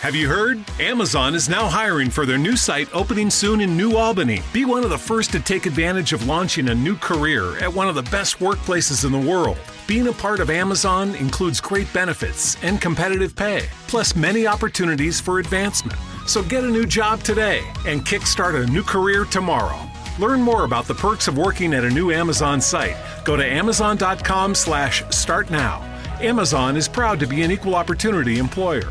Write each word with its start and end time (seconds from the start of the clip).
Have 0.00 0.16
you 0.16 0.28
heard? 0.28 0.64
Amazon 0.80 1.34
is 1.34 1.50
now 1.50 1.68
hiring 1.68 2.08
for 2.08 2.24
their 2.24 2.38
new 2.38 2.56
site 2.56 2.88
opening 2.94 3.28
soon 3.28 3.60
in 3.60 3.76
New 3.76 3.96
Albany. 3.96 4.40
Be 4.50 4.64
one 4.64 4.82
of 4.82 4.88
the 4.88 4.96
first 4.96 5.30
to 5.32 5.40
take 5.40 5.66
advantage 5.66 6.14
of 6.14 6.26
launching 6.26 6.70
a 6.70 6.74
new 6.74 6.96
career 6.96 7.58
at 7.58 7.70
one 7.70 7.86
of 7.86 7.94
the 7.94 8.10
best 8.10 8.38
workplaces 8.38 9.04
in 9.04 9.12
the 9.12 9.30
world. 9.30 9.58
Being 9.86 10.08
a 10.08 10.12
part 10.14 10.40
of 10.40 10.48
Amazon 10.48 11.14
includes 11.16 11.60
great 11.60 11.92
benefits 11.92 12.56
and 12.64 12.80
competitive 12.80 13.36
pay, 13.36 13.68
plus 13.88 14.16
many 14.16 14.46
opportunities 14.46 15.20
for 15.20 15.38
advancement. 15.38 15.98
So 16.26 16.42
get 16.42 16.64
a 16.64 16.66
new 16.66 16.86
job 16.86 17.22
today 17.22 17.62
and 17.86 18.00
kickstart 18.00 18.58
a 18.58 18.72
new 18.72 18.82
career 18.82 19.26
tomorrow. 19.26 19.78
Learn 20.18 20.40
more 20.40 20.64
about 20.64 20.86
the 20.86 20.94
perks 20.94 21.28
of 21.28 21.36
working 21.36 21.74
at 21.74 21.84
a 21.84 21.90
new 21.90 22.10
Amazon 22.10 22.62
site. 22.62 22.96
Go 23.26 23.36
to 23.36 23.44
amazon.com 23.44 24.54
slash 24.54 25.04
start 25.10 25.50
now. 25.50 25.82
Amazon 26.22 26.78
is 26.78 26.88
proud 26.88 27.20
to 27.20 27.26
be 27.26 27.42
an 27.42 27.50
equal 27.50 27.74
opportunity 27.74 28.38
employer. 28.38 28.90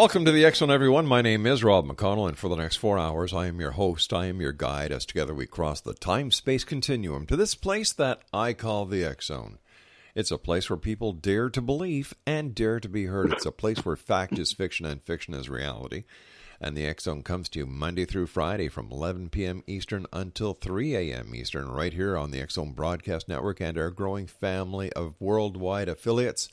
Welcome 0.00 0.24
to 0.24 0.32
the 0.32 0.50
Zone, 0.54 0.70
everyone. 0.70 1.04
My 1.04 1.20
name 1.20 1.44
is 1.44 1.62
Rob 1.62 1.86
McConnell, 1.86 2.26
and 2.26 2.38
for 2.38 2.48
the 2.48 2.56
next 2.56 2.76
four 2.76 2.98
hours, 2.98 3.34
I 3.34 3.48
am 3.48 3.60
your 3.60 3.72
host. 3.72 4.14
I 4.14 4.28
am 4.28 4.40
your 4.40 4.50
guide 4.50 4.92
as 4.92 5.04
together 5.04 5.34
we 5.34 5.44
cross 5.44 5.82
the 5.82 5.92
time 5.92 6.30
space 6.30 6.64
continuum 6.64 7.26
to 7.26 7.36
this 7.36 7.54
place 7.54 7.92
that 7.92 8.22
I 8.32 8.54
call 8.54 8.86
the 8.86 9.14
Zone. 9.20 9.58
It's 10.14 10.30
a 10.30 10.38
place 10.38 10.70
where 10.70 10.78
people 10.78 11.12
dare 11.12 11.50
to 11.50 11.60
believe 11.60 12.14
and 12.26 12.54
dare 12.54 12.80
to 12.80 12.88
be 12.88 13.04
heard. 13.04 13.30
It's 13.30 13.44
a 13.44 13.52
place 13.52 13.84
where 13.84 13.94
fact 13.94 14.38
is 14.38 14.54
fiction 14.54 14.86
and 14.86 15.02
fiction 15.02 15.34
is 15.34 15.50
reality. 15.50 16.04
And 16.62 16.74
the 16.74 16.94
Zone 16.98 17.22
comes 17.22 17.50
to 17.50 17.58
you 17.58 17.66
Monday 17.66 18.06
through 18.06 18.28
Friday 18.28 18.68
from 18.68 18.90
11 18.90 19.28
p.m. 19.28 19.62
Eastern 19.66 20.06
until 20.14 20.54
3 20.54 20.96
a.m. 20.96 21.34
Eastern, 21.34 21.68
right 21.68 21.92
here 21.92 22.16
on 22.16 22.30
the 22.30 22.42
Zone 22.48 22.72
Broadcast 22.72 23.28
Network 23.28 23.60
and 23.60 23.76
our 23.76 23.90
growing 23.90 24.26
family 24.26 24.90
of 24.94 25.20
worldwide 25.20 25.90
affiliates 25.90 26.48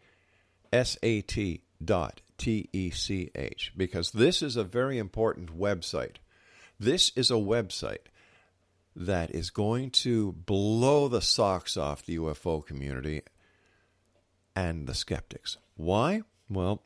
S 0.71 0.97
A 1.03 1.21
T 1.21 1.61
dot 1.83 2.22
T 2.37 2.69
E 2.73 2.89
C 2.89 3.31
H, 3.35 3.73
because 3.75 4.11
this 4.11 4.41
is 4.41 4.55
a 4.55 4.63
very 4.63 4.97
important 4.97 5.57
website. 5.57 6.17
This 6.79 7.11
is 7.15 7.31
a 7.31 7.35
website 7.35 8.07
that 8.95 9.31
is 9.31 9.49
going 9.49 9.89
to 9.89 10.33
blow 10.33 11.07
the 11.07 11.21
socks 11.21 11.77
off 11.77 12.05
the 12.05 12.17
UFO 12.17 12.65
community 12.65 13.21
and 14.55 14.87
the 14.87 14.93
skeptics. 14.93 15.57
Why? 15.75 16.21
Well, 16.49 16.83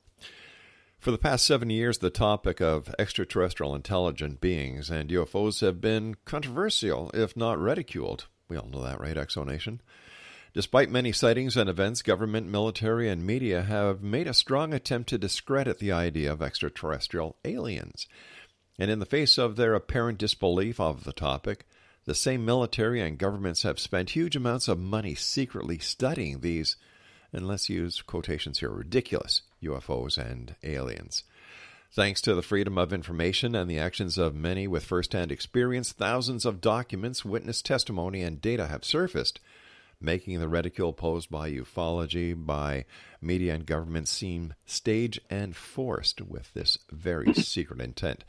for 0.99 1.11
the 1.11 1.17
past 1.17 1.45
seven 1.45 1.69
years, 1.69 1.99
the 1.99 2.09
topic 2.09 2.61
of 2.61 2.93
extraterrestrial 2.97 3.75
intelligent 3.75 4.41
beings 4.41 4.89
and 4.89 5.09
UFOs 5.09 5.61
have 5.61 5.81
been 5.81 6.15
controversial, 6.25 7.11
if 7.13 7.35
not 7.35 7.59
ridiculed. 7.59 8.25
We 8.49 8.57
all 8.57 8.67
know 8.67 8.83
that, 8.83 8.99
right, 8.99 9.15
Exonation? 9.15 9.79
Despite 10.57 10.89
many 10.89 11.11
sightings 11.11 11.55
and 11.55 11.69
events, 11.69 12.01
government, 12.01 12.47
military, 12.47 13.09
and 13.09 13.23
media 13.23 13.61
have 13.61 14.01
made 14.01 14.25
a 14.25 14.33
strong 14.33 14.73
attempt 14.73 15.07
to 15.09 15.19
discredit 15.19 15.77
the 15.77 15.91
idea 15.91 16.31
of 16.33 16.41
extraterrestrial 16.41 17.35
aliens. 17.45 18.07
And 18.79 18.89
in 18.89 18.97
the 18.97 19.05
face 19.05 19.37
of 19.37 19.55
their 19.55 19.75
apparent 19.75 20.17
disbelief 20.17 20.79
of 20.79 21.03
the 21.03 21.13
topic, 21.13 21.67
the 22.05 22.15
same 22.15 22.43
military 22.43 22.99
and 23.01 23.19
governments 23.19 23.61
have 23.61 23.79
spent 23.79 24.09
huge 24.09 24.35
amounts 24.35 24.67
of 24.67 24.79
money 24.79 25.13
secretly 25.13 25.77
studying 25.77 26.39
these, 26.39 26.75
and 27.31 27.47
let's 27.47 27.69
use 27.69 28.01
quotations 28.01 28.57
here, 28.57 28.71
ridiculous 28.71 29.43
UFOs 29.61 30.17
and 30.17 30.55
aliens. 30.63 31.23
Thanks 31.91 32.19
to 32.21 32.33
the 32.33 32.41
freedom 32.41 32.79
of 32.79 32.91
information 32.91 33.53
and 33.53 33.69
the 33.69 33.77
actions 33.77 34.17
of 34.17 34.33
many 34.33 34.67
with 34.67 34.85
first-hand 34.85 35.31
experience, 35.31 35.91
thousands 35.91 36.47
of 36.47 36.61
documents, 36.61 37.23
witness 37.23 37.61
testimony, 37.61 38.23
and 38.23 38.41
data 38.41 38.65
have 38.65 38.83
surfaced, 38.83 39.39
making 39.99 40.39
the 40.39 40.47
ridicule 40.47 40.93
posed 40.93 41.29
by 41.29 41.51
ufology, 41.51 42.33
by 42.35 42.85
media 43.21 43.53
and 43.53 43.65
government 43.65 44.07
seem 44.07 44.53
staged 44.65 45.19
and 45.29 45.55
forced 45.55 46.21
with 46.21 46.53
this 46.53 46.77
very 46.91 47.33
secret 47.35 47.81
intent. 47.81 48.23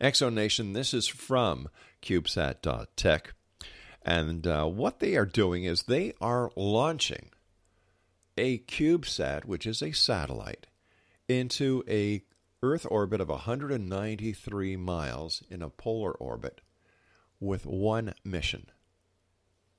Exonation, 0.00 0.74
this 0.74 0.92
is 0.92 1.06
from 1.06 1.68
CubeSat.tech. 2.02 3.34
And 4.04 4.46
uh, 4.46 4.66
what 4.66 4.98
they 4.98 5.16
are 5.16 5.26
doing 5.26 5.64
is 5.64 5.84
they 5.84 6.12
are 6.20 6.50
launching 6.56 7.30
a 8.36 8.58
CubeSat, 8.58 9.44
which 9.44 9.66
is 9.66 9.82
a 9.82 9.92
satellite, 9.92 10.66
into 11.28 11.84
a 11.88 12.22
Earth 12.64 12.86
orbit 12.90 13.20
of 13.20 13.28
193 13.28 14.76
miles 14.76 15.42
in 15.50 15.62
a 15.62 15.70
polar 15.70 16.12
orbit 16.12 16.60
with 17.40 17.66
one 17.66 18.14
mission. 18.24 18.66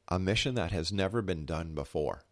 A 0.08 0.20
mission 0.20 0.56
that 0.56 0.72
has 0.72 0.92
never 0.92 1.22
been 1.22 1.46
done 1.46 1.74
before. 1.74 2.24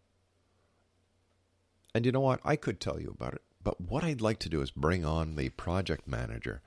And 1.94 2.06
you 2.06 2.12
know 2.12 2.22
what? 2.22 2.40
I 2.44 2.56
could 2.56 2.80
tell 2.80 3.00
you 3.00 3.14
about 3.14 3.34
it, 3.34 3.42
but 3.64 3.82
what 3.82 4.04
I'd 4.04 4.22
like 4.22 4.40
to 4.40 4.50
do 4.50 4.62
is 4.62 4.72
bring 4.72 5.04
on 5.06 5.36
the 5.36 5.50
project 5.50 6.08
manager, 6.08 6.62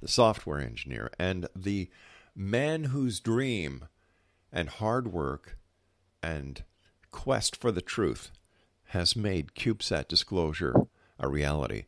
the 0.00 0.08
software 0.08 0.60
engineer, 0.60 1.10
and 1.18 1.48
the 1.54 1.90
man 2.34 2.84
whose 2.84 3.20
dream 3.20 3.86
and 4.52 4.68
hard 4.68 5.12
work 5.12 5.58
and 6.22 6.62
quest 7.10 7.56
for 7.56 7.72
the 7.72 7.82
truth 7.82 8.30
has 8.86 9.16
made 9.16 9.54
CubeSat 9.54 10.08
disclosure 10.08 10.74
a 11.18 11.28
reality. 11.28 11.84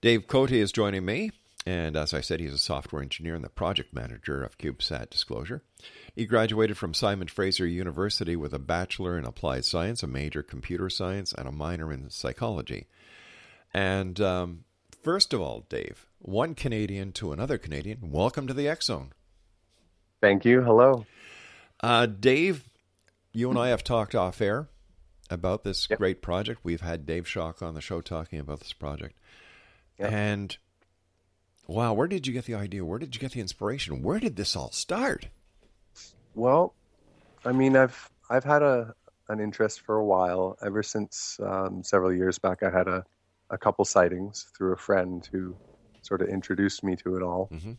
Dave 0.00 0.26
Cote 0.26 0.52
is 0.52 0.72
joining 0.72 1.04
me, 1.04 1.30
and 1.66 1.96
as 1.96 2.12
I 2.12 2.20
said, 2.20 2.40
he's 2.40 2.52
a 2.52 2.58
software 2.58 3.02
engineer 3.02 3.34
and 3.34 3.44
the 3.44 3.48
project 3.48 3.94
manager 3.94 4.42
of 4.42 4.58
CubeSat 4.58 5.10
Disclosure. 5.10 5.62
He 6.14 6.26
graduated 6.26 6.76
from 6.76 6.92
Simon 6.94 7.28
Fraser 7.28 7.66
University 7.66 8.36
with 8.36 8.52
a 8.52 8.58
bachelor 8.58 9.18
in 9.18 9.24
applied 9.24 9.64
science, 9.64 10.02
a 10.02 10.06
major 10.06 10.42
computer 10.42 10.90
science, 10.90 11.32
and 11.32 11.48
a 11.48 11.52
minor 11.52 11.92
in 11.92 12.10
psychology. 12.10 12.86
And 13.72 14.20
um, 14.20 14.64
first 15.02 15.32
of 15.32 15.40
all, 15.40 15.64
Dave, 15.68 16.06
one 16.18 16.54
Canadian 16.54 17.12
to 17.12 17.32
another 17.32 17.58
Canadian, 17.58 18.10
welcome 18.10 18.46
to 18.46 18.54
the 18.54 18.68
X 18.68 18.86
Zone. 18.86 19.12
Thank 20.20 20.44
you. 20.44 20.62
Hello. 20.62 21.06
Uh, 21.80 22.06
Dave, 22.06 22.64
you 23.32 23.50
and 23.50 23.58
I 23.58 23.68
have 23.68 23.84
talked 23.84 24.14
off 24.14 24.40
air 24.40 24.68
about 25.30 25.64
this 25.64 25.86
Yep. 25.90 25.98
great 25.98 26.22
project. 26.22 26.60
We've 26.62 26.80
had 26.80 27.06
Dave 27.06 27.26
Shock 27.26 27.62
on 27.62 27.74
the 27.74 27.80
show 27.80 28.00
talking 28.00 28.38
about 28.38 28.60
this 28.60 28.72
project. 28.72 29.18
Yep. 29.98 30.12
And 30.12 30.56
wow, 31.66 31.92
where 31.92 32.08
did 32.08 32.26
you 32.26 32.32
get 32.32 32.44
the 32.44 32.54
idea? 32.54 32.84
Where 32.84 32.98
did 32.98 33.14
you 33.14 33.20
get 33.20 33.32
the 33.32 33.40
inspiration? 33.40 34.02
Where 34.02 34.20
did 34.20 34.36
this 34.36 34.56
all 34.56 34.70
start? 34.72 35.28
Well, 36.34 36.74
I 37.44 37.52
mean, 37.52 37.76
I've 37.76 38.10
I've 38.30 38.44
had 38.44 38.62
a 38.62 38.94
an 39.28 39.40
interest 39.40 39.80
for 39.80 39.96
a 39.96 40.04
while. 40.04 40.56
Ever 40.62 40.82
since 40.82 41.38
um, 41.40 41.82
several 41.82 42.12
years 42.12 42.38
back, 42.38 42.62
I 42.62 42.70
had 42.70 42.88
a 42.88 43.04
a 43.50 43.58
couple 43.58 43.84
sightings 43.84 44.46
through 44.56 44.72
a 44.72 44.76
friend 44.76 45.28
who 45.30 45.56
sort 46.02 46.22
of 46.22 46.28
introduced 46.28 46.82
me 46.82 46.96
to 46.96 47.16
it 47.16 47.22
all. 47.22 47.52
Mhm. 47.52 47.76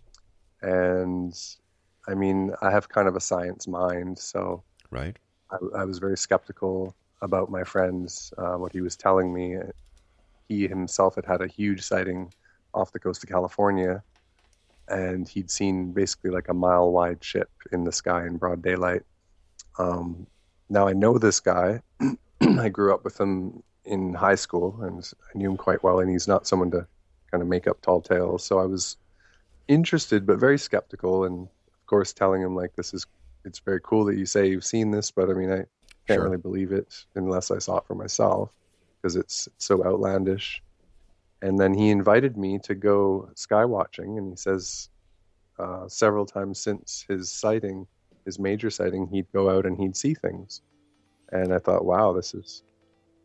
And 0.62 1.34
I 2.08 2.16
mean, 2.16 2.54
I 2.62 2.72
have 2.72 2.90
kind 2.90 3.08
of 3.08 3.16
a 3.16 3.20
science 3.22 3.68
mind, 3.68 4.20
so 4.20 4.64
Right? 4.92 5.18
I, 5.52 5.58
I 5.82 5.86
was 5.86 6.00
very 6.00 6.18
skeptical 6.18 6.96
about 7.22 7.50
my 7.52 7.64
friends, 7.64 8.34
uh, 8.38 8.56
what 8.56 8.74
he 8.74 8.82
was 8.82 8.96
telling 8.96 9.34
me. 9.34 9.58
He 10.48 10.68
himself 10.68 11.16
had 11.16 11.26
had 11.26 11.42
a 11.42 11.48
huge 11.48 11.82
sighting 11.84 12.34
off 12.76 12.92
the 12.92 13.00
coast 13.00 13.24
of 13.24 13.30
California, 13.30 14.04
and 14.88 15.28
he'd 15.28 15.50
seen 15.50 15.94
basically 15.94 16.32
like 16.32 16.50
a 16.50 16.54
mile 16.54 16.92
wide 16.92 17.24
ship 17.24 17.50
in 17.72 17.84
the 17.86 17.92
sky 17.92 18.26
in 18.28 18.38
broad 18.38 18.62
daylight. 18.62 19.04
Um, 19.80 20.28
now 20.70 20.88
I 20.88 20.94
know 20.94 21.18
this 21.18 21.40
guy. 21.40 21.82
I 22.42 22.70
grew 22.70 22.94
up 22.94 23.04
with 23.04 23.20
him 23.20 23.64
in 23.86 24.14
high 24.14 24.36
school, 24.36 24.80
and 24.82 25.04
I 25.04 25.38
knew 25.38 25.52
him 25.52 25.58
quite 25.58 25.84
well. 25.84 26.00
And 26.00 26.10
he's 26.12 26.28
not 26.28 26.48
someone 26.48 26.72
to 26.72 26.88
kind 27.32 27.42
of 27.42 27.48
make 27.50 27.68
up 27.68 27.82
tall 27.82 28.02
tales. 28.02 28.46
So 28.46 28.60
I 28.60 28.66
was 28.66 28.98
interested, 29.68 30.26
but 30.26 30.40
very 30.40 30.58
skeptical, 30.60 31.26
and 31.26 31.44
of 31.44 31.86
course, 31.88 32.14
telling 32.14 32.42
him 32.42 32.56
like 32.56 32.76
this 32.76 32.94
is 32.94 33.06
it's 33.46 33.60
very 33.60 33.80
cool 33.84 34.06
that 34.06 34.18
you 34.18 34.26
say 34.26 34.48
you've 34.50 34.66
seen 34.66 34.92
this, 34.92 35.12
but 35.12 35.30
I 35.30 35.34
mean, 35.34 35.52
I 35.52 35.66
can't 36.08 36.20
Sure. 36.20 36.24
really 36.24 36.38
believe 36.38 36.72
it 36.72 37.06
unless 37.16 37.52
I 37.52 37.60
saw 37.60 37.78
it 37.78 37.86
for 37.88 37.96
myself 37.96 38.52
because 39.02 39.16
it's 39.16 39.48
so 39.58 39.86
outlandish. 39.86 40.62
And 41.46 41.60
then 41.60 41.76
he 41.76 41.92
invited 41.92 42.38
me 42.38 42.58
to 42.64 42.74
go 42.74 43.30
sky 43.36 43.66
watching, 43.66 44.18
and 44.18 44.32
he 44.32 44.36
says 44.36 44.90
uh, 45.60 45.88
several 45.88 46.26
times 46.26 46.60
since 46.60 47.06
his 47.08 47.32
sighting, 47.32 47.86
his 48.26 48.40
major 48.40 48.72
sighting, 48.72 49.06
he'd 49.12 49.32
go 49.32 49.52
out 49.52 49.68
and 49.68 49.78
he'd 49.80 49.96
see 49.96 50.16
things. 50.16 50.64
And 51.32 51.54
I 51.54 51.60
thought, 51.60 51.86
wow, 51.86 52.14
this 52.14 52.34
is 52.34 52.64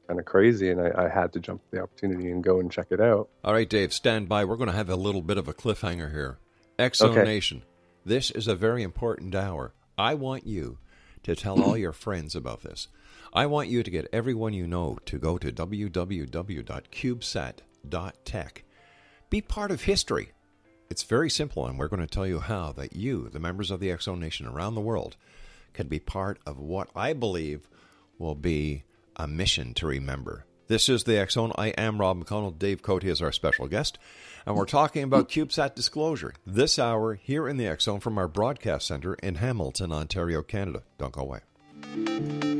kind 0.06 0.20
of 0.20 0.26
crazy, 0.26 0.68
and 0.68 0.82
I, 0.82 1.06
I 1.06 1.08
had 1.08 1.32
to 1.32 1.40
jump 1.40 1.62
the 1.70 1.80
opportunity 1.80 2.30
and 2.30 2.44
go 2.44 2.60
and 2.60 2.70
check 2.70 2.88
it 2.90 3.00
out. 3.00 3.30
All 3.42 3.54
right, 3.54 3.66
Dave, 3.66 3.94
stand 3.94 4.28
by. 4.28 4.44
We're 4.44 4.56
going 4.56 4.68
to 4.68 4.76
have 4.76 4.90
a 4.90 4.96
little 4.96 5.22
bit 5.22 5.38
of 5.38 5.48
a 5.48 5.54
cliffhanger 5.54 6.12
here. 6.12 6.36
Zone 6.92 7.12
Okay. 7.12 7.24
Nation, 7.24 7.62
this 8.04 8.30
is 8.30 8.46
a 8.46 8.54
very 8.54 8.82
important 8.82 9.34
hour. 9.34 9.72
I 9.96 10.12
want 10.12 10.46
you 10.46 10.76
to 11.22 11.34
tell 11.34 11.62
all 11.62 11.74
your 11.74 11.92
friends 11.92 12.36
about 12.36 12.64
this. 12.64 12.88
I 13.32 13.46
want 13.46 13.70
you 13.70 13.82
to 13.82 13.90
get 13.90 14.08
everyone 14.12 14.52
you 14.52 14.66
know 14.66 14.98
to 15.06 15.18
go 15.18 15.38
to 15.38 15.50
www.cubesat.tech. 17.88 18.64
Be 19.28 19.40
part 19.40 19.70
of 19.70 19.82
history. 19.82 20.32
It's 20.88 21.04
very 21.04 21.30
simple, 21.30 21.66
and 21.66 21.78
we're 21.78 21.88
going 21.88 22.02
to 22.02 22.08
tell 22.08 22.26
you 22.26 22.40
how 22.40 22.72
that 22.72 22.96
you, 22.96 23.28
the 23.28 23.38
members 23.38 23.70
of 23.70 23.80
the 23.80 23.96
Zone 24.00 24.18
Nation 24.18 24.46
around 24.46 24.74
the 24.74 24.80
world, 24.80 25.16
can 25.72 25.86
be 25.86 26.00
part 26.00 26.40
of 26.44 26.58
what 26.58 26.90
I 26.96 27.12
believe 27.12 27.68
will 28.18 28.34
be 28.34 28.82
a 29.16 29.28
mission 29.28 29.72
to 29.74 29.86
remember. 29.86 30.46
This 30.66 30.88
is 30.88 31.04
the 31.04 31.24
Zone. 31.30 31.52
I 31.56 31.68
am 31.68 32.00
Rob 32.00 32.24
McConnell. 32.24 32.58
Dave 32.58 32.82
Cote 32.82 33.04
is 33.04 33.22
our 33.22 33.32
special 33.32 33.68
guest, 33.68 33.98
and 34.46 34.56
we're 34.56 34.66
talking 34.66 35.04
about 35.04 35.28
CubeSat 35.28 35.76
disclosure 35.76 36.34
this 36.44 36.78
hour 36.78 37.14
here 37.14 37.46
in 37.48 37.56
the 37.56 37.76
Zone 37.78 38.00
from 38.00 38.18
our 38.18 38.28
broadcast 38.28 38.88
center 38.88 39.14
in 39.14 39.36
Hamilton, 39.36 39.92
Ontario, 39.92 40.42
Canada. 40.42 40.82
Don't 40.98 41.12
go 41.12 41.22
away. 41.22 42.59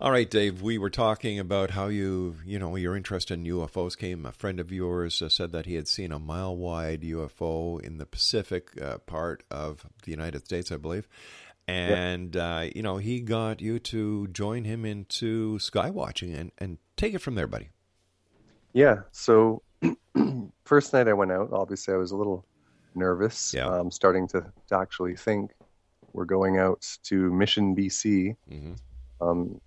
All 0.00 0.12
right, 0.12 0.30
Dave, 0.30 0.62
we 0.62 0.78
were 0.78 0.90
talking 0.90 1.40
about 1.40 1.70
how 1.70 1.88
you, 1.88 2.36
you 2.44 2.58
know, 2.60 2.76
your 2.76 2.96
interest 2.96 3.32
in 3.32 3.44
UFOs 3.44 3.98
came. 3.98 4.26
A 4.26 4.32
friend 4.32 4.60
of 4.60 4.70
yours 4.70 5.20
uh, 5.20 5.28
said 5.28 5.50
that 5.50 5.66
he 5.66 5.74
had 5.74 5.88
seen 5.88 6.12
a 6.12 6.20
mile 6.20 6.56
wide 6.56 7.02
UFO 7.02 7.80
in 7.80 7.98
the 7.98 8.06
Pacific 8.06 8.80
uh, 8.80 8.98
part 8.98 9.42
of 9.50 9.86
the 10.04 10.12
United 10.12 10.44
States, 10.44 10.70
I 10.70 10.76
believe. 10.76 11.08
And, 11.66 12.34
yep. 12.34 12.44
uh, 12.44 12.66
you 12.74 12.82
know, 12.82 12.98
he 12.98 13.20
got 13.20 13.60
you 13.60 13.80
to 13.80 14.28
join 14.28 14.64
him 14.64 14.84
into 14.84 15.58
skywatching 15.58 16.38
and, 16.38 16.52
and 16.58 16.78
take 16.96 17.14
it 17.14 17.20
from 17.20 17.34
there, 17.34 17.48
buddy. 17.48 17.70
Yeah. 18.72 19.02
So 19.12 19.62
first 20.64 20.92
night 20.92 21.08
I 21.08 21.12
went 21.12 21.32
out, 21.32 21.50
obviously 21.52 21.94
I 21.94 21.96
was 21.96 22.10
a 22.10 22.16
little 22.16 22.44
nervous, 22.94 23.52
yeah. 23.54 23.66
um, 23.66 23.90
starting 23.90 24.26
to, 24.28 24.40
to 24.68 24.76
actually 24.76 25.16
think 25.16 25.52
we're 26.12 26.24
going 26.24 26.58
out 26.58 26.86
to 27.04 27.32
Mission, 27.32 27.74
BC, 27.74 28.36
mm-hmm. 28.50 28.74
um, 29.20 29.60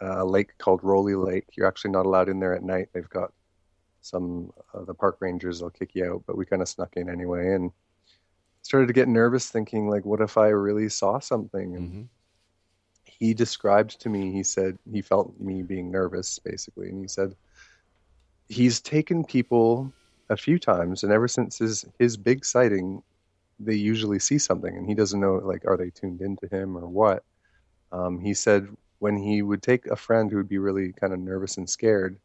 a 0.00 0.24
lake 0.24 0.56
called 0.58 0.80
Rolley 0.82 1.14
Lake. 1.14 1.46
You're 1.56 1.66
actually 1.66 1.92
not 1.92 2.06
allowed 2.06 2.28
in 2.28 2.40
there 2.40 2.54
at 2.54 2.62
night. 2.62 2.88
They've 2.92 3.08
got 3.08 3.32
some 4.00 4.52
uh, 4.74 4.84
the 4.84 4.94
park 4.94 5.16
rangers 5.20 5.62
will 5.62 5.70
kick 5.70 5.94
you 5.94 6.04
out, 6.10 6.22
but 6.26 6.36
we 6.36 6.44
kind 6.44 6.62
of 6.62 6.68
snuck 6.68 6.96
in 6.96 7.08
anyway 7.08 7.54
and 7.54 7.70
started 8.62 8.86
to 8.86 8.92
get 8.92 9.08
nervous, 9.08 9.50
thinking 9.50 9.88
like, 9.88 10.04
what 10.04 10.20
if 10.20 10.36
I 10.38 10.48
really 10.48 10.88
saw 10.88 11.18
something? 11.18 11.76
And 11.76 11.88
mm-hmm. 11.88 12.02
he 13.04 13.34
described 13.34 14.00
to 14.00 14.08
me, 14.08 14.32
he 14.32 14.42
said 14.42 14.78
he 14.90 15.02
felt 15.02 15.38
me 15.38 15.62
being 15.62 15.90
nervous, 15.90 16.38
basically, 16.38 16.88
and 16.88 17.00
he 17.00 17.08
said 17.08 17.34
he's 18.48 18.80
taken 18.80 19.24
people 19.24 19.92
a 20.30 20.36
few 20.36 20.58
times, 20.58 21.02
and 21.02 21.12
ever 21.12 21.28
since 21.28 21.58
his 21.58 21.84
his 21.98 22.16
big 22.16 22.44
sighting, 22.44 23.02
they 23.58 23.74
usually 23.74 24.18
see 24.18 24.38
something, 24.38 24.76
and 24.76 24.86
he 24.86 24.94
doesn't 24.94 25.20
know 25.20 25.34
like 25.36 25.64
are 25.66 25.76
they 25.76 25.90
tuned 25.90 26.20
into 26.20 26.46
him 26.48 26.76
or 26.76 26.86
what. 26.86 27.24
Um, 27.92 28.20
he 28.20 28.34
said 28.34 28.68
when 28.98 29.16
he 29.16 29.42
would 29.42 29.62
take 29.62 29.86
a 29.86 29.96
friend 29.96 30.30
who 30.30 30.36
would 30.38 30.48
be 30.48 30.58
really 30.58 30.92
kind 30.92 31.12
of 31.12 31.18
nervous 31.18 31.56
and 31.58 31.68
scared, 31.68 32.18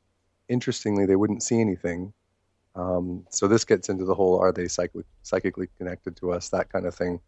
interestingly, 0.47 1.05
they 1.05 1.15
wouldn't 1.15 1.43
see 1.43 1.59
anything. 1.59 2.13
Um, 2.75 3.25
so 3.29 3.47
this 3.47 3.65
gets 3.65 3.89
into 3.89 4.05
the 4.05 4.15
whole 4.15 4.39
are 4.39 4.51
they 4.51 4.67
psych- 4.67 4.93
psychically 5.23 5.67
connected 5.77 6.15
to 6.17 6.31
us, 6.31 6.49
that 6.49 6.71
kind 6.71 6.85
of 6.85 6.95
thing. 6.95 7.19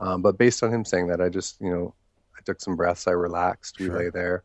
Um, 0.00 0.22
but 0.22 0.38
based 0.38 0.62
on 0.62 0.72
him 0.72 0.84
saying 0.84 1.08
that, 1.08 1.20
I 1.20 1.28
just, 1.28 1.60
you 1.60 1.70
know, 1.70 1.94
I 2.36 2.40
took 2.44 2.60
some 2.60 2.76
breaths, 2.76 3.06
I 3.06 3.10
relaxed, 3.10 3.78
we 3.78 3.86
lay 3.90 4.10
there. 4.10 4.44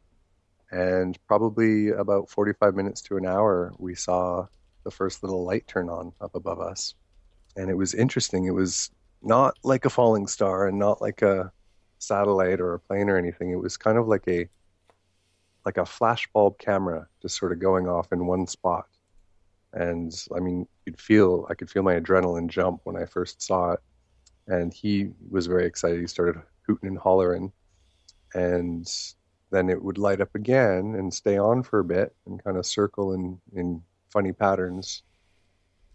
And 0.74 1.20
probably 1.28 1.90
about 1.90 2.32
45 2.32 2.74
minutes 2.74 3.00
to 3.04 3.18
an 3.18 3.28
hour, 3.28 3.74
we 3.78 3.94
saw 3.94 4.48
the 4.84 4.90
first 4.90 5.22
little 5.22 5.46
light 5.46 5.68
turn 5.68 5.88
on 5.88 6.14
up 6.20 6.34
above 6.34 6.60
us. 6.60 6.96
And 7.56 7.70
it 7.70 7.78
was 7.78 7.94
interesting. 7.94 8.46
It 8.46 8.56
was 8.56 8.90
not 9.22 9.56
like 9.64 9.86
a 9.86 9.92
falling 9.92 10.26
star 10.26 10.68
and 10.68 10.80
not 10.80 11.00
like 11.00 11.22
a 11.22 11.52
satellite 12.00 12.60
or 12.60 12.74
a 12.74 12.80
plane 12.80 13.08
or 13.08 13.18
anything. 13.18 13.52
It 13.52 13.60
was 13.60 13.78
kind 13.78 14.00
of 14.00 14.08
like 14.08 14.28
a 14.28 14.50
like 15.64 15.78
a 15.78 15.82
flashbulb 15.82 16.58
camera 16.58 17.08
just 17.22 17.38
sort 17.38 17.52
of 17.52 17.60
going 17.60 17.88
off 17.88 18.12
in 18.12 18.26
one 18.26 18.48
spot. 18.48 18.88
And 19.74 20.12
I 20.36 20.40
mean, 20.40 20.68
you'd 20.88 21.00
feel 21.00 21.46
I 21.52 21.54
could 21.54 21.70
feel 21.70 21.84
my 21.84 22.00
adrenaline 22.00 22.48
jump 22.48 22.82
when 22.84 22.98
I 22.98 23.06
first 23.06 23.44
saw 23.44 23.74
it. 23.74 23.80
And 24.48 24.74
he 24.74 25.12
was 25.30 25.46
very 25.46 25.68
excited. 25.68 26.02
He 26.02 26.08
started 26.08 26.42
hooting 26.66 26.90
and 26.90 26.98
hollering. 26.98 27.54
And 28.34 28.92
then 29.54 29.70
it 29.70 29.84
would 29.84 30.00
light 30.00 30.20
up 30.20 30.34
again 30.34 30.96
and 30.98 31.14
stay 31.14 31.38
on 31.38 31.62
for 31.62 31.78
a 31.78 31.84
bit 31.84 32.16
and 32.26 32.44
kind 32.44 32.58
of 32.58 32.66
circle 32.66 33.14
in, 33.14 33.40
in 33.56 33.84
funny 34.10 34.32
patterns. 34.32 35.04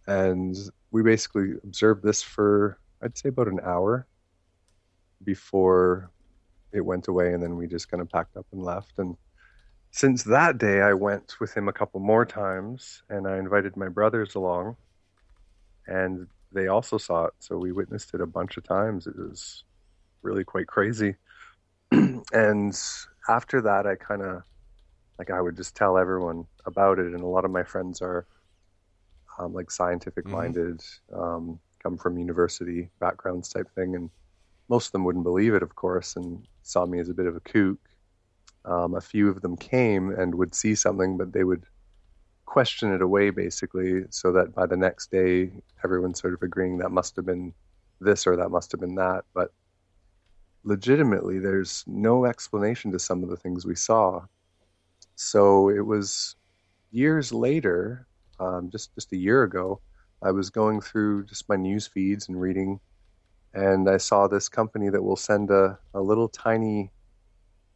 And 0.06 0.56
we 0.92 1.02
basically 1.02 1.54
observed 1.64 2.04
this 2.04 2.22
for, 2.22 2.78
I'd 3.02 3.18
say, 3.18 3.30
about 3.30 3.48
an 3.48 3.58
hour 3.64 4.06
before 5.24 6.12
it 6.72 6.82
went 6.82 7.08
away. 7.08 7.32
And 7.32 7.42
then 7.42 7.56
we 7.56 7.66
just 7.66 7.90
kind 7.90 8.00
of 8.00 8.08
packed 8.08 8.36
up 8.36 8.46
and 8.52 8.62
left. 8.62 8.96
And 8.98 9.16
since 9.90 10.22
that 10.22 10.58
day, 10.58 10.80
I 10.80 10.92
went 10.92 11.34
with 11.40 11.52
him 11.56 11.66
a 11.66 11.72
couple 11.72 11.98
more 11.98 12.24
times 12.24 13.02
and 13.10 13.26
I 13.26 13.38
invited 13.38 13.76
my 13.76 13.88
brothers 13.88 14.36
along. 14.36 14.76
And 15.88 16.28
they 16.52 16.68
also 16.68 16.96
saw 16.96 17.24
it. 17.24 17.34
So 17.40 17.58
we 17.58 17.72
witnessed 17.72 18.14
it 18.14 18.20
a 18.20 18.26
bunch 18.26 18.56
of 18.56 18.62
times. 18.62 19.08
It 19.08 19.18
was 19.18 19.64
really 20.22 20.44
quite 20.44 20.68
crazy. 20.68 21.16
and 22.32 22.80
after 23.28 23.60
that, 23.62 23.86
I 23.86 23.94
kind 23.94 24.22
of 24.22 24.42
like 25.18 25.30
I 25.30 25.40
would 25.40 25.56
just 25.56 25.76
tell 25.76 25.98
everyone 25.98 26.46
about 26.66 26.98
it, 26.98 27.06
and 27.06 27.20
a 27.20 27.26
lot 27.26 27.44
of 27.44 27.50
my 27.50 27.62
friends 27.64 28.00
are 28.00 28.26
um, 29.38 29.52
like 29.52 29.70
scientific 29.70 30.26
minded, 30.26 30.82
um, 31.12 31.58
come 31.82 31.96
from 31.96 32.18
university 32.18 32.88
backgrounds 33.00 33.48
type 33.48 33.68
thing, 33.74 33.94
and 33.94 34.10
most 34.68 34.86
of 34.86 34.92
them 34.92 35.04
wouldn't 35.04 35.24
believe 35.24 35.54
it, 35.54 35.62
of 35.62 35.74
course, 35.74 36.16
and 36.16 36.46
saw 36.62 36.86
me 36.86 36.98
as 37.00 37.08
a 37.08 37.14
bit 37.14 37.26
of 37.26 37.36
a 37.36 37.40
kook. 37.40 37.78
Um, 38.64 38.94
a 38.94 39.00
few 39.00 39.28
of 39.28 39.40
them 39.40 39.56
came 39.56 40.10
and 40.10 40.34
would 40.34 40.54
see 40.54 40.74
something, 40.74 41.16
but 41.16 41.32
they 41.32 41.44
would 41.44 41.64
question 42.44 42.92
it 42.92 43.02
away 43.02 43.30
basically, 43.30 44.04
so 44.10 44.32
that 44.32 44.54
by 44.54 44.66
the 44.66 44.76
next 44.76 45.10
day, 45.10 45.50
everyone's 45.84 46.20
sort 46.20 46.34
of 46.34 46.42
agreeing 46.42 46.78
that 46.78 46.90
must 46.90 47.16
have 47.16 47.26
been 47.26 47.52
this 48.00 48.26
or 48.26 48.36
that 48.36 48.50
must 48.50 48.72
have 48.72 48.80
been 48.80 48.94
that, 48.96 49.24
but 49.34 49.52
legitimately 50.68 51.38
there's 51.40 51.84
no 51.88 52.26
explanation 52.26 52.92
to 52.92 53.00
some 53.00 53.24
of 53.24 53.30
the 53.30 53.38
things 53.38 53.66
we 53.66 53.76
saw 53.76 54.22
So 55.16 55.70
it 55.70 55.84
was 55.86 56.36
years 56.92 57.32
later, 57.32 58.06
um, 58.40 58.70
just 58.70 58.94
just 58.94 59.12
a 59.12 59.16
year 59.16 59.44
ago, 59.44 59.80
I 60.22 60.32
was 60.32 60.50
going 60.50 60.80
through 60.82 61.26
just 61.26 61.48
my 61.48 61.56
news 61.56 61.86
feeds 61.88 62.28
and 62.28 62.40
reading, 62.40 62.80
and 63.54 63.88
I 63.90 63.98
saw 63.98 64.28
this 64.28 64.48
company 64.48 64.90
that 64.90 65.02
will 65.02 65.16
send 65.16 65.50
a, 65.50 65.78
a 65.94 66.00
little 66.02 66.28
tiny. 66.28 66.92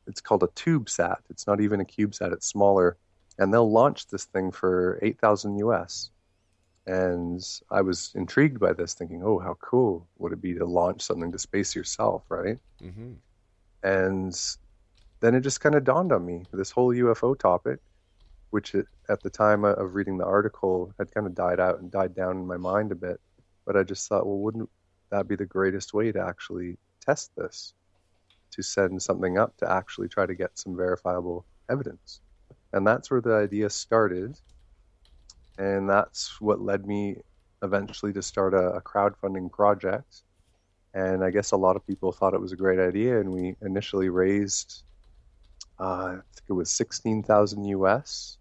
It's 0.06 0.20
called 0.20 0.42
a 0.44 0.48
TubeSat. 0.48 1.18
It's 1.30 1.46
not 1.46 1.60
even 1.60 1.80
a 1.80 1.84
CubeSat. 1.84 2.32
It's 2.32 2.46
smaller, 2.48 2.98
and 3.38 3.52
they'll 3.52 3.70
launch 3.70 4.08
this 4.08 4.26
thing 4.26 4.52
for 4.52 4.98
eight 5.02 5.20
thousand 5.20 5.58
US. 5.58 6.10
And 6.86 7.40
I 7.70 7.80
was 7.82 8.12
intrigued 8.14 8.58
by 8.58 8.72
this, 8.72 8.94
thinking, 8.94 9.22
"Oh, 9.24 9.38
how 9.38 9.54
cool 9.60 10.08
would 10.18 10.32
it 10.32 10.42
be 10.42 10.54
to 10.54 10.64
launch 10.64 11.02
something 11.02 11.30
to 11.32 11.38
space 11.38 11.76
yourself?" 11.76 12.24
Right? 12.28 12.58
Mm-hmm. 12.82 13.12
And 13.84 14.56
then 15.20 15.34
it 15.34 15.40
just 15.40 15.60
kind 15.60 15.76
of 15.76 15.84
dawned 15.84 16.12
on 16.12 16.26
me 16.26 16.44
this 16.52 16.72
whole 16.72 16.92
UFO 16.92 17.38
topic, 17.38 17.78
which 18.50 18.74
it, 18.74 18.86
at 19.08 19.22
the 19.22 19.30
time 19.30 19.64
of 19.64 19.94
reading 19.94 20.18
the 20.18 20.26
article 20.26 20.92
had 20.98 21.14
kind 21.14 21.26
of 21.26 21.34
died 21.34 21.60
out 21.60 21.78
and 21.80 21.90
died 21.90 22.14
down 22.14 22.38
in 22.38 22.46
my 22.46 22.56
mind 22.56 22.90
a 22.90 22.96
bit. 22.96 23.20
But 23.64 23.76
I 23.76 23.84
just 23.84 24.08
thought, 24.08 24.26
well, 24.26 24.38
wouldn't 24.38 24.68
that 25.10 25.28
be 25.28 25.36
the 25.36 25.46
greatest 25.46 25.94
way 25.94 26.10
to 26.10 26.20
actually 26.20 26.78
test 27.00 27.30
this? 27.36 27.74
To 28.50 28.62
send 28.62 29.00
something 29.00 29.38
up 29.38 29.56
to 29.58 29.70
actually 29.70 30.08
try 30.08 30.26
to 30.26 30.34
get 30.34 30.58
some 30.58 30.76
verifiable 30.76 31.46
evidence. 31.70 32.20
And 32.72 32.86
that's 32.86 33.10
where 33.10 33.20
the 33.20 33.34
idea 33.34 33.70
started. 33.70 34.38
And 35.58 35.88
that's 35.88 36.40
what 36.40 36.60
led 36.60 36.86
me 36.86 37.16
eventually 37.62 38.12
to 38.14 38.22
start 38.22 38.54
a, 38.54 38.72
a 38.74 38.80
crowdfunding 38.80 39.50
project. 39.50 40.22
And 40.94 41.24
I 41.24 41.30
guess 41.30 41.52
a 41.52 41.56
lot 41.56 41.76
of 41.76 41.86
people 41.86 42.12
thought 42.12 42.34
it 42.34 42.40
was 42.40 42.52
a 42.52 42.56
great 42.56 42.78
idea. 42.78 43.20
And 43.20 43.30
we 43.30 43.56
initially 43.62 44.08
raised 44.08 44.82
uh, 45.82 45.84
I 45.84 46.12
think 46.12 46.48
it 46.48 46.52
was 46.52 46.70
16,000 46.70 47.64
US. 47.64 48.38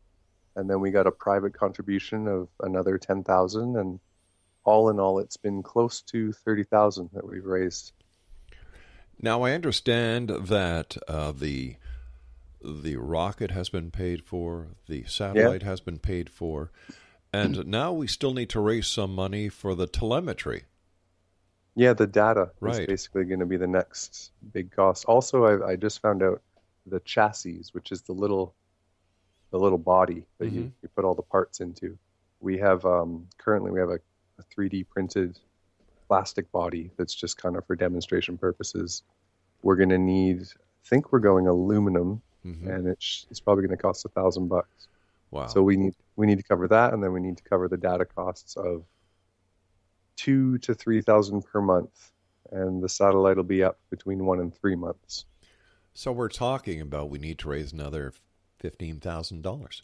And 0.55 0.69
then 0.69 0.79
we 0.79 0.91
got 0.91 1.07
a 1.07 1.11
private 1.11 1.53
contribution 1.53 2.27
of 2.27 2.49
another 2.59 2.97
10,000. 2.97 3.77
And 3.77 3.99
all 4.63 4.89
in 4.89 4.99
all, 4.99 5.19
it's 5.19 5.37
been 5.37 5.63
close 5.63 6.01
to 6.03 6.31
30,000 6.31 7.09
that 7.13 7.27
we've 7.27 7.45
raised. 7.45 7.93
Now, 9.19 9.43
I 9.43 9.53
understand 9.53 10.29
that 10.29 10.97
uh, 11.07 11.31
the 11.31 11.75
the 12.63 12.95
rocket 12.95 13.49
has 13.49 13.69
been 13.69 13.89
paid 13.89 14.23
for, 14.23 14.67
the 14.87 15.03
satellite 15.05 15.63
yeah. 15.63 15.67
has 15.67 15.79
been 15.79 15.97
paid 15.97 16.29
for, 16.29 16.69
and 17.33 17.65
now 17.67 17.91
we 17.93 18.07
still 18.07 18.33
need 18.33 18.49
to 18.49 18.59
raise 18.59 18.87
some 18.87 19.15
money 19.15 19.49
for 19.49 19.75
the 19.75 19.87
telemetry. 19.87 20.63
Yeah, 21.75 21.93
the 21.93 22.07
data 22.07 22.51
right. 22.59 22.81
is 22.81 22.87
basically 22.87 23.23
going 23.25 23.39
to 23.39 23.45
be 23.45 23.57
the 23.57 23.67
next 23.67 24.31
big 24.51 24.71
cost. 24.71 25.05
Also, 25.05 25.45
I, 25.45 25.71
I 25.71 25.75
just 25.77 26.01
found 26.01 26.21
out 26.21 26.41
the 26.85 26.99
chassis, 27.01 27.63
which 27.71 27.91
is 27.91 28.01
the 28.01 28.13
little 28.13 28.53
the 29.51 29.59
little 29.59 29.77
body 29.77 30.25
that 30.37 30.45
mm-hmm. 30.45 30.55
you, 30.55 30.71
you 30.81 30.89
put 30.95 31.05
all 31.05 31.13
the 31.13 31.21
parts 31.21 31.59
into. 31.59 31.97
We 32.39 32.57
have 32.57 32.85
um, 32.85 33.27
currently 33.37 33.71
we 33.71 33.79
have 33.79 33.89
a, 33.89 33.99
a 34.39 34.43
3D 34.55 34.87
printed 34.89 35.37
plastic 36.07 36.51
body 36.51 36.89
that's 36.97 37.13
just 37.13 37.37
kind 37.37 37.55
of 37.55 37.65
for 37.65 37.75
demonstration 37.75 38.37
purposes. 38.37 39.03
We're 39.61 39.75
going 39.75 39.89
to 39.89 39.97
need, 39.97 40.41
I 40.41 40.87
think 40.87 41.11
we're 41.11 41.19
going 41.19 41.47
aluminum, 41.47 42.21
mm-hmm. 42.45 42.67
and 42.69 42.87
it's 42.87 43.27
it's 43.29 43.39
probably 43.39 43.65
going 43.65 43.77
to 43.77 43.81
cost 43.81 44.05
a 44.05 44.09
thousand 44.09 44.47
bucks. 44.47 44.87
Wow! 45.31 45.47
So 45.47 45.63
we 45.63 45.77
need 45.77 45.95
we 46.15 46.27
need 46.27 46.37
to 46.37 46.43
cover 46.43 46.67
that, 46.67 46.93
and 46.93 47.01
then 47.01 47.13
we 47.13 47.21
need 47.21 47.37
to 47.37 47.43
cover 47.43 47.67
the 47.67 47.77
data 47.77 48.05
costs 48.05 48.55
of 48.57 48.83
two 50.17 50.57
to 50.59 50.73
three 50.73 51.01
thousand 51.01 51.43
per 51.43 51.61
month, 51.61 52.11
and 52.51 52.83
the 52.83 52.89
satellite 52.89 53.37
will 53.37 53.43
be 53.43 53.63
up 53.63 53.79
between 53.89 54.25
one 54.25 54.39
and 54.39 54.53
three 54.53 54.75
months. 54.75 55.25
So 55.93 56.11
we're 56.11 56.29
talking 56.29 56.79
about 56.81 57.09
we 57.09 57.19
need 57.19 57.39
to 57.39 57.49
raise 57.49 57.73
another 57.73 58.13
fifteen 58.59 58.99
thousand 58.99 59.41
dollars. 59.41 59.83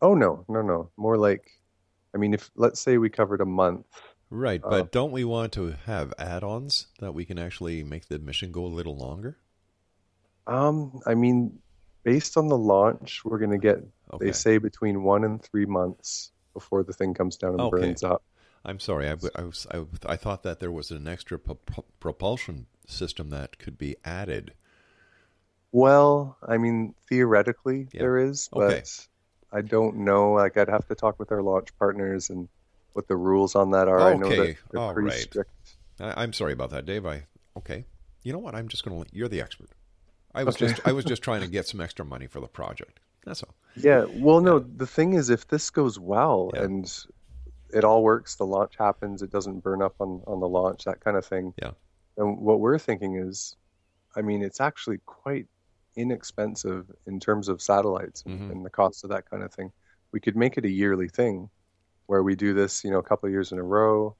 Oh 0.00 0.14
no, 0.14 0.44
no, 0.48 0.62
no. 0.62 0.90
More 0.96 1.16
like, 1.16 1.50
I 2.14 2.18
mean, 2.18 2.34
if 2.34 2.50
let's 2.54 2.80
say 2.80 2.98
we 2.98 3.10
covered 3.10 3.40
a 3.40 3.46
month, 3.46 3.86
right? 4.30 4.60
Uh, 4.62 4.68
but 4.68 4.92
don't 4.92 5.10
we 5.12 5.24
want 5.24 5.52
to 5.54 5.74
have 5.86 6.14
add-ons 6.18 6.86
that 7.00 7.12
we 7.12 7.24
can 7.24 7.38
actually 7.38 7.82
make 7.82 8.08
the 8.08 8.18
mission 8.18 8.52
go 8.52 8.64
a 8.64 8.66
little 8.66 8.96
longer? 8.96 9.38
Um, 10.46 11.00
I 11.04 11.14
mean, 11.14 11.58
based 12.10 12.36
on 12.36 12.48
the 12.48 12.58
launch, 12.58 13.22
we're 13.24 13.38
going 13.38 13.50
to 13.50 13.58
get 13.58 13.78
okay. 14.12 14.26
they 14.26 14.32
say 14.32 14.58
between 14.58 15.02
one 15.02 15.24
and 15.24 15.42
three 15.42 15.66
months 15.66 16.32
before 16.54 16.82
the 16.82 16.92
thing 16.92 17.14
comes 17.14 17.36
down 17.36 17.52
and 17.52 17.60
okay. 17.60 17.80
burns 17.80 18.02
up. 18.02 18.22
I'm 18.64 18.80
sorry, 18.80 19.08
I, 19.08 19.16
I 19.34 19.42
was 19.42 19.66
I, 19.70 19.84
I, 20.06 20.16
thought 20.16 20.42
that 20.42 20.60
there 20.60 20.72
was 20.72 20.90
an 20.90 21.06
extra 21.06 21.38
pro- 21.38 21.84
propulsion 22.00 22.66
system 22.86 23.30
that 23.30 23.58
could 23.58 23.78
be 23.78 23.96
added 24.04 24.52
well, 25.72 26.38
I 26.46 26.58
mean, 26.58 26.94
theoretically 27.08 27.88
yeah. 27.92 28.00
there 28.00 28.18
is, 28.18 28.48
but 28.52 28.72
okay. 28.72 28.82
I 29.52 29.60
don't 29.60 29.98
know. 29.98 30.32
Like, 30.32 30.56
I'd 30.56 30.68
have 30.68 30.86
to 30.88 30.94
talk 30.94 31.18
with 31.18 31.30
our 31.30 31.42
launch 31.42 31.76
partners 31.78 32.30
and 32.30 32.48
what 32.94 33.06
the 33.08 33.16
rules 33.16 33.54
on 33.54 33.72
that 33.72 33.88
are. 33.88 34.00
Okay. 34.00 34.10
I 34.10 34.14
know 34.14 34.28
that 34.30 34.56
they're 34.70 34.80
All 34.80 34.94
pretty 34.94 35.10
right. 35.10 35.18
strict. 35.18 35.50
I, 36.00 36.22
am 36.22 36.32
sorry 36.32 36.52
about 36.52 36.70
that, 36.70 36.86
Dave. 36.86 37.04
I 37.06 37.24
okay. 37.56 37.84
You 38.22 38.32
know 38.32 38.38
what? 38.38 38.54
I'm 38.54 38.68
just 38.68 38.84
going 38.84 39.04
to. 39.04 39.08
You're 39.12 39.28
the 39.28 39.40
expert. 39.42 39.70
I 40.38 40.44
was 40.44 40.56
okay. 40.56 40.68
just 40.68 40.86
I 40.86 40.92
was 40.92 41.04
just 41.04 41.22
trying 41.22 41.40
to 41.40 41.48
get 41.48 41.66
some 41.66 41.80
extra 41.80 42.04
money 42.04 42.26
for 42.26 42.40
the 42.40 42.48
project. 42.48 43.00
That's 43.24 43.42
all. 43.42 43.54
Yeah. 43.76 44.06
Well, 44.14 44.40
no. 44.40 44.58
The 44.58 44.86
thing 44.86 45.14
is, 45.14 45.30
if 45.30 45.48
this 45.48 45.70
goes 45.70 45.98
well 45.98 46.50
yeah. 46.54 46.62
and 46.62 47.04
it 47.72 47.84
all 47.84 48.02
works, 48.02 48.36
the 48.36 48.46
launch 48.46 48.74
happens, 48.78 49.22
it 49.22 49.30
doesn't 49.30 49.60
burn 49.62 49.82
up 49.82 49.96
on 50.00 50.22
on 50.26 50.40
the 50.40 50.48
launch, 50.48 50.84
that 50.84 51.00
kind 51.00 51.16
of 51.16 51.26
thing. 51.26 51.52
Yeah. 51.60 51.72
And 52.16 52.38
what 52.38 52.60
we're 52.60 52.78
thinking 52.78 53.16
is, 53.16 53.56
I 54.16 54.22
mean, 54.22 54.42
it's 54.42 54.60
actually 54.60 54.98
quite 55.06 55.46
inexpensive 55.96 56.90
in 57.06 57.18
terms 57.18 57.48
of 57.48 57.60
satellites 57.60 58.22
and, 58.24 58.38
mm-hmm. 58.38 58.50
and, 58.50 58.64
the 58.64 58.70
cost 58.70 59.04
of 59.04 59.10
that 59.10 59.28
kind 59.28 59.42
of 59.42 59.52
thing. 59.52 59.72
We 60.12 60.20
could 60.20 60.36
make 60.36 60.56
it 60.56 60.64
a 60.64 60.70
yearly 60.70 61.08
thing 61.08 61.50
where 62.06 62.22
we 62.22 62.36
do 62.36 62.54
this, 62.54 62.84
you 62.84 62.90
know, 62.90 62.98
a 62.98 63.02
couple 63.02 63.26
of 63.26 63.32
years 63.32 63.52
in 63.52 63.58
a 63.58 63.62
row. 63.62 64.16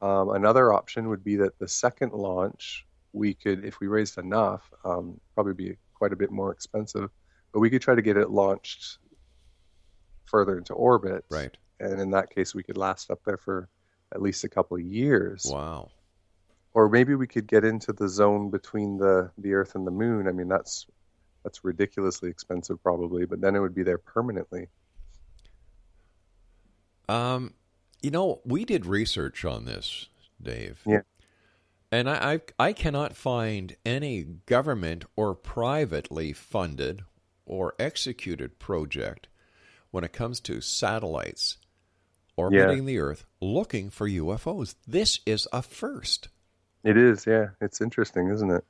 Um, 0.00 0.30
another 0.30 0.72
option 0.72 1.08
would 1.08 1.24
be 1.24 1.36
that 1.36 1.58
the 1.58 1.68
second 1.68 2.12
launch, 2.12 2.86
we 3.12 3.34
could, 3.34 3.64
if 3.64 3.80
we 3.80 3.86
raised 3.86 4.18
enough, 4.18 4.70
um, 4.84 5.20
probably 5.34 5.54
be 5.54 5.76
quite 5.94 6.12
a 6.12 6.16
bit 6.16 6.30
more 6.30 6.52
expensive, 6.52 7.10
but 7.52 7.60
we 7.60 7.70
could 7.70 7.82
try 7.82 7.94
to 7.94 8.02
get 8.02 8.16
it 8.16 8.30
launched 8.30 8.98
further 10.24 10.56
into 10.58 10.74
orbit. 10.74 11.24
Right. 11.30 11.56
And 11.80 12.00
in 12.00 12.10
that 12.10 12.30
case, 12.30 12.54
we 12.54 12.62
could 12.62 12.76
last 12.76 13.10
up 13.10 13.20
there 13.24 13.38
for 13.38 13.68
at 14.14 14.22
least 14.22 14.44
a 14.44 14.48
couple 14.48 14.76
of 14.76 14.82
years. 14.82 15.46
Wow 15.50 15.90
or 16.74 16.88
maybe 16.88 17.14
we 17.14 17.26
could 17.26 17.46
get 17.46 17.66
into 17.66 17.92
the 17.92 18.08
zone 18.08 18.48
between 18.48 18.96
the 18.96 19.30
the 19.36 19.52
earth 19.52 19.74
and 19.74 19.86
the 19.86 19.90
moon 19.90 20.26
i 20.26 20.32
mean 20.32 20.48
that's 20.48 20.86
that's 21.42 21.64
ridiculously 21.64 22.30
expensive, 22.30 22.82
probably, 22.82 23.26
but 23.26 23.40
then 23.40 23.56
it 23.56 23.60
would 23.60 23.74
be 23.74 23.82
there 23.82 23.98
permanently. 23.98 24.68
Um, 27.08 27.54
you 28.00 28.10
know, 28.10 28.40
we 28.44 28.64
did 28.64 28.86
research 28.86 29.44
on 29.44 29.64
this, 29.64 30.08
Dave. 30.40 30.80
Yeah. 30.86 31.00
And 31.92 32.08
I, 32.08 32.40
I, 32.58 32.68
I 32.68 32.72
cannot 32.72 33.14
find 33.14 33.76
any 33.84 34.22
government 34.22 35.04
or 35.14 35.34
privately 35.34 36.32
funded 36.32 37.02
or 37.44 37.74
executed 37.78 38.58
project 38.58 39.28
when 39.90 40.02
it 40.02 40.12
comes 40.12 40.40
to 40.40 40.62
satellites 40.62 41.58
orbiting 42.34 42.78
yeah. 42.78 42.84
the 42.84 42.98
Earth 42.98 43.26
looking 43.42 43.90
for 43.90 44.08
UFOs. 44.08 44.74
This 44.86 45.20
is 45.26 45.46
a 45.52 45.60
first. 45.60 46.28
It 46.82 46.96
is, 46.96 47.26
yeah. 47.26 47.48
It's 47.60 47.82
interesting, 47.82 48.30
isn't 48.30 48.50
it? 48.50 48.64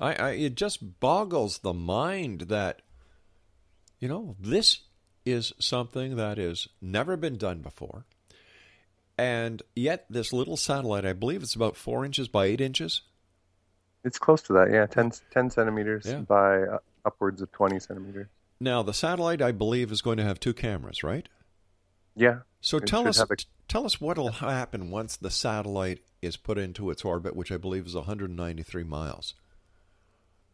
I, 0.00 0.14
I 0.14 0.30
it 0.30 0.56
just 0.56 1.00
boggles 1.00 1.58
the 1.58 1.74
mind 1.74 2.42
that 2.42 2.82
you 4.00 4.08
know 4.08 4.34
this 4.40 4.80
is 5.24 5.52
something 5.58 6.16
that 6.16 6.38
has 6.38 6.68
never 6.80 7.16
been 7.16 7.36
done 7.36 7.60
before, 7.60 8.06
and 9.16 9.62
yet 9.74 10.06
this 10.10 10.32
little 10.32 10.56
satellite, 10.56 11.06
I 11.06 11.12
believe 11.12 11.42
it's 11.42 11.54
about 11.54 11.76
four 11.76 12.04
inches 12.04 12.28
by 12.28 12.46
eight 12.46 12.60
inches. 12.60 13.02
It's 14.04 14.18
close 14.18 14.42
to 14.42 14.52
that, 14.54 14.70
yeah, 14.70 14.86
10, 14.86 15.12
10 15.30 15.50
centimeters 15.50 16.06
yeah. 16.06 16.18
by 16.18 16.62
uh, 16.62 16.78
upwards 17.04 17.40
of 17.40 17.50
twenty 17.52 17.80
centimeters. 17.80 18.28
Now 18.60 18.82
the 18.82 18.94
satellite, 18.94 19.40
I 19.40 19.52
believe, 19.52 19.90
is 19.90 20.02
going 20.02 20.18
to 20.18 20.24
have 20.24 20.40
two 20.40 20.54
cameras, 20.54 21.02
right? 21.02 21.28
Yeah. 22.14 22.40
So 22.60 22.78
tell 22.78 23.08
us, 23.08 23.20
a... 23.20 23.26
tell 23.68 23.84
us 23.84 24.00
what'll 24.00 24.30
happen 24.30 24.90
once 24.90 25.16
the 25.16 25.30
satellite 25.30 26.00
is 26.22 26.36
put 26.36 26.58
into 26.58 26.90
its 26.90 27.04
orbit, 27.04 27.36
which 27.36 27.52
I 27.52 27.56
believe 27.56 27.86
is 27.86 27.94
193 27.94 28.84
miles. 28.84 29.34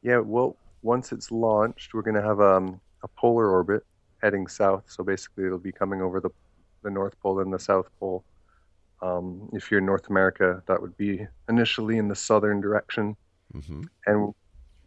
Yeah, 0.02 0.18
well, 0.18 0.56
once 0.82 1.12
it's 1.12 1.30
launched, 1.30 1.92
we're 1.92 2.02
going 2.02 2.16
to 2.16 2.22
have 2.22 2.40
um, 2.40 2.80
a 3.02 3.08
polar 3.08 3.50
orbit 3.50 3.84
heading 4.22 4.46
south. 4.46 4.84
So 4.88 5.04
basically, 5.04 5.44
it'll 5.44 5.58
be 5.58 5.72
coming 5.72 6.02
over 6.02 6.20
the 6.20 6.30
the 6.82 6.90
North 6.90 7.18
Pole 7.20 7.40
and 7.40 7.52
the 7.52 7.58
South 7.58 7.90
Pole. 7.98 8.24
Um, 9.02 9.48
if 9.52 9.70
you're 9.70 9.78
in 9.78 9.86
North 9.86 10.08
America, 10.10 10.62
that 10.66 10.80
would 10.80 10.96
be 10.96 11.26
initially 11.48 11.98
in 11.98 12.08
the 12.08 12.14
southern 12.14 12.60
direction. 12.60 13.16
Mm-hmm. 13.54 13.82
And 14.06 14.34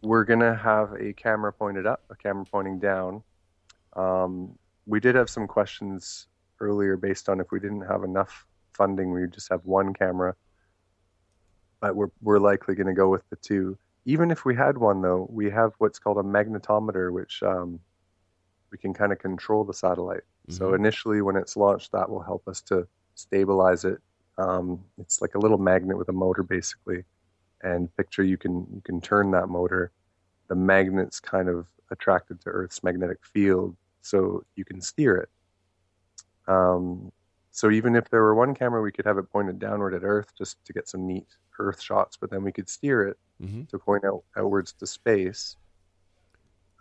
we're 0.02 0.24
going 0.24 0.40
to 0.40 0.54
have 0.54 0.92
a 0.92 1.12
camera 1.14 1.52
pointed 1.52 1.86
up, 1.86 2.04
a 2.10 2.16
camera 2.16 2.44
pointing 2.44 2.78
down. 2.78 3.22
Um, 3.96 4.58
we 4.86 5.00
did 5.00 5.14
have 5.14 5.30
some 5.30 5.46
questions 5.46 6.26
earlier 6.60 6.96
based 6.96 7.28
on 7.28 7.40
if 7.40 7.50
we 7.50 7.58
didn't 7.58 7.82
have 7.82 8.04
enough 8.04 8.46
funding, 8.74 9.12
we 9.12 9.22
would 9.22 9.32
just 9.32 9.50
have 9.50 9.64
one 9.64 9.92
camera. 9.94 10.34
But 11.80 11.96
we're, 11.96 12.10
we're 12.20 12.38
likely 12.38 12.74
going 12.74 12.86
to 12.86 12.92
go 12.94 13.08
with 13.08 13.28
the 13.30 13.36
two 13.36 13.78
even 14.04 14.30
if 14.30 14.44
we 14.44 14.54
had 14.54 14.76
one, 14.76 15.00
though, 15.00 15.26
we 15.30 15.50
have 15.50 15.72
what's 15.78 15.98
called 15.98 16.18
a 16.18 16.22
magnetometer, 16.22 17.10
which 17.10 17.42
um, 17.42 17.80
we 18.70 18.78
can 18.78 18.92
kind 18.92 19.12
of 19.12 19.18
control 19.18 19.64
the 19.64 19.72
satellite. 19.72 20.22
So 20.50 20.72
Mhm. 20.72 20.74
initially, 20.76 21.22
when 21.22 21.36
it's 21.36 21.56
launched, 21.56 21.92
that 21.92 22.10
will 22.10 22.20
help 22.20 22.46
us 22.46 22.60
to 22.62 22.86
stabilize 23.14 23.84
it. 23.84 23.98
Um, 24.38 24.84
it's 24.98 25.20
like 25.22 25.34
a 25.34 25.38
little 25.38 25.58
magnet 25.58 25.96
with 25.96 26.08
a 26.08 26.12
motor, 26.12 26.42
basically. 26.42 27.04
And 27.62 27.94
picture 27.96 28.22
you 28.22 28.36
can 28.36 28.66
you 28.74 28.82
can 28.84 29.00
turn 29.00 29.30
that 29.30 29.48
motor. 29.48 29.92
The 30.48 30.54
magnet's 30.54 31.20
kind 31.20 31.48
of 31.48 31.66
attracted 31.90 32.40
to 32.42 32.50
Earth's 32.50 32.82
magnetic 32.82 33.18
field, 33.24 33.76
so 34.02 34.44
you 34.56 34.64
can 34.64 34.80
steer 34.80 35.16
it. 35.16 35.28
Um, 36.46 37.10
so 37.50 37.70
even 37.70 37.94
if 37.96 38.10
there 38.10 38.22
were 38.22 38.34
one 38.34 38.54
camera, 38.54 38.82
we 38.82 38.92
could 38.92 39.06
have 39.06 39.16
it 39.16 39.30
pointed 39.30 39.58
downward 39.58 39.94
at 39.94 40.02
Earth 40.02 40.32
just 40.36 40.62
to 40.66 40.72
get 40.72 40.88
some 40.88 41.06
neat 41.06 41.26
Earth 41.58 41.80
shots, 41.80 42.16
but 42.16 42.30
then 42.30 42.42
we 42.42 42.52
could 42.52 42.68
steer 42.68 43.06
it 43.08 43.16
Mhm. 43.40 43.68
to 43.68 43.78
point 43.78 44.04
out 44.04 44.24
outwards 44.36 44.72
to 44.74 44.86
space. 44.86 45.56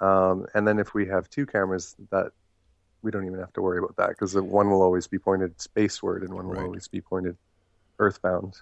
Um, 0.01 0.47
and 0.53 0.67
then 0.67 0.79
if 0.79 0.93
we 0.93 1.05
have 1.07 1.29
two 1.29 1.45
cameras, 1.45 1.95
that 2.09 2.33
we 3.03 3.11
don't 3.11 3.25
even 3.25 3.39
have 3.39 3.53
to 3.53 3.61
worry 3.61 3.77
about 3.77 3.95
that 3.97 4.09
because 4.09 4.33
one 4.35 4.69
will 4.69 4.81
always 4.81 5.07
be 5.07 5.19
pointed 5.19 5.57
spaceward 5.57 6.21
and 6.23 6.33
one 6.33 6.47
will 6.47 6.55
Right. 6.55 6.63
always 6.65 6.87
be 6.87 7.01
pointed 7.01 7.37
earthbound. 7.99 8.61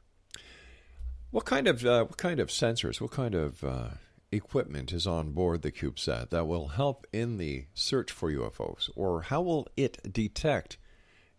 What 1.30 1.46
kind 1.46 1.68
of 1.68 1.86
uh, 1.86 2.04
what 2.06 2.18
kind 2.18 2.40
of 2.40 2.50
sensors, 2.50 3.00
what 3.00 3.12
kind 3.12 3.36
of 3.36 3.64
uh, 3.64 3.90
equipment 4.32 4.92
is 4.92 5.08
on 5.08 5.32
board 5.32 5.62
the 5.62 5.72
CubeSat 5.72 6.30
that 6.32 6.46
will 6.48 6.70
help 6.70 7.08
in 7.14 7.38
the 7.38 7.66
search 7.74 8.12
for 8.12 8.30
UFOs, 8.32 8.90
or 8.96 9.22
how 9.24 9.42
will 9.42 9.68
it 9.78 10.12
detect 10.12 10.78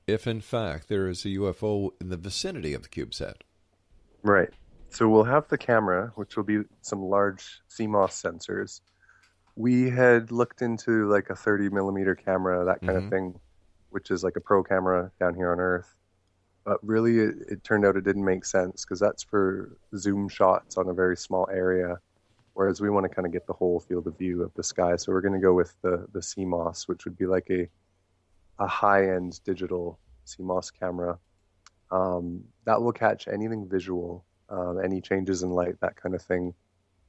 if, 0.07 0.27
in 0.27 0.41
fact, 0.41 0.89
there 0.89 1.09
is 1.09 1.25
a 1.25 1.29
UFO 1.31 1.91
in 2.01 2.09
the 2.09 2.17
vicinity 2.17 2.73
of 2.75 2.83
the 2.83 2.89
CubeSat? 2.89 3.35
Right. 4.23 4.51
So 4.89 5.09
we'll 5.09 5.25
have 5.25 5.49
the 5.49 5.59
camera, 5.59 6.13
which 6.17 6.37
will 6.37 6.45
be 6.45 6.63
some 6.83 7.03
large 7.03 7.61
CMOS 7.71 8.13
sensors. 8.13 8.81
We 9.57 9.91
had 9.91 10.33
looked 10.33 10.63
into 10.63 11.09
like 11.11 11.31
a 11.31 11.37
30 11.37 11.69
millimeter 11.71 12.15
camera, 12.15 12.65
that 12.65 12.81
kind 12.81 12.99
Mhm. 12.99 13.05
of 13.05 13.11
thing, 13.11 13.41
which 13.91 14.11
is 14.11 14.25
like 14.25 14.37
a 14.37 14.41
pro 14.41 14.63
camera 14.63 15.13
down 15.21 15.35
here 15.35 15.53
on 15.53 15.61
Earth. 15.61 15.95
But 16.65 16.79
really, 16.83 17.19
it, 17.19 17.35
it 17.49 17.65
turned 17.65 17.85
out 17.85 17.97
it 17.97 18.05
didn't 18.05 18.25
make 18.25 18.45
sense 18.45 18.85
because 18.85 19.01
that's 19.01 19.23
for 19.23 19.77
zoom 19.97 20.29
shots 20.29 20.77
on 20.77 20.89
a 20.89 20.95
very 20.95 21.17
small 21.17 21.49
area. 21.51 22.01
Whereas 22.55 22.81
we 22.81 22.91
want 22.91 23.05
to 23.05 23.09
kind 23.09 23.27
of 23.27 23.33
get 23.33 23.47
the 23.47 23.53
whole 23.53 23.81
field 23.81 24.07
of 24.07 24.17
view 24.19 24.43
of 24.43 24.53
the 24.55 24.63
sky. 24.63 24.97
So 24.97 25.11
we're 25.13 25.23
going 25.23 25.35
to 25.35 25.41
go 25.41 25.55
with 25.55 25.75
the, 25.83 26.07
the 26.13 26.21
CMOS, 26.21 26.87
which 26.87 27.05
would 27.05 27.17
be 27.17 27.27
like 27.27 27.49
a, 27.51 27.69
a 28.59 28.67
high 28.67 29.09
end 29.11 29.41
digital 29.45 29.99
CMOS 30.27 30.71
camera. 30.79 31.19
Um, 31.91 32.45
that 32.65 32.81
will 32.81 32.93
catch 32.93 33.27
anything 33.29 33.69
visual, 33.69 34.25
um, 34.49 34.81
any 34.83 35.01
changes 35.01 35.43
in 35.43 35.51
light, 35.51 35.81
that 35.81 35.97
kind 35.97 36.15
of 36.15 36.23
thing. 36.23 36.55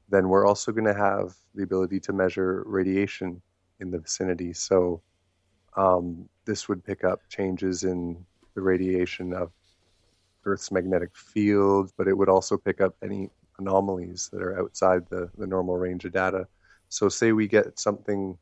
Then 0.10 0.30
we're 0.30 0.46
also 0.46 0.72
going 0.72 0.86
to 0.86 0.94
have 0.94 1.34
the 1.56 1.64
ability 1.64 2.00
to 2.02 2.14
measure 2.14 2.64
radiation 2.66 3.42
in 3.80 3.92
the 3.92 4.00
vicinity. 4.00 4.54
So 4.54 5.02
um, 5.76 6.30
this 6.46 6.68
would 6.70 6.84
pick 6.84 7.04
up 7.04 7.22
changes 7.30 7.84
in 7.84 8.24
the 8.56 8.62
radiation 8.62 9.34
of 9.34 9.52
Earth's 10.46 10.72
magnetic 10.72 11.16
field, 11.16 11.92
but 11.98 12.08
it 12.08 12.18
would 12.18 12.30
also 12.30 12.58
pick 12.58 12.82
up 12.82 12.96
any 13.02 13.30
anomalies 13.60 14.30
that 14.32 14.42
are 14.42 14.60
outside 14.60 15.04
the, 15.10 15.30
the 15.38 15.48
normal 15.48 15.78
range 15.78 16.06
of 16.06 16.12
data. 16.12 16.48
So, 16.90 17.10
say 17.10 17.32
we 17.32 17.48
get 17.48 17.80
something 17.80 18.38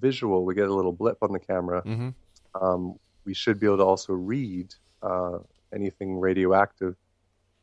visual, 0.00 0.44
we 0.44 0.54
get 0.54 0.68
a 0.68 0.74
little 0.74 0.92
blip 0.92 1.18
on 1.22 1.32
the 1.32 1.38
camera, 1.38 1.82
Mm-hmm. 1.82 2.64
um, 2.64 2.96
we 3.24 3.34
should 3.34 3.60
be 3.60 3.66
able 3.66 3.78
to 3.78 3.84
also 3.84 4.12
read 4.12 4.74
uh, 5.02 5.38
anything 5.72 6.18
radioactive. 6.18 6.96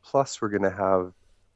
Plus, 0.03 0.41
we're 0.41 0.49
going 0.49 0.63
to 0.63 0.69
have 0.71 1.13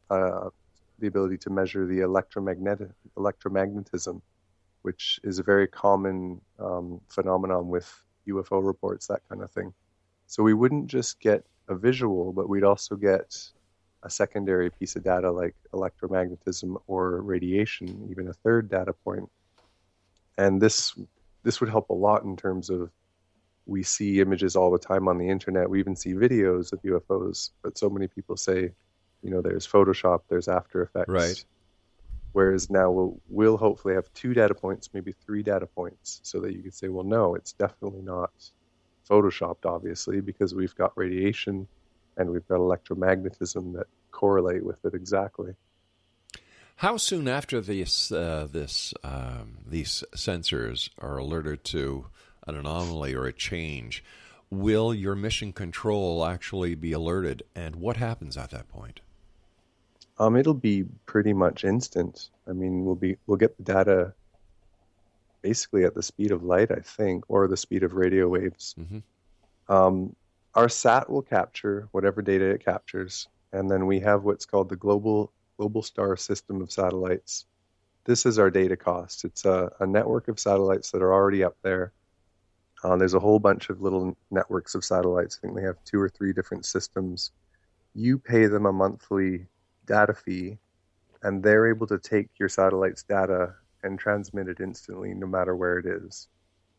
uh, 0.09 0.49
the 0.99 1.07
ability 1.07 1.37
to 1.39 1.49
measure 1.49 1.85
the 1.85 2.01
electromagnetic 2.01 2.89
electromagnetism, 3.17 4.21
which 4.81 5.19
is 5.23 5.39
a 5.39 5.43
very 5.43 5.67
common 5.67 6.41
um, 6.59 7.01
phenomenon 7.09 7.69
with 7.69 7.91
UFO 8.27 8.65
reports, 8.65 9.07
that 9.07 9.21
kind 9.29 9.41
of 9.41 9.51
thing. 9.51 9.73
So 10.27 10.43
we 10.43 10.53
wouldn't 10.53 10.87
just 10.87 11.19
get 11.19 11.43
a 11.67 11.75
visual, 11.75 12.33
but 12.33 12.49
we'd 12.49 12.63
also 12.63 12.95
get 12.95 13.35
a 14.03 14.09
secondary 14.09 14.69
piece 14.69 14.95
of 14.95 15.03
data 15.03 15.31
like 15.31 15.55
electromagnetism 15.73 16.75
or 16.87 17.21
radiation, 17.21 18.07
even 18.09 18.27
a 18.27 18.33
third 18.33 18.69
data 18.69 18.93
point. 18.93 19.29
And 20.37 20.61
this 20.61 20.95
this 21.43 21.59
would 21.59 21.69
help 21.69 21.89
a 21.89 21.93
lot 21.93 22.23
in 22.23 22.35
terms 22.35 22.69
of 22.69 22.89
we 23.65 23.83
see 23.83 24.19
images 24.19 24.55
all 24.55 24.71
the 24.71 24.79
time 24.79 25.07
on 25.07 25.17
the 25.17 25.29
internet. 25.29 25.69
We 25.69 25.79
even 25.79 25.95
see 25.95 26.13
videos 26.13 26.71
of 26.71 26.81
UFOs, 26.81 27.51
but 27.63 27.77
so 27.77 27.89
many 27.89 28.07
people 28.07 28.37
say, 28.37 28.71
you 29.25 29.31
know, 29.31 29.41
there's 29.41 29.67
Photoshop, 29.67 30.21
there's 30.29 30.47
After 30.47 30.83
Effects. 30.83 31.09
Right. 31.09 31.45
Whereas 32.33 32.69
now 32.69 32.91
we'll, 32.91 33.19
we'll 33.27 33.57
hopefully 33.57 33.95
have 33.95 34.13
two 34.13 34.33
data 34.33 34.53
points, 34.53 34.89
maybe 34.93 35.13
three 35.25 35.41
data 35.41 35.65
points, 35.65 36.19
so 36.21 36.41
that 36.41 36.53
you 36.53 36.61
can 36.61 36.71
say, 36.71 36.89
well, 36.89 37.05
no, 37.05 37.33
it's 37.33 37.53
definitely 37.53 38.03
not 38.03 38.31
photoshopped, 39.09 39.65
obviously, 39.65 40.21
because 40.21 40.53
we've 40.53 40.75
got 40.75 40.91
radiation 40.95 41.67
and 42.17 42.29
we've 42.29 42.47
got 42.47 42.59
electromagnetism 42.59 43.73
that 43.73 43.87
correlate 44.11 44.63
with 44.63 44.83
it 44.85 44.93
exactly. 44.93 45.55
How 46.77 46.97
soon 46.97 47.27
after 47.27 47.61
this 47.61 48.11
uh, 48.11 48.47
this 48.51 48.93
um, 49.01 49.59
these 49.65 50.03
sensors 50.13 50.89
are 50.99 51.17
alerted 51.17 51.63
to 51.65 52.07
an 52.45 52.55
anomaly 52.55 53.15
or 53.15 53.25
a 53.25 53.33
change, 53.33 54.03
will 54.49 54.93
your 54.93 55.15
mission 55.15 55.53
control 55.53 56.25
actually 56.25 56.75
be 56.75 56.91
alerted, 56.91 57.43
and 57.55 57.77
what 57.77 57.95
happens 57.95 58.35
at 58.35 58.51
that 58.51 58.67
point? 58.67 58.99
Um, 60.17 60.35
it'll 60.35 60.53
be 60.53 60.85
pretty 61.05 61.33
much 61.33 61.63
instant. 61.63 62.29
I 62.47 62.53
mean, 62.53 62.85
we'll 62.85 62.95
be 62.95 63.17
we'll 63.27 63.37
get 63.37 63.57
the 63.57 63.63
data 63.63 64.13
basically 65.41 65.83
at 65.83 65.93
the 65.93 66.03
speed 66.03 66.31
of 66.31 66.43
light, 66.43 66.71
I 66.71 66.79
think, 66.79 67.25
or 67.27 67.47
the 67.47 67.57
speed 67.57 67.83
of 67.83 67.93
radio 67.93 68.27
waves. 68.27 68.75
Mhm. 68.79 69.03
Um, 69.67 70.15
our 70.55 70.69
SAT 70.69 71.09
will 71.09 71.21
capture 71.21 71.87
whatever 71.91 72.21
data 72.21 72.45
it 72.45 72.63
captures, 72.63 73.27
and 73.51 73.69
then 73.69 73.85
we 73.85 73.99
have 73.99 74.23
what's 74.23 74.45
called 74.45 74.69
the 74.69 74.75
global 74.75 75.31
Globalstar 75.59 76.17
system 76.19 76.61
of 76.61 76.71
satellites. 76.71 77.45
This 78.05 78.25
is 78.25 78.39
our 78.39 78.51
data 78.51 78.75
cost. 78.77 79.25
It's 79.25 79.45
a, 79.45 79.71
a 79.79 79.85
network 79.85 80.27
of 80.27 80.39
satellites 80.39 80.91
that 80.91 81.01
are 81.01 81.13
already 81.13 81.43
up 81.43 81.57
there. 81.61 81.91
Uh, 82.83 82.95
there's 82.97 83.13
a 83.13 83.19
whole 83.19 83.39
bunch 83.39 83.69
of 83.69 83.81
little 83.81 84.15
networks 84.31 84.75
of 84.75 84.83
satellites. 84.83 85.37
I 85.37 85.41
think 85.41 85.55
they 85.55 85.63
have 85.63 85.83
two 85.85 85.99
or 85.99 86.09
three 86.09 86.33
different 86.33 86.65
systems. 86.65 87.31
You 87.93 88.17
pay 88.19 88.45
them 88.47 88.65
a 88.65 88.73
monthly 88.73 89.47
data 89.85 90.13
fee, 90.13 90.57
and 91.23 91.41
they're 91.41 91.67
able 91.67 91.87
to 91.87 91.97
take 91.97 92.29
your 92.39 92.49
satellite's 92.49 93.03
data 93.03 93.55
and 93.83 93.99
transmit 93.99 94.47
it 94.47 94.59
instantly, 94.59 95.13
no 95.13 95.27
matter 95.27 95.55
where 95.55 95.77
it 95.77 95.85
is. 95.85 96.27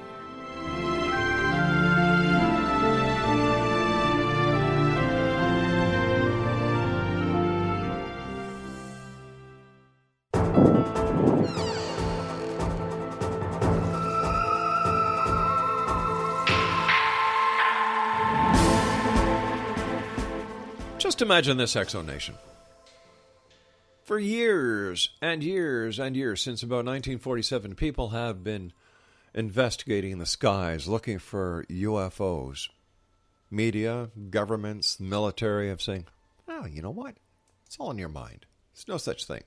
Just 21.21 21.29
imagine 21.29 21.57
this, 21.57 21.75
Exonation. 21.75 22.33
For 24.01 24.17
years 24.17 25.11
and 25.21 25.43
years 25.43 25.99
and 25.99 26.15
years, 26.15 26.41
since 26.41 26.63
about 26.63 26.77
1947, 26.77 27.75
people 27.75 28.09
have 28.09 28.43
been 28.43 28.73
investigating 29.35 30.17
the 30.17 30.25
skies, 30.25 30.87
looking 30.87 31.19
for 31.19 31.63
UFOs. 31.69 32.69
Media, 33.51 34.09
governments, 34.31 34.99
military 34.99 35.69
have 35.69 35.79
saying, 35.79 36.07
oh, 36.47 36.65
you 36.65 36.81
know 36.81 36.89
what? 36.89 37.17
It's 37.67 37.77
all 37.77 37.91
in 37.91 37.99
your 37.99 38.09
mind. 38.09 38.47
There's 38.73 38.87
no 38.87 38.97
such 38.97 39.25
thing. 39.25 39.43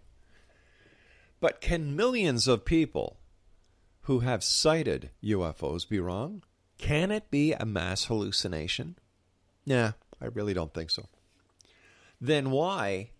But 1.40 1.60
can 1.60 1.96
millions 1.96 2.46
of 2.46 2.64
people 2.64 3.16
who 4.02 4.20
have 4.20 4.44
sighted 4.44 5.10
UFOs 5.24 5.88
be 5.88 5.98
wrong? 5.98 6.44
Can 6.78 7.10
it 7.10 7.32
be 7.32 7.52
a 7.52 7.66
mass 7.66 8.04
hallucination? 8.04 8.94
Nah, 9.66 9.94
I 10.22 10.26
really 10.26 10.54
don't 10.54 10.72
think 10.72 10.90
so. 10.90 11.08
Then 12.24 12.50
why 12.50 13.10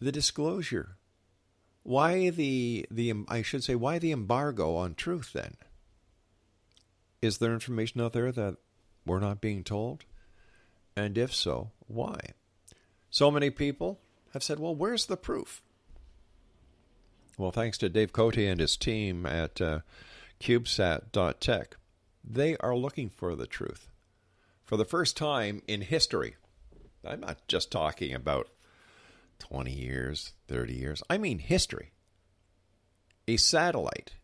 the 0.00 0.10
disclosure? 0.10 0.96
Why 1.82 2.30
the 2.30 2.86
the 2.90 3.12
I 3.28 3.42
should 3.42 3.62
say 3.62 3.74
why 3.74 3.98
the 3.98 4.12
embargo 4.12 4.76
on 4.76 4.94
truth 4.94 5.34
then? 5.34 5.58
Is 7.20 7.36
there 7.36 7.52
information 7.52 8.00
out 8.00 8.14
there 8.14 8.32
that 8.32 8.56
we're 9.04 9.20
not 9.20 9.42
being 9.42 9.62
told? 9.62 10.06
And 10.96 11.18
if 11.18 11.34
so, 11.34 11.72
why? 11.86 12.18
So 13.10 13.30
many 13.30 13.50
people 13.50 14.00
have 14.32 14.42
said, 14.42 14.58
"Well, 14.58 14.74
where's 14.74 15.04
the 15.04 15.18
proof?" 15.18 15.60
Well, 17.36 17.50
thanks 17.50 17.76
to 17.76 17.90
Dave 17.90 18.14
Cote 18.14 18.38
and 18.38 18.58
his 18.58 18.78
team 18.78 19.26
at 19.26 19.60
uh, 19.60 19.80
CubeSat.tech, 20.40 21.76
they 22.24 22.56
are 22.56 22.74
looking 22.74 23.10
for 23.10 23.34
the 23.36 23.46
truth. 23.46 23.90
For 24.64 24.78
the 24.78 24.86
first 24.86 25.14
time 25.14 25.60
in 25.68 25.82
history, 25.82 26.36
I'm 27.04 27.20
not 27.20 27.46
just 27.48 27.70
talking 27.70 28.14
about 28.14 28.48
20 29.38 29.72
years, 29.72 30.32
30 30.48 30.74
years, 30.74 31.02
I 31.10 31.18
mean 31.18 31.38
history. 31.38 31.90
A 33.26 33.36
satellite 33.36 34.14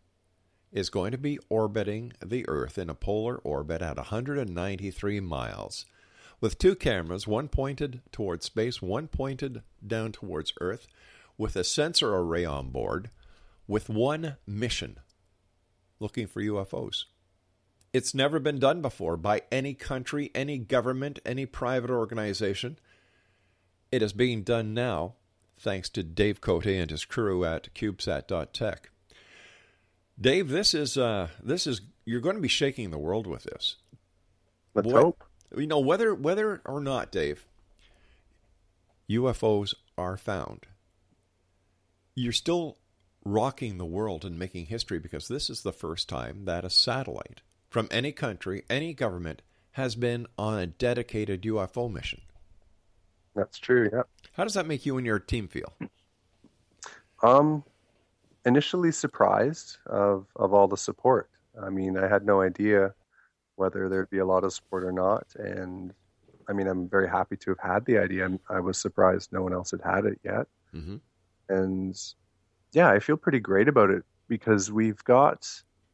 is 0.73 0.91
going 0.91 1.13
to 1.13 1.19
be 1.19 1.39
orbiting 1.49 2.13
the 2.25 2.45
Earth 2.49 2.79
in 2.79 2.91
a 2.91 2.95
polar 2.95 3.37
orbit 3.37 3.83
at 3.83 3.97
193 3.97 5.21
miles 5.21 5.87
with 6.41 6.59
two 6.59 6.77
cameras, 6.77 7.27
one 7.27 7.49
pointed 7.49 8.01
towards 8.13 8.47
space, 8.47 8.81
one 8.81 9.09
pointed 9.09 9.63
down 9.85 10.13
towards 10.13 10.53
Earth, 10.61 10.87
with 11.37 11.57
a 11.57 11.65
sensor 11.65 12.15
array 12.15 12.45
on 12.45 12.71
board, 12.71 13.11
with 13.67 13.89
one 13.89 14.37
mission 14.47 14.99
looking 16.01 16.27
for 16.27 16.41
UFOs. 16.43 17.05
It's 17.93 18.15
never 18.15 18.39
been 18.39 18.59
done 18.59 18.83
before 18.83 19.17
by 19.17 19.43
any 19.51 19.75
country, 19.75 20.31
any 20.35 20.59
government, 20.59 21.19
any 21.25 21.47
private 21.47 21.91
organization. 21.91 22.79
It 23.91 24.03
is 24.03 24.13
being 24.13 24.43
done 24.43 24.75
now 24.75 25.15
thanks 25.59 25.89
to 25.91 26.03
Dave 26.03 26.41
Cote 26.41 26.67
and 26.67 26.91
his 26.91 27.05
crew 27.05 27.45
at 27.45 27.73
CubeSat.tech. 27.75 28.91
Dave, 30.21 30.49
this 30.49 30.75
is 30.75 30.99
uh, 30.99 31.29
this 31.43 31.67
is 31.67 31.81
you're 32.05 32.21
going 32.21 32.37
to 32.37 32.43
be 32.43 32.49
shaking 32.49 32.91
the 32.91 32.99
world 32.99 33.27
with 33.27 33.45
this. 33.45 33.77
Let's 34.75 34.89
Boy, 34.89 35.01
hope. 35.01 35.25
You 35.57 35.67
know 35.67 35.79
whether 35.79 36.15
whether 36.15 36.61
or 36.65 36.81
not, 36.81 37.13
Dave, 37.13 37.47
UFOs 39.09 39.75
are 39.97 40.17
found. 40.17 40.67
You're 42.15 42.33
still 42.33 42.79
rocking 43.25 43.79
the 43.79 43.87
world 43.87 44.25
and 44.25 44.39
making 44.39 44.67
history 44.67 44.99
because 44.99 45.29
this 45.29 45.49
is 45.49 45.63
the 45.63 45.73
first 45.73 46.09
time 46.09 46.45
that 46.47 46.65
a 46.65 46.71
satellite 46.71 47.43
from 47.69 47.89
any 47.91 48.13
country, 48.13 48.65
any 48.69 48.95
government, 48.95 49.43
has 49.73 49.95
been 49.95 50.27
on 50.37 50.59
a 50.59 50.67
dedicated 50.67 51.43
UFO 51.43 51.91
mission. 51.93 52.21
That's 53.35 53.59
true. 53.59 53.89
Yeah. 53.93 54.03
How 54.33 54.45
does 54.45 54.55
that 54.55 54.67
make 54.67 54.85
you 54.85 54.97
and 54.97 55.07
your 55.07 55.19
team 55.19 55.49
feel? 55.49 55.73
Um, 57.23 57.65
initially 58.45 58.93
surprised 58.93 59.77
of 59.87 60.27
of 60.37 60.53
all 60.53 60.69
the 60.69 60.77
support. 60.77 61.31
I 61.61 61.71
mean, 61.71 61.97
I 61.97 62.09
had 62.09 62.25
no 62.25 62.41
idea 62.41 62.95
whether 63.57 63.89
there'd 63.89 64.11
be 64.11 64.19
a 64.19 64.27
lot 64.27 64.45
of 64.45 64.53
support 64.53 64.85
or 64.85 64.93
not, 64.93 65.27
and 65.37 65.93
I 66.49 66.53
mean, 66.53 66.67
I'm 66.67 66.89
very 66.89 67.09
happy 67.09 67.37
to 67.37 67.51
have 67.51 67.61
had 67.61 67.85
the 67.85 67.99
idea. 67.99 68.29
I 68.49 68.61
was 68.61 68.79
surprised 68.79 69.33
no 69.33 69.43
one 69.43 69.53
else 69.53 69.73
had 69.73 69.83
had 69.83 70.05
it 70.07 70.19
yet, 70.25 70.47
mm-hmm. 70.75 70.97
and 71.49 71.97
yeah, 72.73 72.89
I 72.91 73.01
feel 73.01 73.17
pretty 73.17 73.41
great 73.41 73.69
about 73.69 73.91
it 73.91 74.05
because 74.29 74.71
we've 74.71 75.03
got 75.05 75.49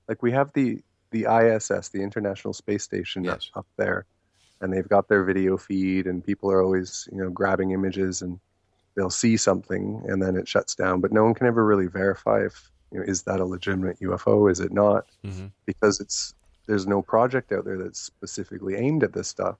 like 0.08 0.22
we 0.22 0.32
have 0.32 0.52
the 0.52 0.82
the 1.14 1.26
ISS, 1.32 1.90
the 1.90 2.02
International 2.02 2.52
Space 2.52 2.82
Station, 2.82 3.22
yes. 3.22 3.50
up 3.54 3.66
there, 3.76 4.04
and 4.60 4.72
they've 4.72 4.88
got 4.88 5.08
their 5.08 5.22
video 5.22 5.56
feed, 5.56 6.08
and 6.08 6.24
people 6.24 6.50
are 6.50 6.60
always 6.60 7.08
you 7.12 7.18
know 7.18 7.30
grabbing 7.30 7.70
images 7.70 8.20
and 8.20 8.40
they'll 8.96 9.10
see 9.10 9.36
something 9.36 10.02
and 10.06 10.22
then 10.22 10.36
it 10.36 10.48
shuts 10.48 10.74
down. 10.74 11.00
But 11.00 11.12
no 11.12 11.24
one 11.24 11.34
can 11.34 11.46
ever 11.46 11.64
really 11.64 11.86
verify 11.86 12.44
if 12.44 12.70
you 12.92 12.98
know, 12.98 13.04
is 13.06 13.22
that 13.22 13.40
a 13.40 13.44
legitimate 13.44 13.98
UFO? 14.00 14.50
Is 14.50 14.60
it 14.60 14.72
not? 14.72 15.06
Mm-hmm. 15.24 15.46
Because 15.66 16.00
it's 16.00 16.34
there's 16.66 16.86
no 16.86 17.02
project 17.02 17.52
out 17.52 17.64
there 17.64 17.78
that's 17.78 18.00
specifically 18.00 18.74
aimed 18.76 19.04
at 19.04 19.12
this 19.12 19.28
stuff. 19.28 19.56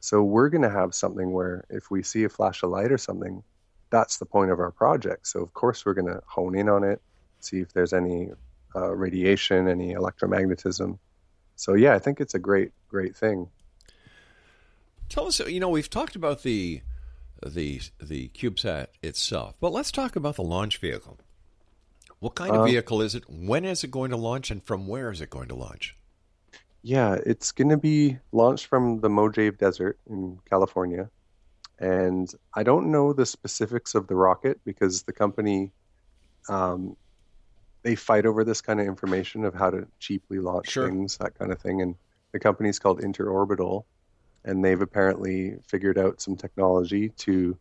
So 0.00 0.22
we're 0.22 0.48
going 0.48 0.62
to 0.62 0.70
have 0.70 0.94
something 0.94 1.32
where 1.32 1.64
if 1.68 1.90
we 1.90 2.02
see 2.02 2.24
a 2.24 2.28
flash 2.28 2.62
of 2.62 2.70
light 2.70 2.90
or 2.90 2.98
something, 2.98 3.42
that's 3.90 4.16
the 4.16 4.24
point 4.24 4.50
of 4.50 4.58
our 4.58 4.70
project. 4.70 5.26
So 5.26 5.40
of 5.40 5.52
course 5.52 5.84
we're 5.84 5.94
going 5.94 6.12
to 6.12 6.22
hone 6.26 6.56
in 6.56 6.68
on 6.68 6.82
it, 6.84 7.02
see 7.40 7.60
if 7.60 7.72
there's 7.72 7.92
any 7.92 8.30
uh, 8.74 8.94
radiation, 8.94 9.68
any 9.68 9.94
electromagnetism. 9.94 10.98
So 11.56 11.74
yeah, 11.74 11.94
I 11.94 11.98
think 11.98 12.20
it's 12.20 12.34
a 12.34 12.38
great, 12.38 12.72
great 12.88 13.16
thing. 13.16 13.48
Tell 15.08 15.26
us, 15.26 15.40
you 15.40 15.60
know, 15.60 15.68
we've 15.68 15.90
talked 15.90 16.16
about 16.16 16.42
the 16.42 16.82
the 17.44 17.80
the 18.00 18.28
CubeSat 18.28 18.88
itself. 19.02 19.54
But 19.60 19.72
let's 19.72 19.90
talk 19.90 20.16
about 20.16 20.36
the 20.36 20.42
launch 20.42 20.78
vehicle. 20.78 21.18
What 22.20 22.34
kind 22.34 22.54
of 22.54 22.62
uh, 22.62 22.64
vehicle 22.64 23.00
is 23.02 23.14
it? 23.14 23.24
When 23.28 23.64
is 23.64 23.82
it 23.82 23.90
going 23.90 24.10
to 24.10 24.16
launch, 24.16 24.50
and 24.50 24.62
from 24.62 24.86
where 24.86 25.10
is 25.10 25.20
it 25.20 25.30
going 25.30 25.48
to 25.48 25.54
launch? 25.54 25.96
Yeah, 26.82 27.18
it's 27.26 27.52
going 27.52 27.70
to 27.70 27.76
be 27.76 28.18
launched 28.32 28.66
from 28.66 29.00
the 29.00 29.08
Mojave 29.08 29.56
Desert 29.56 29.98
in 30.08 30.38
California, 30.48 31.10
and 31.78 32.32
I 32.54 32.62
don't 32.62 32.90
know 32.90 33.12
the 33.12 33.26
specifics 33.26 33.94
of 33.94 34.06
the 34.06 34.14
rocket 34.14 34.60
because 34.64 35.02
the 35.02 35.12
company 35.12 35.72
um, 36.48 36.96
they 37.82 37.94
fight 37.94 38.26
over 38.26 38.44
this 38.44 38.60
kind 38.60 38.80
of 38.80 38.86
information 38.86 39.44
of 39.44 39.54
how 39.54 39.70
to 39.70 39.86
cheaply 39.98 40.38
launch 40.38 40.70
sure. 40.70 40.88
things, 40.88 41.16
that 41.18 41.38
kind 41.38 41.52
of 41.52 41.60
thing. 41.60 41.80
And 41.82 41.94
the 42.32 42.38
company's 42.38 42.78
called 42.78 43.00
Interorbital, 43.00 43.84
and 44.44 44.64
they've 44.64 44.80
apparently 44.80 45.56
figured 45.66 45.98
out 45.98 46.20
some 46.20 46.36
technology 46.36 47.10
to 47.10 47.58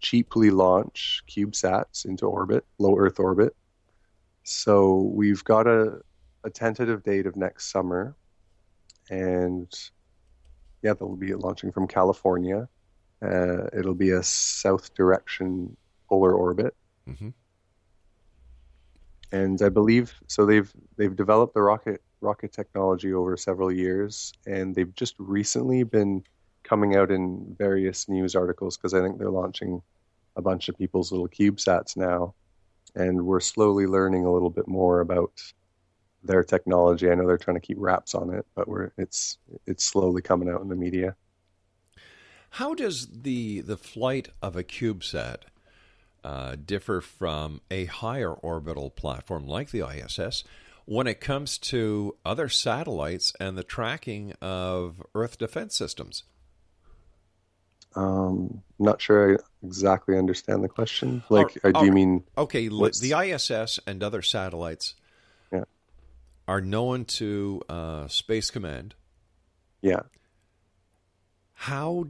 cheaply 0.00 0.50
launch 0.50 1.22
CubeSats 1.28 2.04
into 2.04 2.26
orbit, 2.26 2.64
low 2.78 2.96
Earth 2.96 3.18
orbit. 3.18 3.54
So 4.44 5.10
we've 5.12 5.44
got 5.44 5.66
a, 5.66 6.00
a 6.44 6.50
tentative 6.50 7.02
date 7.02 7.26
of 7.26 7.36
next 7.36 7.70
summer, 7.70 8.16
and 9.10 9.70
yeah, 10.82 10.94
they'll 10.94 11.16
be 11.16 11.34
launching 11.34 11.72
from 11.72 11.88
California. 11.88 12.68
Uh, 13.20 13.66
it'll 13.76 13.94
be 13.94 14.10
a 14.10 14.22
south 14.22 14.94
direction 14.94 15.76
polar 16.08 16.32
orbit. 16.32 16.74
Mm-hmm. 17.08 17.30
And 19.30 19.60
I 19.60 19.68
believe 19.68 20.14
so. 20.26 20.46
They've 20.46 20.72
they've 20.96 21.14
developed 21.14 21.54
the 21.54 21.62
rocket 21.62 22.02
rocket 22.20 22.52
technology 22.52 23.12
over 23.12 23.36
several 23.36 23.70
years, 23.70 24.32
and 24.46 24.74
they've 24.74 24.94
just 24.94 25.14
recently 25.18 25.82
been 25.82 26.24
coming 26.62 26.96
out 26.96 27.10
in 27.10 27.54
various 27.58 28.08
news 28.08 28.34
articles 28.34 28.76
because 28.76 28.94
I 28.94 29.00
think 29.00 29.18
they're 29.18 29.30
launching 29.30 29.82
a 30.36 30.42
bunch 30.42 30.68
of 30.68 30.78
people's 30.78 31.12
little 31.12 31.28
CubeSats 31.28 31.96
now, 31.96 32.34
and 32.94 33.26
we're 33.26 33.40
slowly 33.40 33.86
learning 33.86 34.24
a 34.24 34.32
little 34.32 34.50
bit 34.50 34.68
more 34.68 35.00
about 35.00 35.32
their 36.22 36.42
technology. 36.42 37.10
I 37.10 37.14
know 37.14 37.26
they're 37.26 37.38
trying 37.38 37.60
to 37.60 37.66
keep 37.66 37.76
wraps 37.78 38.14
on 38.14 38.32
it, 38.32 38.46
but 38.54 38.68
we're 38.68 38.92
it's 38.96 39.38
it's 39.66 39.84
slowly 39.84 40.22
coming 40.22 40.48
out 40.48 40.62
in 40.62 40.68
the 40.68 40.76
media. 40.76 41.16
How 42.50 42.74
does 42.74 43.08
the 43.22 43.60
the 43.60 43.76
flight 43.76 44.28
of 44.40 44.56
a 44.56 44.64
CubeSat 44.64 45.42
uh, 46.24 46.56
differ 46.64 47.00
from 47.00 47.60
a 47.70 47.86
higher 47.86 48.32
orbital 48.32 48.90
platform 48.90 49.46
like 49.46 49.70
the 49.70 49.86
ISS? 49.86 50.44
when 50.88 51.06
it 51.06 51.20
comes 51.20 51.58
to 51.58 52.16
other 52.24 52.48
satellites 52.48 53.34
and 53.38 53.58
the 53.58 53.62
tracking 53.62 54.32
of 54.40 55.02
Earth 55.14 55.36
defense 55.36 55.76
systems? 55.76 56.24
Um, 57.94 58.62
not 58.78 59.02
sure 59.02 59.34
I 59.34 59.66
exactly 59.66 60.16
understand 60.16 60.64
the 60.64 60.68
question. 60.68 61.22
Like, 61.28 61.58
uh, 61.62 61.72
do 61.72 61.84
you 61.84 61.92
mean 61.92 62.24
okay? 62.38 62.68
What's... 62.68 63.00
The 63.00 63.12
ISS 63.12 63.78
and 63.86 64.02
other 64.02 64.22
satellites 64.22 64.94
yeah. 65.52 65.64
are 66.46 66.62
known 66.62 67.04
to 67.04 67.60
uh, 67.68 68.08
Space 68.08 68.50
Command. 68.50 68.94
Yeah. 69.82 70.00
How 71.52 72.06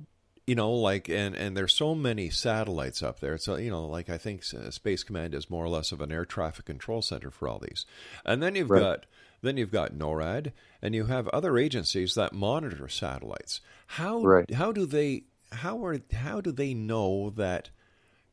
you 0.48 0.54
know, 0.54 0.72
like, 0.72 1.10
and 1.10 1.34
and 1.34 1.54
there's 1.54 1.74
so 1.74 1.94
many 1.94 2.30
satellites 2.30 3.02
up 3.02 3.20
there. 3.20 3.36
So 3.36 3.56
you 3.56 3.70
know, 3.70 3.84
like 3.84 4.08
I 4.08 4.16
think 4.16 4.42
uh, 4.54 4.70
Space 4.70 5.04
Command 5.04 5.34
is 5.34 5.50
more 5.50 5.62
or 5.62 5.68
less 5.68 5.92
of 5.92 6.00
an 6.00 6.10
air 6.10 6.24
traffic 6.24 6.64
control 6.64 7.02
center 7.02 7.30
for 7.30 7.46
all 7.46 7.58
these. 7.58 7.84
And 8.24 8.42
then 8.42 8.54
you've 8.54 8.70
right. 8.70 8.80
got 8.80 9.06
then 9.42 9.58
you've 9.58 9.70
got 9.70 9.92
NORAD, 9.92 10.52
and 10.80 10.94
you 10.94 11.04
have 11.04 11.28
other 11.28 11.58
agencies 11.58 12.14
that 12.14 12.32
monitor 12.32 12.88
satellites. 12.88 13.60
How 13.88 14.22
right. 14.22 14.50
how 14.54 14.72
do 14.72 14.86
they 14.86 15.24
how 15.52 15.84
are 15.84 15.98
how 16.14 16.40
do 16.40 16.50
they 16.50 16.72
know 16.72 17.28
that 17.28 17.68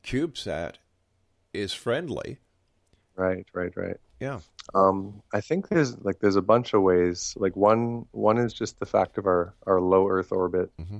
CubeSat 0.05 0.76
is 1.53 1.74
friendly? 1.74 2.38
Right, 3.18 3.45
right, 3.51 3.76
right. 3.76 3.97
Yeah. 4.22 4.39
Um, 4.74 5.22
I 5.34 5.41
think 5.41 5.68
there's 5.68 5.97
like 5.97 6.20
there's 6.20 6.38
a 6.38 6.41
bunch 6.41 6.74
of 6.74 6.82
ways. 6.82 7.34
Like 7.36 7.57
one 7.57 8.05
one 8.11 8.38
is 8.38 8.53
just 8.53 8.80
the 8.80 8.86
fact 8.86 9.18
of 9.18 9.26
our 9.26 9.53
our 9.68 9.82
low 9.82 10.07
Earth 10.07 10.32
orbit. 10.32 10.72
Mm-hmm 10.80 10.99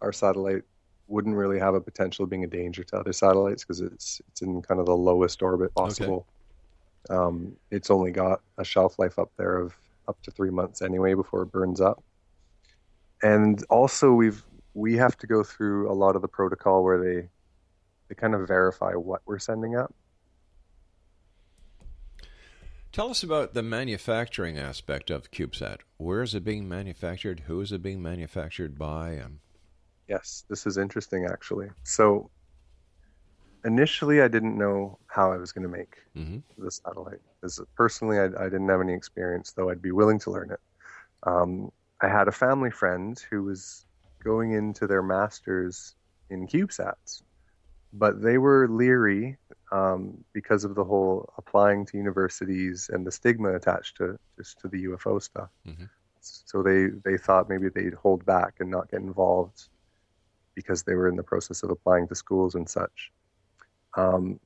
our 0.00 0.12
satellite 0.12 0.62
wouldn't 1.08 1.34
really 1.34 1.58
have 1.58 1.74
a 1.74 1.80
potential 1.80 2.24
of 2.24 2.30
being 2.30 2.44
a 2.44 2.48
danger 2.48 2.84
to 2.84 2.96
other 2.96 3.12
satellites 3.12 3.64
because 3.64 3.80
it's 3.80 4.20
it's 4.28 4.42
in 4.42 4.62
kind 4.62 4.78
of 4.78 4.86
the 4.86 4.96
lowest 4.96 5.42
orbit 5.42 5.74
possible. 5.74 6.26
Okay. 7.10 7.18
Um, 7.18 7.56
it's 7.70 7.90
only 7.90 8.10
got 8.10 8.42
a 8.58 8.64
shelf 8.64 8.98
life 8.98 9.18
up 9.18 9.30
there 9.36 9.56
of 9.56 9.74
up 10.06 10.20
to 10.22 10.30
three 10.30 10.50
months 10.50 10.82
anyway 10.82 11.14
before 11.14 11.42
it 11.42 11.52
burns 11.52 11.80
up. 11.80 12.02
And 13.22 13.64
also, 13.70 14.12
we've 14.12 14.44
we 14.74 14.96
have 14.96 15.16
to 15.18 15.26
go 15.26 15.42
through 15.42 15.90
a 15.90 15.94
lot 15.94 16.14
of 16.14 16.22
the 16.22 16.28
protocol 16.28 16.84
where 16.84 17.02
they 17.02 17.28
they 18.08 18.14
kind 18.14 18.34
of 18.34 18.46
verify 18.46 18.92
what 18.92 19.22
we're 19.26 19.38
sending 19.38 19.76
up. 19.76 19.94
Tell 22.92 23.10
us 23.10 23.22
about 23.22 23.54
the 23.54 23.62
manufacturing 23.62 24.58
aspect 24.58 25.10
of 25.10 25.30
CubeSat. 25.30 25.80
Where 25.98 26.22
is 26.22 26.34
it 26.34 26.42
being 26.42 26.68
manufactured? 26.68 27.40
Who 27.46 27.60
is 27.60 27.70
it 27.70 27.82
being 27.82 28.02
manufactured 28.02 28.78
by? 28.78 29.18
Um, 29.18 29.40
Yes, 30.08 30.44
this 30.48 30.66
is 30.66 30.78
interesting 30.78 31.26
actually. 31.26 31.70
So 31.84 32.30
initially, 33.64 34.22
I 34.22 34.28
didn't 34.28 34.56
know 34.56 34.98
how 35.08 35.32
I 35.32 35.36
was 35.36 35.52
going 35.52 35.64
to 35.64 35.68
make 35.68 35.96
Mhm. 36.16 36.42
the 36.56 36.70
satellite. 36.70 37.20
Because 37.40 37.60
personally, 37.76 38.18
I, 38.18 38.24
I 38.24 38.44
didn't 38.48 38.68
have 38.68 38.80
any 38.80 38.94
experience, 38.94 39.52
though 39.52 39.70
I'd 39.70 39.82
be 39.82 39.92
willing 39.92 40.18
to 40.20 40.30
learn 40.30 40.50
it. 40.50 40.60
Um, 41.24 41.70
I 42.00 42.08
had 42.08 42.28
a 42.28 42.32
family 42.32 42.70
friend 42.70 43.18
who 43.30 43.42
was 43.42 43.84
going 44.22 44.52
into 44.52 44.86
their 44.86 45.02
masters 45.02 45.94
in 46.30 46.46
CubeSats, 46.46 47.22
but 47.92 48.20
they 48.22 48.38
were 48.38 48.68
leery 48.68 49.38
um, 49.72 50.24
because 50.32 50.64
of 50.64 50.74
the 50.74 50.84
whole 50.84 51.28
applying 51.36 51.84
to 51.86 51.96
universities 51.96 52.88
and 52.92 53.06
the 53.06 53.10
stigma 53.12 53.54
attached 53.54 53.96
to 53.98 54.18
just 54.36 54.58
to 54.60 54.68
the 54.68 54.82
UFO 54.84 55.18
stuff. 55.20 55.50
Mhm. 55.66 55.88
So 56.20 56.62
they 56.62 56.88
they 56.88 57.16
thought 57.16 57.48
maybe 57.48 57.68
they'd 57.68 57.94
hold 57.94 58.24
back 58.24 58.56
and 58.60 58.70
not 58.70 58.90
get 58.90 59.00
involved 59.00 59.68
because 60.58 60.82
they 60.82 60.96
were 60.96 61.08
in 61.08 61.14
the 61.14 61.22
process 61.22 61.62
of 61.62 61.70
applying 61.70 62.08
to 62.08 62.16
schools 62.16 62.56
and 62.56 62.68
such. 62.68 63.12
Um, 63.96 64.40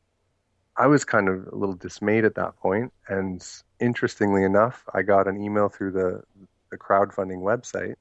I 0.76 0.86
was 0.86 1.06
kind 1.06 1.26
of 1.26 1.46
a 1.46 1.56
little 1.56 1.74
dismayed 1.74 2.26
at 2.26 2.34
that 2.34 2.54
point, 2.56 2.92
and 3.08 3.42
interestingly 3.80 4.44
enough, 4.44 4.84
I 4.92 5.00
got 5.00 5.26
an 5.26 5.42
email 5.42 5.70
through 5.70 5.92
the 5.92 6.22
the 6.70 6.76
crowdfunding 6.76 7.40
website 7.40 7.96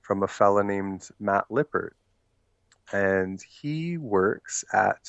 from 0.00 0.22
a 0.22 0.28
fella 0.28 0.62
named 0.62 1.08
Matt 1.18 1.46
Lippert, 1.50 1.96
and 2.92 3.42
he 3.42 3.98
works 3.98 4.64
at 4.72 5.02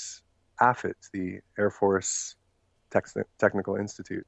AFIT, 0.60 0.98
the 1.14 1.40
Air 1.60 1.70
Force 1.70 2.36
Tex- 2.90 3.18
Technical 3.38 3.76
Institute. 3.76 4.26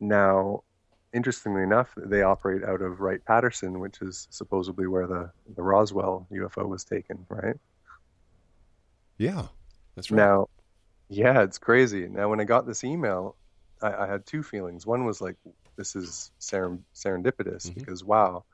Now, 0.00 0.64
interestingly 1.12 1.62
enough, 1.62 1.92
they 1.96 2.22
operate 2.22 2.64
out 2.64 2.82
of 2.82 3.00
Wright 3.00 3.24
Patterson, 3.24 3.80
which 3.80 4.00
is 4.00 4.26
supposedly 4.30 4.86
where 4.86 5.06
the, 5.06 5.30
the 5.54 5.62
Roswell 5.62 6.26
UFO 6.32 6.68
was 6.68 6.84
taken, 6.84 7.26
right? 7.28 7.56
yeah, 9.18 9.46
that's 9.94 10.10
right. 10.10 10.18
Now, 10.18 10.48
yeah, 11.08 11.42
it's 11.42 11.58
crazy. 11.58 12.08
Now, 12.08 12.28
when 12.28 12.40
I 12.40 12.44
got 12.44 12.66
this 12.66 12.84
email, 12.84 13.36
I, 13.82 13.92
I 13.92 14.06
had 14.06 14.26
two 14.26 14.42
feelings. 14.42 14.86
One 14.86 15.04
was 15.04 15.20
like, 15.20 15.36
this 15.76 15.94
is 15.94 16.30
seren- 16.40 16.82
serendipitous 16.94 17.72
because, 17.74 18.02
wow, 18.02 18.44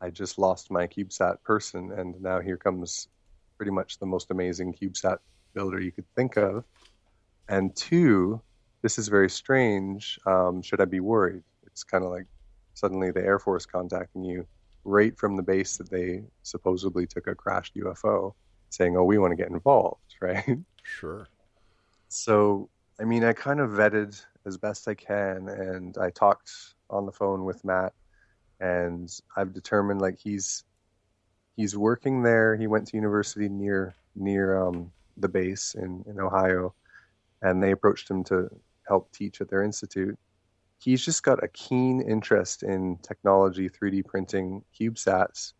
I 0.00 0.10
just 0.10 0.38
lost 0.38 0.70
my 0.70 0.86
CubeSat 0.86 1.42
person, 1.42 1.92
and 1.92 2.20
now 2.22 2.40
here 2.40 2.56
comes 2.56 3.08
pretty 3.56 3.72
much 3.72 3.98
the 3.98 4.06
most 4.06 4.30
amazing 4.30 4.74
CubeSat 4.74 5.18
builder 5.54 5.80
you 5.80 5.92
could 5.92 6.06
think 6.14 6.36
of. 6.36 6.64
And 7.48 7.74
two, 7.74 8.40
this 8.82 8.98
is 8.98 9.08
very 9.08 9.30
strange. 9.30 10.18
Um, 10.26 10.62
should 10.62 10.80
I 10.80 10.84
be 10.84 11.00
worried? 11.00 11.42
It's 11.78 11.84
kind 11.84 12.02
of 12.02 12.10
like 12.10 12.26
suddenly 12.74 13.12
the 13.12 13.24
Air 13.24 13.38
Force 13.38 13.64
contacting 13.64 14.24
you 14.24 14.44
right 14.84 15.16
from 15.16 15.36
the 15.36 15.44
base 15.44 15.76
that 15.76 15.88
they 15.88 16.24
supposedly 16.42 17.06
took 17.06 17.28
a 17.28 17.36
crashed 17.36 17.76
UFO, 17.76 18.34
saying, 18.68 18.96
"Oh, 18.96 19.04
we 19.04 19.18
want 19.18 19.30
to 19.30 19.36
get 19.36 19.48
involved," 19.48 20.16
right? 20.20 20.58
Sure. 20.82 21.28
So, 22.08 22.68
I 22.98 23.04
mean, 23.04 23.22
I 23.22 23.32
kind 23.32 23.60
of 23.60 23.70
vetted 23.70 24.20
as 24.44 24.56
best 24.56 24.88
I 24.88 24.94
can, 24.94 25.48
and 25.48 25.96
I 25.98 26.10
talked 26.10 26.50
on 26.90 27.06
the 27.06 27.12
phone 27.12 27.44
with 27.44 27.64
Matt, 27.64 27.92
and 28.58 29.08
I've 29.36 29.52
determined 29.52 30.00
like 30.00 30.18
he's 30.18 30.64
he's 31.54 31.76
working 31.76 32.24
there. 32.24 32.56
He 32.56 32.66
went 32.66 32.88
to 32.88 32.96
university 32.96 33.48
near 33.48 33.94
near 34.16 34.60
um, 34.60 34.90
the 35.16 35.28
base 35.28 35.76
in 35.76 36.04
in 36.08 36.18
Ohio, 36.18 36.74
and 37.42 37.62
they 37.62 37.70
approached 37.70 38.10
him 38.10 38.24
to 38.24 38.48
help 38.88 39.12
teach 39.12 39.40
at 39.40 39.48
their 39.48 39.62
institute. 39.62 40.18
He's 40.78 41.04
just 41.04 41.22
got 41.22 41.42
a 41.42 41.48
keen 41.48 42.00
interest 42.00 42.62
in 42.62 42.98
technology, 42.98 43.68
3D 43.68 44.06
printing, 44.06 44.64
CubeSats. 44.78 45.52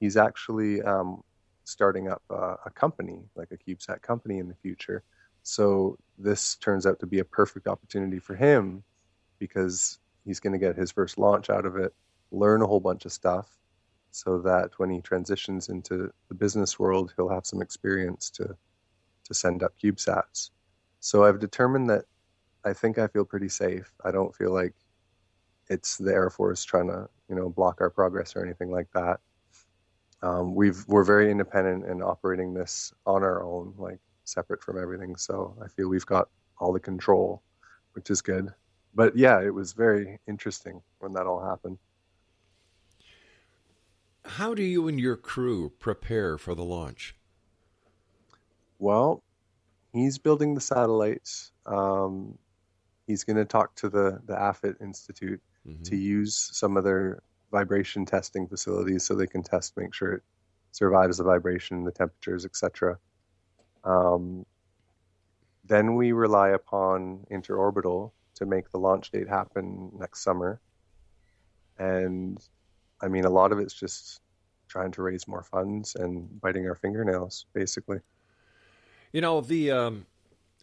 He's 0.00 0.16
actually 0.16 0.82
um, 0.82 1.22
starting 1.64 2.08
up 2.08 2.22
a, 2.30 2.56
a 2.66 2.70
company, 2.74 3.20
like 3.36 3.50
a 3.52 3.58
CubeSat 3.58 4.02
company 4.02 4.38
in 4.38 4.48
the 4.48 4.54
future. 4.54 5.04
So 5.42 5.98
this 6.18 6.56
turns 6.56 6.86
out 6.86 7.00
to 7.00 7.06
be 7.06 7.18
a 7.18 7.24
perfect 7.24 7.68
opportunity 7.68 8.18
for 8.18 8.34
him 8.34 8.82
because 9.38 9.98
he's 10.24 10.40
going 10.40 10.54
to 10.54 10.58
get 10.58 10.76
his 10.76 10.90
first 10.90 11.18
launch 11.18 11.50
out 11.50 11.66
of 11.66 11.76
it, 11.76 11.92
learn 12.30 12.62
a 12.62 12.66
whole 12.66 12.80
bunch 12.80 13.04
of 13.04 13.12
stuff, 13.12 13.48
so 14.10 14.38
that 14.38 14.70
when 14.78 14.88
he 14.88 15.00
transitions 15.00 15.68
into 15.68 16.10
the 16.28 16.34
business 16.34 16.78
world, 16.78 17.12
he'll 17.16 17.28
have 17.28 17.46
some 17.46 17.60
experience 17.60 18.30
to 18.30 18.56
to 19.24 19.34
send 19.34 19.62
up 19.62 19.72
CubeSats. 19.82 20.50
So 21.00 21.24
I've 21.24 21.40
determined 21.40 21.90
that 21.90 22.04
I 22.64 22.72
think 22.72 22.98
I 22.98 23.06
feel 23.06 23.24
pretty 23.24 23.48
safe. 23.48 23.92
I 24.04 24.10
don't 24.10 24.34
feel 24.34 24.52
like 24.52 24.74
it's 25.68 25.96
the 25.96 26.12
Air 26.12 26.30
Force 26.30 26.64
trying 26.64 26.88
to 26.88 27.08
you 27.28 27.34
know 27.34 27.48
block 27.48 27.80
our 27.80 27.90
progress 27.90 28.36
or 28.36 28.44
anything 28.44 28.70
like 28.70 28.88
that. 28.92 29.20
Um, 30.22 30.54
we've 30.54 30.84
we're 30.88 31.04
very 31.04 31.30
independent 31.30 31.84
and 31.84 32.02
operating 32.02 32.54
this 32.54 32.92
on 33.06 33.22
our 33.22 33.42
own, 33.42 33.74
like 33.76 34.00
separate 34.24 34.62
from 34.62 34.80
everything. 34.80 35.16
So 35.16 35.56
I 35.62 35.68
feel 35.68 35.88
we've 35.88 36.06
got 36.06 36.28
all 36.58 36.72
the 36.72 36.80
control, 36.80 37.42
which 37.92 38.10
is 38.10 38.22
good. 38.22 38.48
But 38.94 39.16
yeah, 39.16 39.42
it 39.42 39.52
was 39.52 39.72
very 39.72 40.18
interesting 40.28 40.80
when 41.00 41.12
that 41.14 41.26
all 41.26 41.44
happened. 41.44 41.78
How 44.24 44.54
do 44.54 44.62
you 44.62 44.88
and 44.88 44.98
your 44.98 45.16
crew 45.16 45.70
prepare 45.78 46.38
for 46.38 46.54
the 46.54 46.64
launch? 46.64 47.14
Well, 48.78 49.22
he's 49.92 50.18
building 50.18 50.54
the 50.54 50.60
satellites. 50.60 51.52
Um, 51.66 52.38
he's 53.06 53.24
going 53.24 53.36
to 53.36 53.44
talk 53.44 53.74
to 53.76 53.88
the 53.88 54.20
the 54.26 54.34
AFIT 54.34 54.80
Institute 54.80 55.40
to 55.84 55.96
use 55.96 56.50
some 56.52 56.76
of 56.76 56.84
their 56.84 57.22
vibration 57.50 58.04
testing 58.04 58.46
facilities 58.46 59.04
so 59.04 59.14
they 59.14 59.26
can 59.26 59.42
test, 59.42 59.76
make 59.76 59.94
sure 59.94 60.12
it 60.12 60.22
survives 60.72 61.18
the 61.18 61.24
vibration, 61.24 61.84
the 61.84 61.92
temperatures, 61.92 62.44
etc. 62.44 62.98
Um, 63.84 64.44
then 65.64 65.94
we 65.94 66.12
rely 66.12 66.50
upon 66.50 67.26
interorbital 67.30 68.10
to 68.34 68.46
make 68.46 68.70
the 68.70 68.78
launch 68.78 69.10
date 69.10 69.28
happen 69.28 69.92
next 69.98 70.22
summer. 70.22 70.60
And 71.78 72.38
I 73.00 73.08
mean, 73.08 73.24
a 73.24 73.30
lot 73.30 73.52
of 73.52 73.58
it's 73.58 73.74
just 73.74 74.20
trying 74.68 74.92
to 74.92 75.02
raise 75.02 75.28
more 75.28 75.42
funds 75.42 75.94
and 75.94 76.40
biting 76.40 76.66
our 76.66 76.74
fingernails, 76.74 77.46
basically. 77.54 78.00
You 79.12 79.20
know 79.20 79.40
the 79.40 79.70
um, 79.70 80.06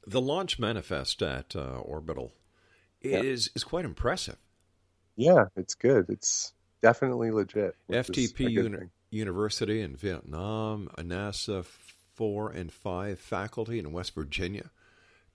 the 0.05 0.21
launch 0.21 0.59
manifest 0.59 1.21
at 1.21 1.55
uh, 1.55 1.79
Orbital 1.79 2.31
Yeah. 3.01 3.21
is 3.21 3.49
is 3.55 3.63
quite 3.63 3.85
impressive. 3.85 4.37
Yeah, 5.15 5.45
it's 5.55 5.75
good. 5.75 6.05
It's 6.09 6.53
definitely 6.81 7.31
legit. 7.31 7.75
FPT 7.89 8.49
uni- 8.49 8.89
University 9.11 9.81
in 9.81 9.95
Vietnam, 9.95 10.89
a 10.97 11.03
NASA 11.03 11.65
four 12.15 12.49
and 12.51 12.71
five 12.71 13.19
faculty 13.19 13.77
in 13.79 13.91
West 13.91 14.15
Virginia, 14.15 14.71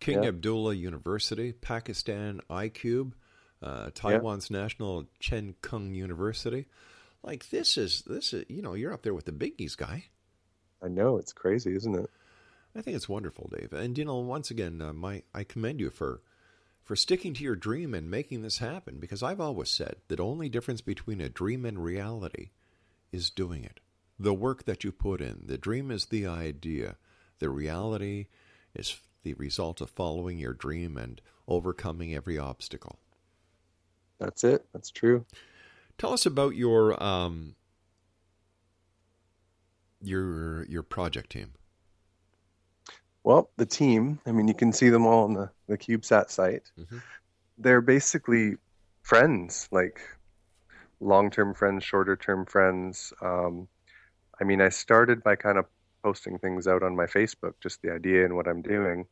King 0.01 0.23
Yeah. 0.23 0.29
Abdullah 0.31 0.75
University, 0.75 1.53
Pakistan 1.53 2.41
iCube, 2.51 3.13
uh, 3.63 3.91
Taiwan's 3.95 4.51
National 4.51 5.07
Cheng 5.21 5.55
Kung 5.63 5.95
University. 5.95 6.67
Like 7.23 7.49
this 7.51 7.77
is 7.77 8.03
this 8.03 8.33
is 8.33 8.45
you 8.49 8.63
know 8.63 8.75
you're 8.75 8.93
up 8.93 9.03
there 9.03 9.15
with 9.15 9.25
the 9.27 9.33
biggies, 9.33 9.77
guy. 9.77 10.05
I 10.83 10.89
know 10.89 11.17
it's 11.19 11.33
crazy, 11.33 11.75
isn't 11.75 11.95
it? 11.95 12.11
I 12.77 12.83
think 12.83 12.97
it's 12.97 13.09
wonderful, 13.09 13.51
Dave. 13.57 13.73
And 13.73 13.97
you 13.97 14.05
know, 14.05 14.17
once 14.17 14.51
again, 14.51 14.83
uh, 14.83 14.93
my 14.93 15.23
I 15.33 15.45
commend 15.45 15.81
you 15.81 15.91
for 15.91 16.23
for 16.83 16.95
sticking 16.95 17.35
to 17.35 17.43
your 17.43 17.57
dream 17.57 17.95
and 17.95 18.11
making 18.11 18.43
this 18.43 18.59
happen. 18.59 18.99
Because 18.99 19.23
I've 19.23 19.41
always 19.41 19.71
said 19.71 19.97
that 20.09 20.21
only 20.21 20.49
difference 20.49 20.81
between 20.83 21.21
a 21.21 21.29
dream 21.29 21.65
and 21.65 21.83
reality 21.83 22.51
is 23.13 23.31
doing 23.31 23.65
it. 23.65 23.81
The 24.19 24.35
work 24.35 24.65
that 24.65 24.85
you 24.85 24.93
put 24.93 25.21
in. 25.21 25.43
The 25.47 25.59
dream 25.59 25.91
is 25.91 26.07
the 26.07 26.27
idea. 26.27 26.97
The 27.39 27.51
reality 27.51 28.27
is 28.75 28.99
the 29.23 29.35
result 29.35 29.81
of 29.81 29.91
following 29.91 30.39
your 30.39 30.55
dream 30.55 30.97
and 30.97 31.21
overcoming 31.49 32.15
every 32.15 32.39
obstacle. 32.39 32.99
That's 34.19 34.45
it. 34.45 34.67
That's 34.73 34.91
true. 34.91 35.25
Tell 35.99 36.13
us 36.13 36.27
about 36.27 36.55
your 36.55 37.03
um, 37.03 37.57
your 40.03 40.65
your 40.67 40.83
project 40.83 41.31
team. 41.31 41.53
Well, 43.27 43.51
the 43.57 43.67
team, 43.67 44.21
I 44.25 44.31
mean, 44.31 44.47
you 44.47 44.55
can 44.55 44.73
see 44.73 44.89
them 44.89 45.05
all 45.05 45.25
on 45.25 45.35
the, 45.35 45.51
the 45.67 45.77
CubeSat 45.77 46.31
site. 46.31 46.71
They're 47.59 47.81
basically 47.81 48.55
friends, 49.03 49.69
like 49.73 50.01
long 51.01 51.33
term 51.33 51.53
friends, 51.53 51.83
shorter 51.83 52.15
term 52.15 52.47
friends. 52.47 53.13
Um, 53.21 53.67
I 54.41 54.45
mean, 54.45 54.61
I 54.61 54.69
started 54.69 55.25
by 55.25 55.35
kind 55.35 55.59
of 55.59 55.67
posting 56.05 56.39
things 56.39 56.69
out 56.69 56.85
on 56.85 56.95
my 56.95 57.07
Facebook, 57.07 57.55
just 57.61 57.83
the 57.83 57.91
idea 57.91 58.25
and 58.25 58.37
what 58.37 58.47
I'm 58.47 58.63
doing. 58.63 59.07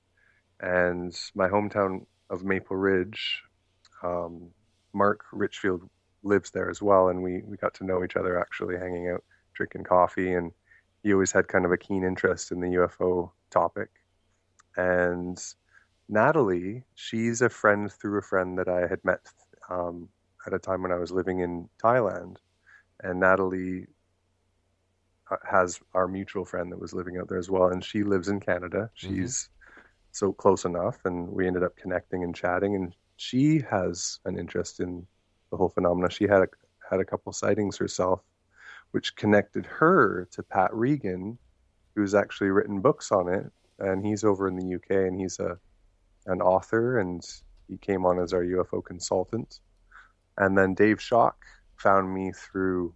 And 0.60 1.12
my 1.34 1.48
hometown 1.48 2.06
of 2.30 2.44
Maple 2.44 2.76
Ridge, 2.76 3.42
um, 4.04 4.52
Mark 4.92 5.24
Richfield 5.32 5.90
lives 6.22 6.52
there 6.52 6.70
as 6.70 6.80
well. 6.80 7.08
And 7.08 7.20
we, 7.20 7.42
we 7.44 7.56
got 7.56 7.74
to 7.74 7.84
know 7.84 8.04
each 8.04 8.14
other 8.14 8.38
actually 8.38 8.76
hanging 8.76 9.08
out, 9.08 9.24
drinking 9.54 9.82
coffee. 9.82 10.34
And 10.34 10.52
he 11.02 11.12
always 11.12 11.32
had 11.32 11.48
kind 11.48 11.64
of 11.64 11.72
a 11.72 11.76
keen 11.76 12.04
interest 12.04 12.52
in 12.52 12.60
the 12.60 12.68
UFO 12.68 13.32
topic. 13.50 13.90
And 14.76 15.42
Natalie, 16.08 16.84
she's 16.94 17.42
a 17.42 17.48
friend 17.48 17.90
through 17.90 18.18
a 18.18 18.22
friend 18.22 18.58
that 18.58 18.68
I 18.68 18.86
had 18.86 19.04
met 19.04 19.20
um, 19.70 20.08
at 20.46 20.52
a 20.52 20.58
time 20.58 20.82
when 20.82 20.92
I 20.92 20.98
was 20.98 21.12
living 21.12 21.40
in 21.40 21.68
Thailand. 21.82 22.36
And 23.02 23.20
Natalie 23.20 23.86
uh, 25.30 25.36
has 25.50 25.80
our 25.94 26.06
mutual 26.08 26.44
friend 26.44 26.70
that 26.72 26.80
was 26.80 26.92
living 26.92 27.18
out 27.18 27.28
there 27.28 27.38
as 27.38 27.50
well. 27.50 27.68
And 27.68 27.84
she 27.84 28.02
lives 28.02 28.28
in 28.28 28.40
Canada. 28.40 28.90
Mm-hmm. 28.98 29.14
She's 29.14 29.48
so 30.12 30.32
close 30.32 30.64
enough. 30.64 30.98
And 31.04 31.28
we 31.28 31.46
ended 31.46 31.62
up 31.62 31.76
connecting 31.76 32.22
and 32.24 32.34
chatting. 32.34 32.74
And 32.74 32.94
she 33.16 33.60
has 33.70 34.20
an 34.24 34.38
interest 34.38 34.80
in 34.80 35.06
the 35.50 35.56
whole 35.56 35.68
phenomena. 35.68 36.10
She 36.10 36.24
had 36.24 36.42
a, 36.42 36.48
had 36.90 37.00
a 37.00 37.04
couple 37.04 37.32
sightings 37.32 37.76
herself, 37.76 38.20
which 38.90 39.16
connected 39.16 39.66
her 39.66 40.28
to 40.32 40.42
Pat 40.42 40.74
Regan, 40.74 41.38
who's 41.94 42.14
actually 42.14 42.50
written 42.50 42.80
books 42.80 43.10
on 43.12 43.28
it. 43.28 43.50
And 43.78 44.04
he's 44.04 44.24
over 44.24 44.48
in 44.48 44.56
the 44.56 44.76
UK 44.76 44.90
and 45.08 45.20
he's 45.20 45.38
a 45.38 45.58
an 46.26 46.40
author 46.40 46.98
and 46.98 47.22
he 47.68 47.76
came 47.76 48.06
on 48.06 48.18
as 48.18 48.32
our 48.32 48.42
UFO 48.42 48.84
consultant. 48.84 49.60
And 50.38 50.56
then 50.56 50.74
Dave 50.74 51.00
Shock 51.00 51.44
found 51.76 52.12
me 52.12 52.32
through 52.32 52.94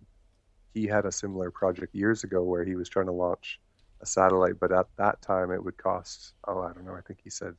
he 0.74 0.86
had 0.86 1.06
a 1.06 1.12
similar 1.12 1.50
project 1.50 1.94
years 1.94 2.24
ago 2.24 2.42
where 2.42 2.64
he 2.64 2.76
was 2.76 2.88
trying 2.88 3.06
to 3.06 3.12
launch 3.12 3.58
a 4.00 4.06
satellite, 4.06 4.60
but 4.60 4.72
at 4.72 4.86
that 4.96 5.20
time 5.22 5.50
it 5.50 5.62
would 5.62 5.76
cost 5.76 6.34
oh 6.46 6.60
I 6.62 6.72
don't 6.72 6.86
know, 6.86 6.94
I 6.94 7.00
think 7.00 7.20
he 7.22 7.30
said 7.30 7.54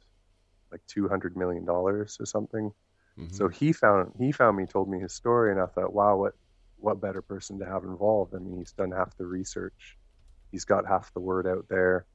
like 0.72 0.82
two 0.88 1.08
hundred 1.08 1.36
million 1.36 1.66
dollars 1.66 2.18
or 2.20 2.26
something. 2.26 2.72
Mm-hmm. 3.18 3.36
So 3.36 3.48
he 3.50 3.74
found 3.74 4.14
he 4.18 4.32
found 4.32 4.58
me, 4.58 4.66
told 4.66 4.90
me 4.90 5.00
his 5.00 5.14
story, 5.14 5.52
and 5.52 5.60
I 5.60 5.66
thought, 5.66 5.94
wow, 5.94 6.18
what 6.18 6.34
what 6.78 7.02
better 7.02 7.22
person 7.22 7.60
to 7.60 7.66
have 7.66 7.84
involved? 7.84 8.34
I 8.34 8.40
mean, 8.40 8.58
he's 8.58 8.72
done 8.72 8.92
half 8.92 9.18
the 9.18 9.26
research, 9.26 9.98
he's 10.52 10.66
got 10.66 10.88
half 10.88 11.14
the 11.14 11.20
word 11.20 11.48
out 11.48 11.66
there. 11.70 12.06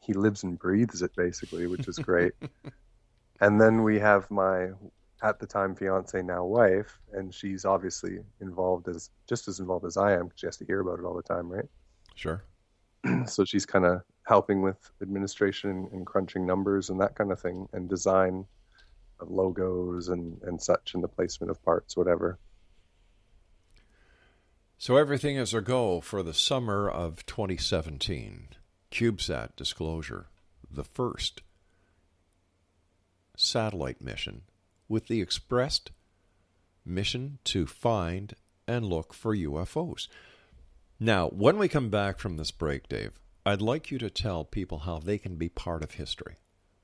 He 0.00 0.12
lives 0.12 0.42
and 0.42 0.58
breathes 0.58 1.02
it 1.02 1.14
basically, 1.16 1.66
which 1.66 1.88
is 1.88 1.98
great. 1.98 2.32
and 3.40 3.60
then 3.60 3.82
we 3.82 3.98
have 3.98 4.30
my 4.30 4.70
at 5.22 5.38
the 5.38 5.46
time 5.46 5.74
fiance 5.74 6.20
now 6.22 6.44
wife, 6.44 6.98
and 7.12 7.34
she's 7.34 7.64
obviously 7.64 8.18
involved 8.40 8.88
as 8.88 9.10
just 9.28 9.48
as 9.48 9.60
involved 9.60 9.86
as 9.86 9.96
I 9.96 10.12
am. 10.12 10.26
Because 10.26 10.40
she 10.40 10.46
has 10.46 10.56
to 10.58 10.66
hear 10.66 10.80
about 10.80 10.98
it 10.98 11.04
all 11.04 11.14
the 11.14 11.22
time, 11.22 11.48
right? 11.48 11.68
Sure. 12.14 12.44
so 13.26 13.44
she's 13.44 13.66
kind 13.66 13.84
of 13.84 14.02
helping 14.26 14.62
with 14.62 14.90
administration 15.00 15.88
and 15.92 16.06
crunching 16.06 16.46
numbers 16.46 16.90
and 16.90 17.00
that 17.00 17.14
kind 17.14 17.32
of 17.32 17.40
thing, 17.40 17.68
and 17.72 17.88
design 17.88 18.46
of 19.20 19.30
logos 19.30 20.08
and 20.08 20.40
and 20.42 20.60
such, 20.60 20.94
and 20.94 21.02
the 21.02 21.08
placement 21.08 21.50
of 21.50 21.62
parts, 21.64 21.96
whatever. 21.96 22.38
So 24.78 24.96
everything 24.96 25.36
is 25.36 25.54
a 25.54 25.62
go 25.62 26.02
for 26.02 26.22
the 26.22 26.34
summer 26.34 26.88
of 26.88 27.24
2017. 27.24 28.48
CubeSat 28.90 29.56
disclosure, 29.56 30.26
the 30.70 30.84
first 30.84 31.42
satellite 33.36 34.00
mission 34.00 34.42
with 34.88 35.08
the 35.08 35.20
expressed 35.20 35.90
mission 36.84 37.38
to 37.44 37.66
find 37.66 38.34
and 38.66 38.84
look 38.84 39.12
for 39.12 39.36
UFOs. 39.36 40.08
Now, 40.98 41.28
when 41.28 41.58
we 41.58 41.68
come 41.68 41.90
back 41.90 42.18
from 42.18 42.36
this 42.36 42.50
break, 42.50 42.88
Dave, 42.88 43.12
I'd 43.44 43.60
like 43.60 43.90
you 43.90 43.98
to 43.98 44.10
tell 44.10 44.44
people 44.44 44.78
how 44.80 44.98
they 44.98 45.18
can 45.18 45.36
be 45.36 45.48
part 45.48 45.82
of 45.82 45.92
history 45.92 46.36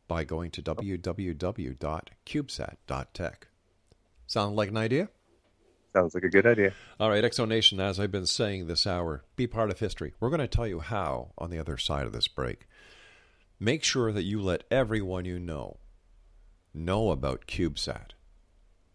by 0.06 0.24
going 0.24 0.50
to 0.52 0.62
www.cubesat.tech. 0.62 3.46
Sound 4.26 4.56
like 4.56 4.68
an 4.68 4.76
idea? 4.76 5.08
Sounds 5.94 6.14
like 6.14 6.24
a 6.24 6.30
good 6.30 6.46
idea. 6.46 6.72
All 6.98 7.10
right, 7.10 7.22
Exonation, 7.22 7.78
as 7.78 8.00
I've 8.00 8.10
been 8.10 8.24
saying 8.26 8.66
this 8.66 8.86
hour, 8.86 9.24
be 9.36 9.46
part 9.46 9.70
of 9.70 9.78
history. 9.78 10.14
We're 10.20 10.30
going 10.30 10.40
to 10.40 10.48
tell 10.48 10.66
you 10.66 10.80
how 10.80 11.32
on 11.36 11.50
the 11.50 11.58
other 11.58 11.76
side 11.76 12.06
of 12.06 12.12
this 12.12 12.28
break. 12.28 12.66
Make 13.60 13.84
sure 13.84 14.10
that 14.10 14.24
you 14.24 14.40
let 14.40 14.64
everyone 14.70 15.26
you 15.26 15.38
know 15.38 15.76
know 16.74 17.10
about 17.10 17.46
CubeSat. 17.46 18.12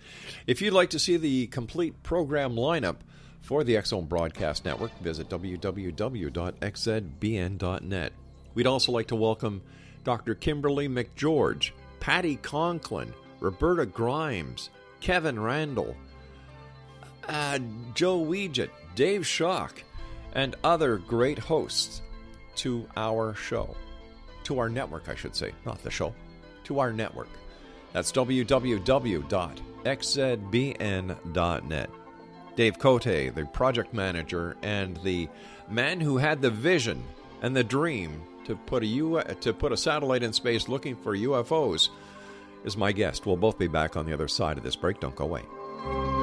If 0.46 0.62
you'd 0.62 0.74
like 0.74 0.92
to 0.92 1.00
see 1.00 1.18
the 1.18 1.48
complete 1.48 2.04
program 2.04 2.56
lineup 2.56 2.98
for 3.42 3.64
the 3.64 3.82
Zone 3.82 4.06
Broadcast 4.06 4.66
Network, 4.66 4.98
visit 5.00 5.30
www.xzbn.net. 5.30 5.74
We'd 8.54 8.68
also 8.68 8.92
like 8.92 9.08
to 9.08 9.16
welcome 9.16 9.62
Dr. 10.04 10.36
Kimberly 10.36 10.88
McGeorge, 10.88 11.72
Patty 12.00 12.36
Conklin, 12.36 13.14
Roberta 13.40 13.86
Grimes, 13.86 14.70
Kevin 15.02 15.40
Randle, 15.40 15.96
uh, 17.28 17.60
Joe 17.94 18.20
Weegett, 18.20 18.70
Dave 18.96 19.26
Shock, 19.26 19.84
and 20.34 20.56
other 20.64 20.98
great 20.98 21.40
hosts 21.40 22.02
to 22.56 22.88
our 22.96 23.34
show 23.34 23.76
to 24.46 24.60
our 24.60 24.70
network, 24.70 25.10
I 25.10 25.16
should 25.16 25.36
say, 25.36 25.52
not 25.66 25.84
the 25.84 25.92
show, 25.92 26.14
to 26.66 26.80
our 26.80 26.94
network. 26.94 27.30
That's 27.94 28.12
www.xzbn.net. 28.12 29.10
Dave 32.56 32.78
Cote, 32.78 33.04
the 33.04 33.50
project 33.52 33.94
manager 33.94 34.56
and 34.62 34.98
the 35.04 35.28
man 35.70 36.00
who 36.00 36.18
had 36.18 36.42
the 36.42 36.52
vision 36.52 37.04
and 37.42 37.56
the 37.56 37.64
dream 37.64 38.22
to 38.46 38.56
put 38.56 38.84
a 38.84 38.86
U- 38.86 39.22
to 39.42 39.54
put 39.54 39.72
a 39.72 39.78
satellite 39.78 40.24
in 40.24 40.34
space 40.34 40.68
looking 40.68 40.96
for 40.96 41.16
UFOs, 41.16 41.90
is 42.64 42.78
my 42.78 42.92
guest. 42.92 43.26
We'll 43.26 43.38
both 43.38 43.58
be 43.58 43.68
back 43.68 43.98
on 43.98 44.06
the 44.06 44.14
other 44.14 44.28
side 44.28 44.58
of 44.58 44.64
this 44.64 44.76
break. 44.76 45.00
Don't 45.00 45.16
go 45.16 45.26
away. 45.26 46.23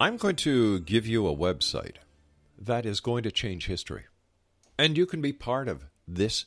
I'm 0.00 0.16
going 0.16 0.36
to 0.36 0.78
give 0.80 1.06
you 1.06 1.26
a 1.26 1.36
website 1.36 1.96
that 2.56 2.86
is 2.86 3.00
going 3.00 3.24
to 3.24 3.32
change 3.32 3.66
history. 3.66 4.04
And 4.78 4.96
you 4.96 5.06
can 5.06 5.20
be 5.20 5.32
part 5.32 5.66
of 5.68 5.86
this 6.06 6.44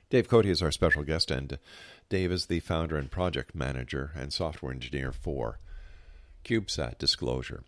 Dave 0.09 0.27
Cote 0.29 0.45
is 0.45 0.61
our 0.61 0.71
special 0.71 1.03
guest, 1.03 1.31
and 1.31 1.57
Dave 2.13 2.31
is 2.31 2.45
the 2.45 2.59
founder 2.59 2.95
and 2.95 3.09
project 3.09 3.55
manager 3.55 4.11
and 4.15 4.31
software 4.31 4.71
engineer 4.71 5.11
for 5.11 5.57
CubeSat 6.45 6.99
Disclosure. 6.99 7.63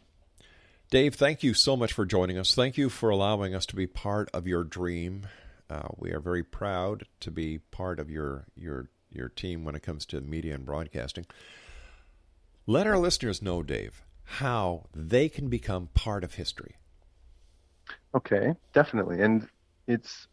Dave, 0.92 1.16
thank 1.16 1.42
you 1.42 1.56
so 1.56 1.76
much 1.76 1.92
for 1.92 2.06
joining 2.06 2.38
us. 2.38 2.54
Thank 2.54 2.78
you 2.78 2.90
for 2.90 3.10
allowing 3.10 3.56
us 3.56 3.66
to 3.66 3.76
be 3.76 3.88
part 3.88 4.30
of 4.36 4.46
your 4.46 4.64
dream. 4.64 5.26
Uh, 5.68 5.88
we 5.98 6.12
are 6.12 6.20
very 6.20 6.44
proud 6.44 7.08
to 7.22 7.32
be 7.32 7.58
part 7.58 8.00
of 8.00 8.12
your 8.12 8.46
your 8.56 8.92
your 9.12 9.30
team 9.30 9.66
when 9.66 9.74
it 9.74 9.82
comes 9.82 10.06
to 10.06 10.22
media 10.22 10.54
and 10.54 10.64
broadcasting. 10.64 11.26
Let 12.68 12.86
our 12.86 13.00
listeners 13.00 13.42
know, 13.42 13.64
Dave, 13.64 14.04
how 14.26 14.86
they 14.94 15.28
can 15.28 15.50
become 15.50 15.90
part 15.96 16.24
of 16.24 16.36
history. 16.36 16.76
Okay, 18.14 18.54
definitely, 18.74 19.24
and 19.24 19.48
it's 19.88 20.28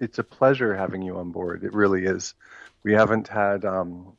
it's 0.00 0.18
a 0.18 0.24
pleasure 0.24 0.74
having 0.74 1.02
you 1.02 1.18
on 1.18 1.30
board. 1.30 1.64
It 1.64 1.72
really 1.72 2.04
is. 2.04 2.34
We 2.82 2.92
haven't 2.92 3.28
had, 3.28 3.64
um, 3.64 4.12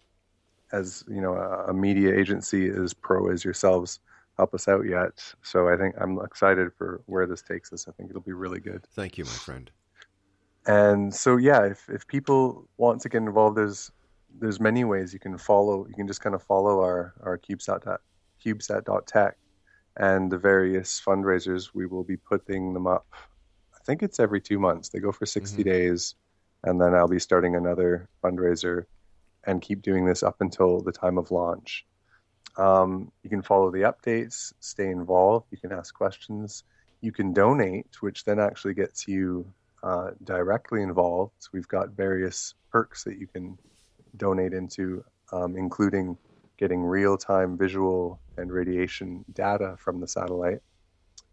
as 0.71 1.03
you 1.07 1.21
know, 1.21 1.35
a, 1.35 1.73
media 1.73 2.13
agency 2.13 2.69
as 2.69 2.93
pro 2.93 3.29
as 3.29 3.43
yourselves 3.43 3.99
help 4.37 4.53
us 4.53 4.67
out 4.67 4.85
yet. 4.85 5.23
So 5.43 5.67
I 5.67 5.77
think 5.77 5.95
I'm 5.99 6.19
excited 6.21 6.71
for 6.77 7.01
where 7.05 7.25
this 7.25 7.41
takes 7.41 7.73
us. 7.73 7.87
I 7.87 7.91
think 7.91 8.09
it'll 8.09 8.21
be 8.21 8.33
really 8.33 8.59
good. 8.59 8.85
Thank 8.95 9.17
you, 9.17 9.25
my 9.25 9.31
friend. 9.31 9.69
And 10.67 11.13
so 11.13 11.37
yeah, 11.37 11.65
if 11.65 11.89
if 11.89 12.05
people 12.07 12.67
want 12.77 13.01
to 13.01 13.09
get 13.09 13.19
involved, 13.19 13.57
there's 13.57 13.91
there's 14.39 14.59
many 14.59 14.83
ways 14.83 15.13
you 15.13 15.19
can 15.19 15.37
follow. 15.37 15.87
You 15.87 15.95
can 15.95 16.07
just 16.07 16.21
kind 16.21 16.35
of 16.35 16.43
follow 16.43 16.79
our 16.81 17.13
our 17.21 17.37
CubeSat 17.37 17.97
CubeSat.tech 18.45 19.37
and 19.97 20.31
the 20.31 20.37
various 20.37 21.01
fundraisers. 21.05 21.71
We 21.73 21.85
will 21.85 22.03
be 22.03 22.17
putting 22.17 22.73
them 22.73 22.87
up. 22.87 23.07
I 23.89 23.91
think 23.91 24.03
it's 24.03 24.19
every 24.19 24.39
two 24.39 24.59
months. 24.59 24.89
They 24.89 24.99
go 24.99 25.11
for 25.11 25.25
60 25.25 25.63
Mm-hmm. 25.63 25.67
days, 25.67 26.13
and 26.63 26.79
then 26.79 26.93
I'll 26.93 27.07
be 27.07 27.17
starting 27.17 27.55
another 27.55 28.07
fundraiser 28.23 28.85
and 29.45 29.63
keep 29.63 29.81
doing 29.81 30.05
this 30.05 30.21
up 30.21 30.41
until 30.41 30.79
the 30.81 30.91
time 30.91 31.17
of 31.17 31.31
launch. 31.31 31.87
Um, 32.55 33.11
you 33.23 33.31
can 33.31 33.41
follow 33.41 33.71
the 33.71 33.91
updates, 33.91 34.53
stay 34.59 34.91
involved. 34.91 35.47
You 35.49 35.57
can 35.57 35.71
ask 35.71 35.91
questions. 35.91 36.63
You 37.01 37.11
can 37.11 37.33
donate, 37.33 37.87
which 38.01 38.25
then 38.25 38.39
actually 38.39 38.75
gets 38.75 39.07
you 39.07 39.51
uh, 39.81 40.11
directly 40.23 40.83
involved. 40.83 41.33
So 41.39 41.49
we've 41.51 41.67
got 41.67 41.89
various 41.89 42.53
perks 42.71 43.03
that 43.05 43.17
you 43.17 43.25
can 43.25 43.57
donate 44.17 44.53
into, 44.53 45.03
um, 45.31 45.55
including 45.55 46.15
getting 46.59 46.83
real 46.83 47.17
time 47.17 47.57
visual 47.57 48.19
and 48.37 48.51
radiation 48.51 49.25
data 49.33 49.77
from 49.79 49.99
the 49.99 50.07
satellite. 50.07 50.61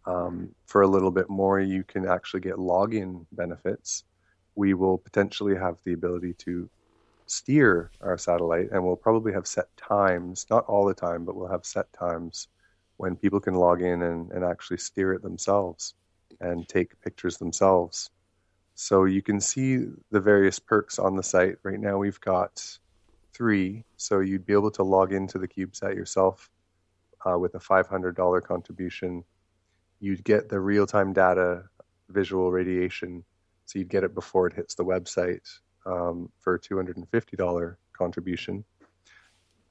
Um, 0.06 0.54
for 0.66 0.82
a 0.82 0.86
little 0.86 1.10
bit 1.10 1.28
more, 1.28 1.60
you 1.60 1.84
can 1.84 2.06
actually 2.06 2.40
get 2.40 2.56
login 2.56 3.26
benefits. 3.32 4.04
We 4.54 4.74
will 4.74 4.98
potentially 4.98 5.56
have 5.56 5.78
the 5.84 5.92
ability 5.92 6.34
to 6.34 6.68
steer 7.26 7.90
our 8.00 8.16
satellite, 8.16 8.70
and 8.70 8.84
we'll 8.84 8.96
probably 8.96 9.32
have 9.32 9.46
set 9.46 9.76
times, 9.76 10.46
not 10.48 10.64
all 10.66 10.86
the 10.86 10.94
time, 10.94 11.24
but 11.24 11.34
we'll 11.34 11.48
have 11.48 11.66
set 11.66 11.92
times 11.92 12.48
when 12.98 13.16
people 13.16 13.40
can 13.40 13.54
log 13.54 13.82
in 13.82 14.02
and, 14.02 14.30
and 14.30 14.44
actually 14.44 14.78
steer 14.78 15.12
it 15.12 15.22
themselves 15.22 15.94
and 16.40 16.68
take 16.68 17.00
pictures 17.02 17.36
themselves. 17.36 18.10
So 18.74 19.04
you 19.04 19.22
can 19.22 19.40
see 19.40 19.86
the 20.10 20.20
various 20.20 20.58
perks 20.58 20.98
on 20.98 21.16
the 21.16 21.22
site. 21.22 21.56
Right 21.62 21.80
now, 21.80 21.98
we've 21.98 22.20
got 22.20 22.62
three. 23.32 23.84
So 23.96 24.20
you'd 24.20 24.46
be 24.46 24.52
able 24.52 24.70
to 24.72 24.82
log 24.82 25.12
into 25.12 25.38
the 25.38 25.48
CubeSat 25.48 25.94
yourself 25.94 26.50
uh, 27.24 27.38
with 27.38 27.54
a 27.54 27.58
$500 27.58 28.42
contribution. 28.42 29.24
You'd 30.00 30.24
get 30.24 30.48
the 30.48 30.60
real 30.60 30.86
time 30.86 31.12
data 31.12 31.64
visual 32.08 32.50
radiation. 32.52 33.24
So 33.64 33.78
you'd 33.78 33.88
get 33.88 34.04
it 34.04 34.14
before 34.14 34.46
it 34.46 34.54
hits 34.54 34.74
the 34.74 34.84
website 34.84 35.46
um, 35.86 36.30
for 36.40 36.54
a 36.54 36.60
$250 36.60 37.76
contribution. 37.92 38.64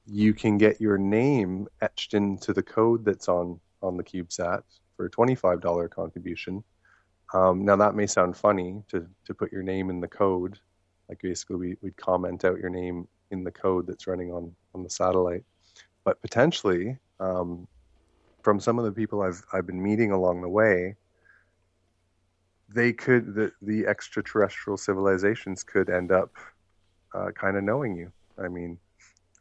You 0.06 0.34
can 0.34 0.58
get 0.58 0.80
your 0.80 0.98
name 0.98 1.66
etched 1.80 2.14
into 2.14 2.52
the 2.52 2.62
code 2.62 3.04
that's 3.04 3.28
on, 3.28 3.58
on 3.82 3.96
the 3.96 4.04
CubeSat 4.04 4.62
for 4.96 5.06
a 5.06 5.10
$25 5.10 5.90
contribution. 5.90 6.62
Um, 7.34 7.64
now 7.64 7.76
that 7.76 7.94
may 7.94 8.06
sound 8.06 8.36
funny 8.36 8.82
to, 8.88 9.06
to 9.24 9.34
put 9.34 9.50
your 9.50 9.62
name 9.62 9.90
in 9.90 10.00
the 10.00 10.08
code. 10.08 10.58
Like 11.08 11.20
basically 11.22 11.56
we, 11.56 11.76
we'd 11.82 11.96
comment 11.96 12.44
out 12.44 12.58
your 12.58 12.70
name 12.70 13.08
in 13.30 13.42
the 13.42 13.50
code 13.50 13.86
that's 13.86 14.06
running 14.06 14.30
on, 14.30 14.54
on 14.74 14.82
the 14.82 14.90
satellite. 14.90 15.44
But 16.04 16.20
potentially, 16.22 16.98
um, 17.18 17.66
from 18.46 18.60
some 18.60 18.78
of 18.78 18.84
the 18.84 18.92
people 18.92 19.22
I've, 19.22 19.44
I've 19.52 19.66
been 19.66 19.82
meeting 19.82 20.12
along 20.12 20.40
the 20.40 20.48
way, 20.48 20.94
they 22.68 22.92
could, 22.92 23.34
the, 23.34 23.50
the 23.60 23.88
extraterrestrial 23.88 24.76
civilizations 24.76 25.64
could 25.64 25.90
end 25.90 26.12
up 26.12 26.30
uh, 27.12 27.32
kind 27.32 27.56
of 27.56 27.64
knowing 27.64 27.96
you. 27.96 28.12
I 28.38 28.46
mean, 28.46 28.78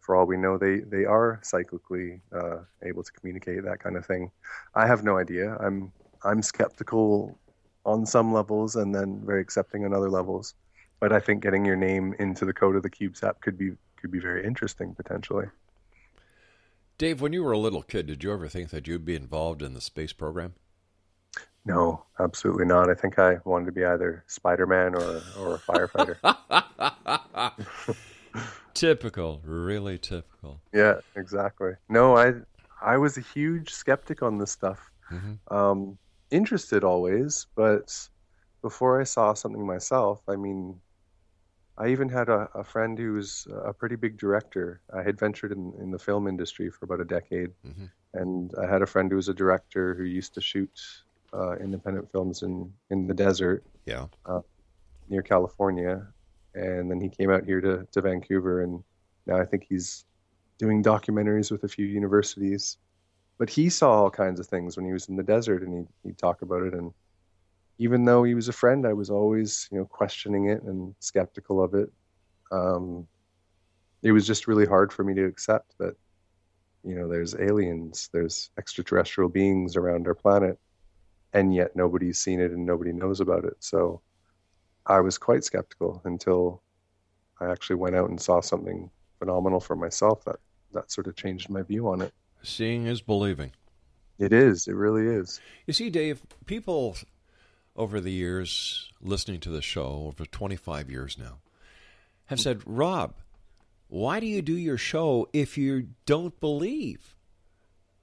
for 0.01 0.15
all 0.15 0.25
we 0.25 0.37
know, 0.37 0.57
they, 0.57 0.79
they 0.79 1.05
are 1.05 1.39
cyclically 1.43 2.19
uh, 2.33 2.61
able 2.81 3.03
to 3.03 3.11
communicate 3.11 3.63
that 3.63 3.79
kind 3.79 3.95
of 3.95 4.07
thing. 4.07 4.31
I 4.73 4.87
have 4.87 5.03
no 5.03 5.19
idea. 5.19 5.55
I'm 5.59 5.91
I'm 6.23 6.41
skeptical 6.41 7.37
on 7.85 8.07
some 8.07 8.33
levels 8.33 8.75
and 8.75 8.95
then 8.95 9.21
very 9.23 9.41
accepting 9.41 9.85
on 9.85 9.93
other 9.93 10.09
levels. 10.09 10.55
But 10.99 11.13
I 11.13 11.19
think 11.19 11.43
getting 11.43 11.63
your 11.63 11.75
name 11.75 12.15
into 12.17 12.43
the 12.43 12.53
code 12.53 12.75
of 12.75 12.81
the 12.81 12.89
CubeSat 12.89 13.39
could 13.41 13.55
be 13.55 13.73
could 14.01 14.11
be 14.11 14.19
very 14.19 14.43
interesting 14.43 14.95
potentially. 14.95 15.45
Dave, 16.97 17.19
when 17.19 17.33
you 17.33 17.43
were 17.43 17.51
a 17.51 17.57
little 17.57 17.81
kid, 17.81 18.07
did 18.07 18.23
you 18.23 18.31
ever 18.31 18.47
think 18.47 18.69
that 18.69 18.87
you'd 18.87 19.05
be 19.05 19.15
involved 19.15 19.61
in 19.61 19.73
the 19.73 19.81
space 19.81 20.13
program? 20.13 20.53
No, 21.65 22.05
absolutely 22.19 22.65
not. 22.65 22.89
I 22.89 22.93
think 22.93 23.19
I 23.19 23.39
wanted 23.43 23.65
to 23.65 23.71
be 23.71 23.83
either 23.83 24.23
Spider 24.27 24.67
Man 24.67 24.95
or 24.95 25.21
or 25.37 25.55
a 25.55 25.59
firefighter. 25.59 26.17
typical, 28.73 29.41
really 29.43 29.97
typical. 29.97 30.61
Yeah, 30.73 30.99
exactly. 31.15 31.71
No, 31.89 32.15
I 32.15 32.33
I 32.81 32.97
was 32.97 33.17
a 33.17 33.21
huge 33.21 33.71
skeptic 33.71 34.21
on 34.21 34.37
this 34.37 34.51
stuff. 34.51 34.91
Um, 35.49 35.97
interested 36.31 36.83
always, 36.83 37.47
but 37.55 38.09
before 38.61 38.99
I 38.99 39.03
saw 39.03 39.33
something 39.33 39.65
myself, 39.65 40.21
I 40.27 40.35
mean, 40.35 40.79
I 41.78 41.89
even 41.89 42.07
had 42.09 42.30
a, 42.30 42.49
a 42.55 42.63
friend 42.63 42.97
who 42.97 43.13
was 43.13 43.47
a 43.65 43.73
pretty 43.73 43.95
big 43.97 44.17
director. 44.17 44.82
I 44.93 45.01
had 45.03 45.19
ventured 45.19 45.51
in, 45.51 45.73
in 45.80 45.91
the 45.91 45.99
film 45.99 46.28
industry 46.28 46.69
for 46.69 46.86
about 46.86 47.01
a 47.01 47.05
decade, 47.05 47.51
and 48.13 48.51
I 48.61 48.65
had 48.65 48.82
a 48.82 48.86
friend 48.86 49.09
who 49.11 49.17
was 49.17 49.28
a 49.30 49.34
director 49.34 49.93
who 49.93 50.03
used 50.03 50.34
to 50.36 50.41
shoot 50.41 50.71
uh, 51.34 51.55
independent 51.57 52.09
films 52.11 52.43
in, 52.43 52.71
in 52.89 53.07
the 53.07 53.13
desert 53.13 53.63
Yeah. 53.86 54.05
uh, 54.26 54.39
near 55.09 55.21
California. 55.21 56.07
And 56.53 56.89
then 56.89 57.01
he 57.01 57.09
came 57.09 57.30
out 57.30 57.43
here 57.43 57.59
to, 57.59 57.86
to 57.91 58.01
Vancouver, 58.01 58.61
and 58.61 58.82
now 59.28 59.36
I 59.38 59.45
think 59.45 59.65
he's 59.67 60.05
doing 60.57 60.82
documentaries 60.82 61.51
with 61.51 61.65
a 61.65 61.67
few 61.67 61.86
universities. 61.86 62.78
But 63.38 63.49
he 63.49 63.69
saw 63.69 63.91
all 63.91 64.09
kinds 64.09 64.39
of 64.39 64.47
things 64.47 64.78
when 64.78 64.86
he 64.86 64.93
was 64.93 65.09
in 65.09 65.17
the 65.17 65.23
desert, 65.23 65.61
and 65.63 65.73
he'd, 65.73 65.88
he'd 66.03 66.17
talk 66.17 66.41
about 66.41 66.63
it. 66.63 66.73
And 66.73 66.93
even 67.78 68.05
though 68.05 68.23
he 68.23 68.36
was 68.36 68.47
a 68.47 68.53
friend, 68.53 68.86
I 68.86 68.93
was 68.93 69.09
always, 69.09 69.67
you 69.71 69.78
know, 69.78 69.86
questioning 69.86 70.49
it 70.49 70.63
and 70.63 70.95
skeptical 70.99 71.63
of 71.63 71.73
it. 71.73 71.91
Um, 72.51 73.07
it 74.01 74.11
was 74.11 74.26
just 74.26 74.47
really 74.47 74.65
hard 74.65 74.93
for 74.93 75.03
me 75.03 75.13
to 75.15 75.26
accept 75.26 75.78
that, 75.80 75.95
you 76.84 76.95
know, 76.95 77.07
there's 77.07 77.36
aliens, 77.36 78.09
there's 78.13 78.49
extraterrestrial 78.57 79.30
beings 79.30 79.76
around 79.76 80.07
our 80.07 80.13
planet, 80.13 80.59
and 81.34 81.53
yet 81.53 81.76
nobody's 81.76 82.19
seen 82.19 82.39
it 82.39 82.51
and 82.51 82.65
nobody 82.65 82.93
knows 82.93 83.19
about 83.19 83.43
it. 83.43 83.57
So 83.59 84.01
I 84.86 84.99
was 84.99 85.17
quite 85.17 85.43
skeptical 85.43 86.01
until 86.05 86.61
I 87.41 87.51
actually 87.51 87.78
went 87.78 87.95
out 87.95 88.09
and 88.09 88.21
saw 88.21 88.39
something 88.39 88.89
phenomenal 89.19 89.59
for 89.59 89.76
myself 89.76 90.23
that 90.26 90.38
that 90.73 90.91
sort 90.91 91.07
of 91.07 91.15
changed 91.15 91.49
my 91.49 91.63
view 91.63 91.88
on 91.88 92.01
it. 92.01 92.13
Seeing 92.43 92.86
is 92.86 93.01
believing. 93.01 93.51
It 94.19 94.32
is. 94.32 94.67
It 94.67 94.76
really 94.76 95.07
is. 95.07 95.41
You 95.65 95.73
see, 95.73 95.89
Dave, 95.89 96.21
people 96.45 96.95
over 97.76 97.99
the 97.99 98.11
years 98.11 98.91
listening 99.01 99.39
to 99.41 99.49
the 99.49 99.61
show, 99.61 100.05
over 100.07 100.26
25 100.26 100.89
years 100.89 101.17
now, 101.17 101.39
have 102.28 102.39
said, 102.39 102.61
Rob, 102.65 103.15
why 103.88 104.19
do 104.19 104.26
you 104.26 104.41
do 104.41 104.55
your 104.57 104.78
show 104.78 105.28
if 105.34 105.57
you 105.57 105.89
don't 106.05 106.39
believe? 106.39 107.15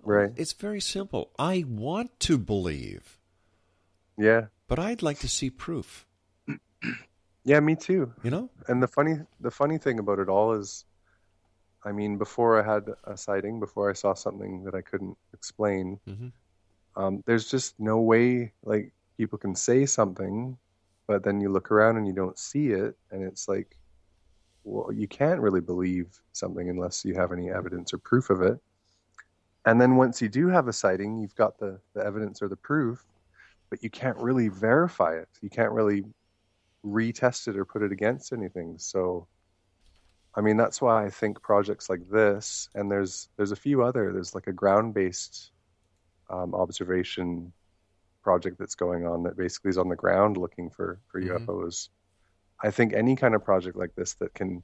Right. 0.03 0.33
It's 0.37 0.53
very 0.53 0.81
simple. 0.81 1.31
I 1.39 1.64
want 1.66 2.18
to 2.20 2.39
believe, 2.39 3.18
Yeah. 4.18 4.47
but 4.68 4.79
I'd 4.79 5.03
like 5.03 5.18
to 5.20 5.29
see 5.29 5.51
proof. 5.51 6.07
Yeah, 7.45 7.59
me 7.59 7.75
too. 7.75 8.12
You 8.23 8.31
know? 8.31 8.51
And 8.68 8.81
the 8.81 8.87
funny 8.87 9.14
the 9.41 9.51
funny 9.51 9.77
thing 9.77 9.99
about 9.99 10.20
it 10.20 10.29
all 10.29 10.53
is 10.53 10.85
I 11.85 11.91
mean, 11.91 12.16
before 12.16 12.62
I 12.62 12.73
had 12.75 12.85
a 13.03 13.16
sighting, 13.16 13.59
before 13.59 13.91
I 13.91 13.95
saw 13.95 14.14
something 14.14 14.62
that 14.62 14.77
I 14.77 14.81
couldn't 14.81 15.18
explain, 15.35 15.99
Mhm. 16.09 16.31
um, 16.95 17.25
there's 17.27 17.51
just 17.51 17.81
no 17.81 17.99
way 18.01 18.53
like 18.62 18.93
people 19.23 19.39
can 19.39 19.55
say 19.55 19.87
something, 19.87 20.59
but 21.07 21.23
then 21.23 21.41
you 21.41 21.49
look 21.49 21.70
around 21.70 21.97
and 21.97 22.09
you 22.09 22.12
don't 22.12 22.37
see 22.37 22.70
it, 22.70 22.97
and 23.12 23.23
it's 23.23 23.47
like, 23.47 23.79
well, 24.64 24.93
you 24.93 25.07
can't 25.07 25.41
really 25.41 25.61
believe 25.61 26.09
something 26.33 26.68
unless 26.68 27.05
you 27.05 27.14
have 27.14 27.31
any 27.31 27.49
evidence 27.49 27.95
or 27.95 27.99
proof 27.99 28.31
of 28.31 28.43
it. 28.43 28.59
And 29.64 29.81
then 29.81 29.95
once 29.95 30.20
you 30.20 30.29
do 30.29 30.49
have 30.49 30.66
a 30.66 30.73
sighting, 30.73 31.20
you've 31.20 31.37
got 31.37 31.57
the, 31.57 31.79
the 31.95 32.05
evidence 32.05 32.43
or 32.43 32.49
the 32.49 32.57
proof, 32.57 33.05
but 33.70 33.81
you 33.85 33.91
can't 33.91 34.16
really 34.18 34.49
verify 34.49 35.14
it. 35.14 35.29
You 35.41 35.51
can't 35.51 35.70
really 35.70 36.03
retest 36.85 37.47
it 37.47 37.57
or 37.57 37.64
put 37.64 37.83
it 37.83 37.93
against 37.93 38.33
anything. 38.33 38.75
So, 38.77 39.29
I 40.35 40.41
mean, 40.41 40.57
that's 40.57 40.83
why 40.83 41.07
I 41.07 41.11
think 41.11 41.41
projects 41.43 41.89
like 41.89 42.09
this, 42.11 42.68
and 42.75 42.91
there's 42.91 43.29
there's 43.37 43.53
a 43.53 43.62
few 43.66 43.85
other. 43.85 44.12
There's 44.12 44.35
like 44.35 44.49
a 44.49 44.53
ground-based 44.53 45.53
um, 46.29 46.57
observation 46.57 47.53
project 48.23 48.59
that's 48.59 48.75
going 48.75 49.07
on 49.07 49.23
that 49.25 49.37
basically 49.37 49.70
is 49.70 49.79
on 49.79 49.89
the 49.89 49.97
ground 49.97 50.37
looking 50.37 50.70
for 50.70 51.01
for 51.09 51.20
Mhm. 51.20 51.47
UFOs. 51.47 51.91
I 52.62 52.70
think 52.70 52.93
any 52.93 53.16
kind 53.16 53.35
of 53.35 53.45
project 53.45 53.77
like 53.77 53.95
this 53.95 54.14
that 54.14 54.35
can 54.35 54.62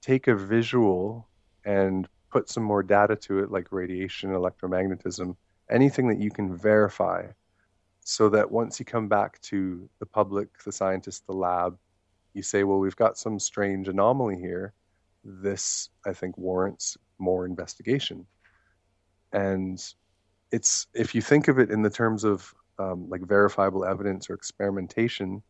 take 0.00 0.28
a 0.28 0.36
visual 0.36 1.28
and 1.64 2.08
put 2.30 2.48
some 2.48 2.62
more 2.62 2.82
data 2.82 3.16
to 3.16 3.40
it, 3.40 3.50
like 3.50 3.72
radiation, 3.72 4.30
electromagnetism, 4.30 5.36
anything 5.68 6.06
that 6.08 6.18
you 6.18 6.30
can 6.30 6.56
verify, 6.56 7.26
so 8.00 8.28
that 8.28 8.50
once 8.50 8.78
you 8.78 8.84
come 8.86 9.08
back 9.08 9.40
to 9.40 9.88
the 9.98 10.06
public, 10.06 10.48
the 10.62 10.70
scientists, 10.70 11.20
the 11.20 11.32
lab, 11.32 11.76
you 12.34 12.42
say, 12.42 12.62
well, 12.62 12.78
we've 12.78 12.94
got 12.94 13.18
some 13.18 13.38
strange 13.40 13.88
anomaly 13.88 14.38
here. 14.38 14.72
This, 15.24 15.90
I 16.04 16.12
think, 16.12 16.38
warrants 16.38 16.96
more 17.18 17.46
investigation. 17.46 18.26
And 19.32 19.82
it's 20.52 20.86
if 20.94 21.14
you 21.14 21.22
think 21.22 21.48
of 21.48 21.58
it 21.58 21.70
in 21.70 21.82
the 21.82 21.90
terms 21.90 22.24
of 22.24 22.54
um, 22.78 23.08
like 23.08 23.22
verifiable 23.22 23.84
evidence 23.84 24.28
or 24.30 24.34
experimentation, 24.34 25.42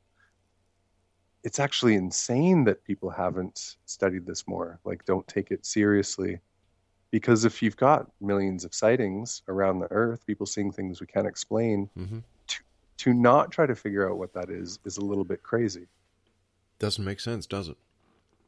it's 1.45 1.59
actually 1.59 1.95
insane 1.95 2.65
that 2.65 2.85
people 2.85 3.11
haven't 3.11 3.77
studied 3.85 4.27
this 4.27 4.47
more. 4.49 4.81
Like, 4.85 5.05
don't 5.05 5.27
take 5.29 5.51
it 5.51 5.65
seriously. 5.67 6.41
Because 7.13 7.45
if 7.45 7.63
you've 7.63 7.77
got 7.77 8.11
millions 8.21 8.65
of 8.65 8.75
sightings 8.75 9.43
around 9.49 9.79
the 9.79 9.91
earth, 9.93 10.27
people 10.27 10.45
seeing 10.45 10.73
things 10.73 11.01
we 11.01 11.07
can't 11.07 11.27
explain, 11.27 11.89
Mhm. 11.97 12.23
to, 12.49 12.57
to 12.99 13.15
not 13.15 13.53
try 13.53 13.65
to 13.65 13.77
figure 13.77 14.11
out 14.11 14.19
what 14.19 14.33
that 14.35 14.51
is 14.51 14.81
is 14.85 14.97
a 14.97 15.05
little 15.05 15.25
bit 15.25 15.43
crazy. 15.43 15.87
Doesn't 16.79 17.05
make 17.05 17.21
sense, 17.21 17.47
does 17.47 17.69
it? 17.69 17.77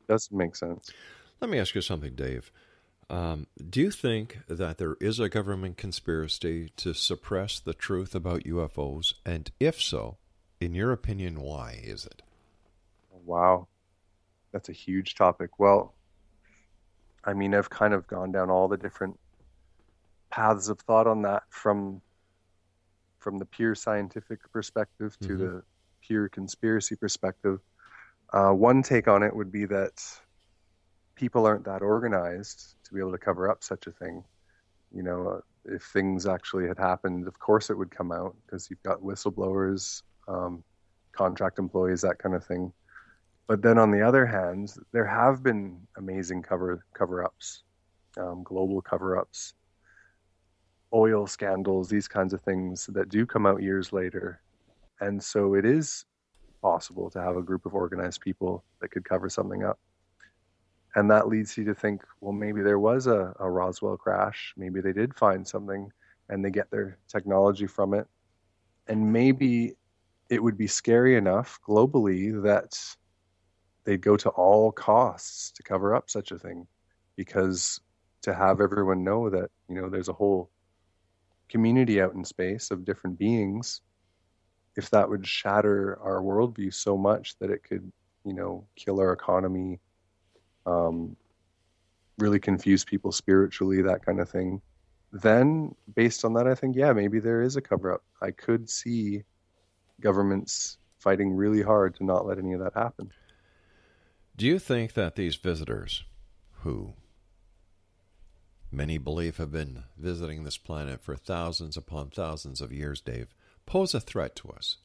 Doesn't 0.09 0.37
make 0.37 0.57
sense. 0.57 0.91
Let 1.41 1.51
me 1.51 1.59
ask 1.59 1.75
you 1.75 1.81
something, 1.83 2.15
Dave. 2.15 2.51
Um, 3.11 3.47
do 3.71 3.81
you 3.81 3.91
think 3.91 4.39
that 4.49 4.79
there 4.79 4.97
is 5.01 5.19
a 5.19 5.29
government 5.29 5.77
conspiracy 5.77 6.71
to 6.77 6.93
suppress 6.95 7.59
the 7.61 7.75
truth 7.75 8.15
about 8.15 8.45
UFOs? 8.47 9.15
And 9.27 9.51
if 9.61 9.81
so, 9.81 10.19
in 10.61 10.75
your 10.75 10.93
opinion, 10.93 11.41
why 11.41 11.81
is 11.83 12.05
it? 12.07 12.23
Wow. 13.11 13.69
That's 14.53 14.69
a 14.71 14.73
huge 14.73 15.15
topic. 15.15 15.59
Well, 15.59 15.95
I 17.25 17.33
mean, 17.35 17.55
I've 17.55 17.71
kind 17.71 17.95
of 17.95 18.07
gone 18.09 18.33
down 18.33 18.51
all 18.51 18.67
the 18.69 18.77
different 18.77 19.21
paths 20.31 20.69
of 20.69 20.81
thought 20.81 21.07
on 21.07 21.23
that 21.23 21.43
from 21.51 22.01
from 23.19 23.39
the 23.39 23.47
pure 23.47 23.75
scientific 23.75 24.41
perspective 24.53 25.17
to 25.21 25.37
Mhm. 25.37 25.39
the 25.39 25.63
pure 26.01 26.29
conspiracy 26.29 26.97
perspective. 26.97 27.61
Uh, 28.33 28.53
one 28.53 28.83
take 28.83 29.09
on 29.09 29.23
it 29.23 29.35
would 29.35 29.53
be 29.53 29.67
that 29.67 30.03
people 31.17 31.47
aren't 31.47 31.65
that 31.65 31.83
organized 31.83 32.77
to 32.89 32.95
be 32.95 33.01
able 33.01 33.13
to 33.13 33.19
cover 33.19 33.51
up 33.51 33.63
such 33.63 33.87
a 33.87 33.93
thing. 33.93 34.25
You 34.93 35.03
know, 35.03 35.29
uh, 35.29 35.41
if 35.65 35.83
things 35.83 36.27
actually 36.27 36.67
had 36.67 36.79
happened, 36.79 37.27
of 37.27 37.39
course 37.39 37.71
it 37.71 37.77
would 37.77 37.91
come 37.91 38.11
out 38.13 38.35
because 38.45 38.69
you've 38.71 38.83
got 38.83 39.01
whistleblowers, 39.01 40.03
um, 40.27 40.65
contract 41.13 41.59
employees, 41.59 42.01
that 42.03 42.19
kind 42.19 42.35
of 42.35 42.45
thing. 42.45 42.73
But 43.47 43.63
then 43.63 43.79
on 43.79 43.91
the 43.91 44.03
other 44.03 44.27
hand, 44.27 44.75
there 44.93 45.07
have 45.07 45.43
been 45.43 45.81
amazing 45.97 46.43
cover 46.43 46.85
cover 46.95 47.25
ups, 47.25 47.63
um, 48.19 48.43
global 48.45 48.81
cover 48.83 49.19
ups, 49.19 49.55
oil 50.93 51.27
scandals, 51.27 51.89
these 51.89 52.09
kinds 52.09 52.33
of 52.33 52.41
things 52.43 52.87
that 52.93 53.09
do 53.09 53.27
come 53.27 53.47
out 53.47 53.63
years 53.63 53.93
later. 53.93 54.43
And 55.01 55.23
so 55.23 55.55
it 55.55 55.65
is 55.65 56.05
possible 56.61 57.09
to 57.11 57.23
have 57.23 57.37
a 57.37 57.43
group 57.43 57.67
of 57.67 57.75
organized 57.75 58.21
people 58.21 58.65
that 58.81 58.91
could 58.91 59.05
cover 59.05 59.29
something 59.29 59.65
up. 59.65 59.79
And 60.99 61.09
that 61.13 61.29
leads 61.29 61.57
you 61.57 61.65
to 61.67 61.77
think, 61.77 62.03
well, 62.21 62.33
maybe 62.33 62.61
there 62.61 62.81
was 62.81 63.07
a, 63.07 63.33
a 63.39 63.49
Roswell 63.49 63.97
crash. 63.97 64.53
Maybe 64.57 64.81
they 64.81 64.93
did 64.93 65.15
find 65.15 65.47
something 65.47 65.93
and 66.29 66.45
they 66.45 66.51
get 66.51 66.73
their 66.73 66.99
technology 67.07 67.69
from 67.69 67.95
it. 67.95 68.09
And 68.89 69.13
maybe 69.13 69.77
it 70.29 70.43
would 70.43 70.59
be 70.59 70.67
scary 70.67 71.15
enough 71.17 71.61
globally 71.65 72.43
that 72.43 72.77
they'd 73.85 74.01
go 74.01 74.17
to 74.17 74.31
all 74.31 74.73
costs 74.73 75.53
to 75.53 75.63
cover 75.63 75.95
up 75.95 76.11
such 76.11 76.33
a 76.33 76.39
thing 76.39 76.67
because 77.15 77.79
to 78.23 78.35
have 78.35 78.61
everyone 78.61 79.05
know 79.05 79.31
that 79.31 79.53
you 79.69 79.77
know 79.77 79.89
there's 79.89 80.09
a 80.09 80.13
whole 80.13 80.51
community 81.49 82.03
out 82.03 82.15
in 82.15 82.25
space 82.25 82.73
of 82.73 82.85
different 82.85 83.17
beings 83.21 83.83
if 84.77 84.91
that 84.91 85.09
would 85.09 85.25
shatter 85.25 85.97
our 86.03 86.21
worldview 86.21 86.75
so 86.75 86.99
much 86.99 87.39
that 87.39 87.51
it 87.51 87.63
could 87.63 87.93
you 88.25 88.35
know 88.35 88.67
kill 88.75 88.99
our 89.01 89.13
economy 89.13 89.81
um, 90.69 91.17
really 92.19 92.41
confuse 92.41 92.85
people 92.85 93.13
spiritually 93.13 93.83
that 93.83 94.05
kind 94.05 94.21
of 94.21 94.29
thing 94.29 94.61
then 95.13 95.75
based 95.95 96.25
on 96.25 96.35
that 96.35 96.47
i 96.47 96.55
think 96.55 96.77
yeah 96.77 96.93
maybe 96.93 97.19
there 97.21 97.43
is 97.43 97.57
a 97.57 97.61
cover 97.61 97.93
up 97.95 98.03
i 98.21 98.31
could 98.31 98.69
see 98.69 99.23
governments 100.01 100.79
fighting 100.99 101.35
really 101.35 101.63
hard 101.63 101.95
to 101.95 102.05
not 102.05 102.27
let 102.27 102.39
any 102.39 102.53
of 102.53 102.61
that 102.61 102.75
happen 102.75 103.11
Do 104.37 104.47
you 104.47 104.59
think 104.59 104.93
that 104.93 105.17
these 105.17 105.37
visitors, 105.37 106.05
who 106.63 106.95
many 108.71 108.99
believe 108.99 109.39
have 109.39 109.51
been 109.51 109.85
visiting 109.97 110.45
this 110.45 110.59
planet 110.59 111.01
for 111.01 111.17
thousands 111.17 111.77
upon 111.77 112.11
thousands 112.11 112.61
of 112.61 112.73
years, 112.73 113.01
Dave, 113.01 113.35
pose 113.67 113.95
a 113.95 114.01
threat 114.01 114.37
to 114.37 114.49
us? 114.51 114.77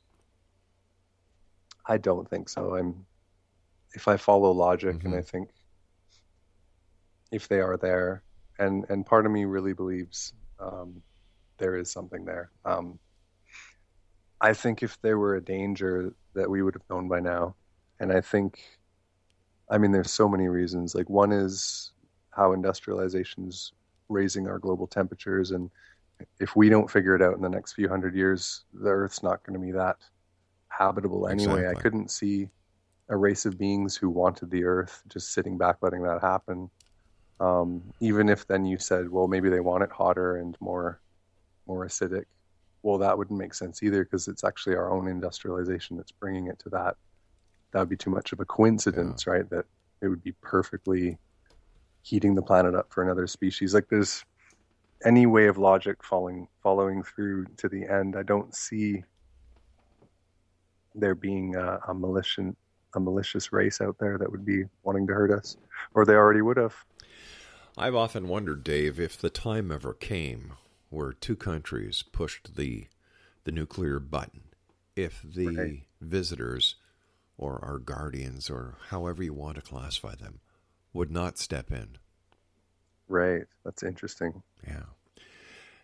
I 1.86 1.98
don't 1.98 2.30
think 2.30 2.50
so. 2.50 2.76
I'm 2.76 3.06
if 3.94 4.08
I 4.08 4.18
follow 4.18 4.52
logic 4.52 5.04
and 5.04 5.14
I 5.16 5.22
think 5.22 5.50
if 7.34 7.48
they 7.50 7.60
are 7.60 7.78
there 7.78 8.24
and 8.60 8.86
and 8.90 9.06
part 9.06 9.26
of 9.26 9.32
me 9.32 9.46
really 9.46 9.74
believes 9.74 10.34
um, 10.60 11.02
there 11.58 11.76
is 11.76 11.92
something 11.92 12.26
there. 12.26 12.52
Um, 12.66 13.00
I 14.42 14.54
think 14.54 14.84
if 14.84 15.02
there 15.02 15.18
were 15.18 15.36
a 15.36 15.44
danger 15.44 16.14
that 16.34 16.50
we 16.50 16.62
would 16.62 16.74
have 16.74 16.90
known 16.90 17.08
by 17.08 17.20
now, 17.20 17.56
and 18.00 18.12
I 18.12 18.22
think, 18.22 18.60
I 19.70 19.78
mean, 19.78 19.92
there's 19.92 20.12
so 20.12 20.28
many 20.28 20.48
reasons. 20.48 20.96
Like 20.96 21.10
one 21.10 21.32
is 21.32 21.92
how 22.32 22.54
industrialization's 22.54 23.74
raising 24.10 24.48
our 24.48 24.60
global 24.60 24.88
temperatures, 24.88 25.52
and 25.52 25.70
if 26.40 26.56
we 26.56 26.70
don't 26.70 26.92
figure 26.92 27.16
it 27.16 27.22
out 27.22 27.36
in 27.36 27.42
the 27.42 27.50
next 27.50 27.74
few 27.74 27.88
hundred 27.88 28.16
years, 28.16 28.66
the 28.74 28.90
Earth's 28.90 29.24
not 29.24 29.44
going 29.44 29.60
to 29.60 29.66
be 29.66 29.72
that 29.72 29.98
habitable 30.68 31.28
anyway. 31.28 31.68
I 31.68 31.74
couldn't 31.74 32.12
see 32.12 32.50
a 33.10 33.18
race 33.18 33.46
of 33.46 33.58
beings 33.58 33.96
who 33.96 34.10
wanted 34.10 34.50
the 34.50 34.64
Earth 34.64 35.04
just 35.08 35.34
sitting 35.34 35.58
back 35.58 35.78
letting 35.82 36.04
that 36.04 36.22
happen. 36.22 36.70
Um, 37.44 37.84
even 38.00 38.30
if 38.30 38.48
then 38.48 38.66
you 38.66 38.78
said, 38.78 39.10
well, 39.10 39.28
maybe 39.28 39.50
they 39.50 39.60
want 39.60 39.84
it 39.84 39.92
hotter 39.92 40.38
and 40.38 40.56
more, 40.62 41.02
more 41.68 41.86
acidic. 41.86 42.24
Well, 42.84 42.98
that 43.00 43.18
wouldn't 43.18 43.38
make 43.38 43.54
sense 43.54 43.84
either 43.84 44.06
because 44.06 44.30
it's 44.30 44.46
actually 44.46 44.76
our 44.76 44.90
own 44.90 45.10
industrialization 45.10 45.98
that's 45.98 46.12
bringing 46.12 46.48
it 46.48 46.58
to 46.60 46.70
that. 46.70 46.96
That 47.72 47.80
would 47.80 47.90
be 47.90 47.98
too 47.98 48.12
much 48.12 48.32
of 48.32 48.40
a 48.40 48.46
coincidence, 48.46 49.28
right? 49.28 49.50
That 49.50 49.66
it 50.02 50.08
would 50.08 50.24
be 50.24 50.32
perfectly 50.42 51.18
heating 52.02 52.34
the 52.34 52.42
planet 52.42 52.76
up 52.76 52.88
for 52.94 53.04
another 53.04 53.28
species. 53.28 53.74
Like 53.74 53.90
there's 53.90 54.24
any 55.04 55.26
way 55.26 55.48
of 55.48 55.58
logic 55.58 56.02
following 56.02 56.48
following 56.62 57.04
through 57.04 57.48
to 57.58 57.68
the 57.68 57.86
end. 57.86 58.16
I 58.16 58.24
don't 58.24 58.56
see 58.56 59.04
there 60.96 61.16
being 61.16 61.56
a, 61.58 61.80
a 61.90 61.94
malicious 61.94 62.54
a 62.96 63.00
malicious 63.00 63.52
race 63.52 63.82
out 63.82 63.98
there 64.00 64.18
that 64.18 64.32
would 64.32 64.46
be 64.46 64.64
wanting 64.84 65.08
to 65.08 65.14
hurt 65.14 65.32
us, 65.32 65.58
or 65.94 66.06
they 66.06 66.14
already 66.14 66.42
would 66.42 66.58
have. 66.58 66.76
I've 67.78 67.96
often 67.96 68.28
wondered, 68.28 68.64
Dave, 68.64 69.00
if 69.00 69.18
the 69.18 69.30
time 69.30 69.72
ever 69.72 69.94
came 69.94 70.54
where 70.90 71.12
two 71.12 71.36
countries 71.36 72.04
pushed 72.04 72.56
the 72.56 72.88
the 73.46 73.52
nuclear 73.52 74.00
button, 74.00 74.44
if 74.96 75.22
the 75.24 75.82
visitors 76.00 76.76
or 77.38 77.60
our 77.64 77.78
guardians 77.78 78.50
or 78.50 78.78
however 78.90 79.22
you 79.24 79.34
want 79.34 79.56
to 79.56 79.62
classify 79.62 80.16
them 80.16 80.40
would 80.94 81.12
not 81.12 81.38
step 81.38 81.72
in. 81.72 81.98
Right. 83.10 83.44
That's 83.66 83.84
interesting. 83.84 84.44
Yeah. 84.66 84.84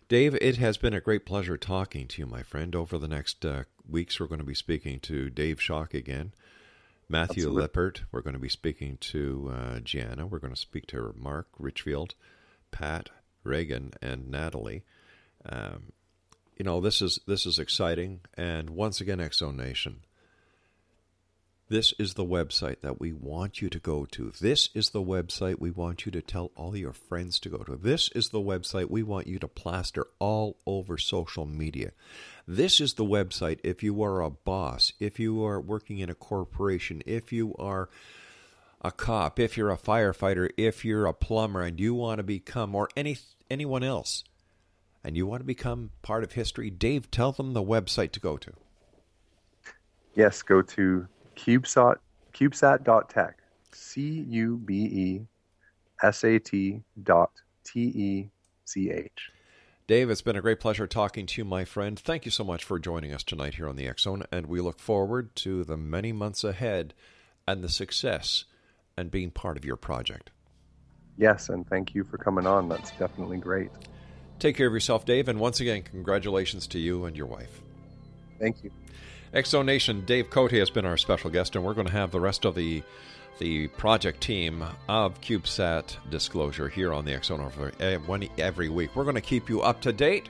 Dave, 0.07 0.35
it 0.35 0.57
has 0.57 0.77
been 0.77 0.93
a 0.93 1.01
great 1.01 1.25
pleasure 1.25 1.57
talking 1.57 2.07
to 2.07 2.21
you, 2.21 2.25
my 2.25 2.43
friend. 2.43 2.75
Over 2.75 2.97
the 2.97 3.07
next 3.07 3.45
uh, 3.45 3.63
weeks, 3.87 4.19
we're 4.19 4.27
going 4.27 4.39
to 4.39 4.45
be 4.45 4.55
speaking 4.55 4.99
to 5.01 5.29
Dave 5.29 5.59
Schock 5.59 5.93
again, 5.93 6.33
Matthew 7.09 7.43
Absolutely. 7.43 7.61
Lippert. 7.63 8.03
We're 8.11 8.21
going 8.21 8.35
to 8.35 8.39
be 8.39 8.49
speaking 8.49 8.97
to 8.97 9.51
uh, 9.53 9.79
Gianna. 9.79 10.27
We're 10.27 10.39
going 10.39 10.53
to 10.53 10.59
speak 10.59 10.85
to 10.87 11.13
Mark 11.17 11.47
Richfield, 11.57 12.13
Pat 12.71 13.09
Reagan, 13.43 13.93
and 14.01 14.29
Natalie. 14.29 14.83
Um, 15.43 15.91
you 16.55 16.63
know, 16.63 16.81
this 16.81 17.01
is 17.01 17.19
this 17.25 17.45
is 17.45 17.57
exciting, 17.57 18.19
and 18.35 18.69
once 18.69 19.01
again, 19.01 19.19
Exo 19.19 19.55
Nation. 19.55 20.01
This 21.69 21.93
is 21.99 22.15
the 22.15 22.25
website 22.25 22.81
that 22.81 22.99
we 22.99 23.13
want 23.13 23.61
you 23.61 23.69
to 23.69 23.77
go 23.77 24.05
to. 24.05 24.33
This 24.41 24.69
is 24.73 24.89
the 24.89 25.03
website 25.03 25.59
we 25.59 25.69
want 25.69 26.03
you 26.03 26.11
to 26.11 26.21
tell 26.21 26.49
all 26.55 26.75
your 26.75 26.93
friends 26.93 27.39
to 27.41 27.49
go 27.49 27.59
to. 27.59 27.75
This 27.75 28.09
is 28.15 28.29
the 28.29 28.39
website 28.39 28.89
we 28.89 29.03
want 29.03 29.27
you 29.27 29.37
to 29.37 29.47
plaster 29.47 30.07
all 30.17 30.57
over 30.65 30.97
social 30.97 31.45
media. 31.45 31.91
This 32.47 32.79
is 32.79 32.95
the 32.95 33.05
website 33.05 33.59
if 33.63 33.83
you 33.83 34.01
are 34.01 34.21
a 34.23 34.31
boss, 34.31 34.93
if 34.99 35.19
you 35.19 35.45
are 35.45 35.61
working 35.61 35.99
in 35.99 36.09
a 36.09 36.15
corporation, 36.15 37.03
if 37.05 37.31
you 37.31 37.53
are 37.59 37.89
a 38.81 38.91
cop, 38.91 39.39
if 39.39 39.55
you're 39.55 39.69
a 39.69 39.77
firefighter, 39.77 40.49
if 40.57 40.83
you're 40.83 41.05
a 41.05 41.13
plumber 41.13 41.61
and 41.61 41.79
you 41.79 41.93
want 41.93 42.17
to 42.17 42.23
become 42.23 42.73
or 42.73 42.89
any 42.97 43.15
anyone 43.51 43.83
else 43.83 44.23
and 45.03 45.15
you 45.15 45.27
want 45.27 45.41
to 45.41 45.45
become 45.45 45.91
part 46.01 46.23
of 46.23 46.31
history, 46.31 46.71
Dave, 46.71 47.11
tell 47.11 47.31
them 47.31 47.53
the 47.53 47.61
website 47.61 48.11
to 48.13 48.19
go 48.19 48.37
to. 48.37 48.53
Yes, 50.15 50.41
go 50.41 50.63
to 50.63 51.07
CubeSat 51.45 51.97
CubeSat.tech. 52.33 53.37
C 53.71 54.25
U 54.27 54.57
B 54.57 54.73
E 54.75 55.21
S 56.03 56.23
A 56.23 56.39
T 56.39 56.81
dot 57.03 57.31
T 57.63 57.81
E 57.81 58.29
C 58.65 58.91
H. 58.91 59.31
Dave, 59.87 60.09
it's 60.09 60.21
been 60.21 60.35
a 60.35 60.41
great 60.41 60.59
pleasure 60.59 60.85
talking 60.85 61.25
to 61.25 61.41
you, 61.41 61.45
my 61.45 61.65
friend. 61.65 61.97
Thank 61.97 62.25
you 62.25 62.31
so 62.31 62.43
much 62.43 62.63
for 62.63 62.77
joining 62.77 63.11
us 63.11 63.23
tonight 63.23 63.55
here 63.55 63.67
on 63.67 63.75
the 63.75 63.91
Zone, 63.99 64.23
and 64.31 64.45
we 64.45 64.61
look 64.61 64.79
forward 64.79 65.35
to 65.37 65.63
the 65.63 65.77
many 65.77 66.11
months 66.11 66.43
ahead 66.43 66.93
and 67.47 67.63
the 67.63 67.69
success 67.69 68.45
and 68.95 69.09
being 69.09 69.31
part 69.31 69.57
of 69.57 69.65
your 69.65 69.77
project. 69.77 70.29
Yes, 71.17 71.49
and 71.49 71.67
thank 71.67 71.95
you 71.95 72.03
for 72.03 72.17
coming 72.19 72.45
on. 72.45 72.69
That's 72.69 72.91
definitely 72.91 73.37
great. 73.37 73.71
Take 74.37 74.55
care 74.55 74.67
of 74.67 74.73
yourself, 74.73 75.05
Dave, 75.05 75.27
and 75.27 75.39
once 75.39 75.59
again, 75.59 75.81
congratulations 75.81 76.67
to 76.67 76.79
you 76.79 77.05
and 77.05 77.17
your 77.17 77.25
wife. 77.25 77.61
Thank 78.39 78.63
you. 78.63 78.71
Exo 79.33 79.63
Nation, 79.63 80.03
Dave 80.05 80.29
Cote 80.29 80.51
has 80.51 80.69
been 80.69 80.85
our 80.85 80.97
special 80.97 81.29
guest, 81.29 81.55
and 81.55 81.63
we're 81.63 81.73
going 81.73 81.87
to 81.87 81.93
have 81.93 82.11
the 82.11 82.19
rest 82.19 82.43
of 82.45 82.55
the 82.55 82.83
the 83.37 83.67
project 83.69 84.21
team 84.21 84.65
of 84.89 85.21
CubeSat 85.21 85.95
Disclosure 86.09 86.67
here 86.67 86.93
on 86.93 87.05
the 87.05 87.13
X 87.13 87.27
Zone 87.27 87.49
every 88.37 88.67
week. 88.67 88.93
We're 88.95 89.05
going 89.05 89.15
to 89.15 89.21
keep 89.21 89.47
you 89.47 89.61
up 89.61 89.79
to 89.81 89.93
date 89.93 90.27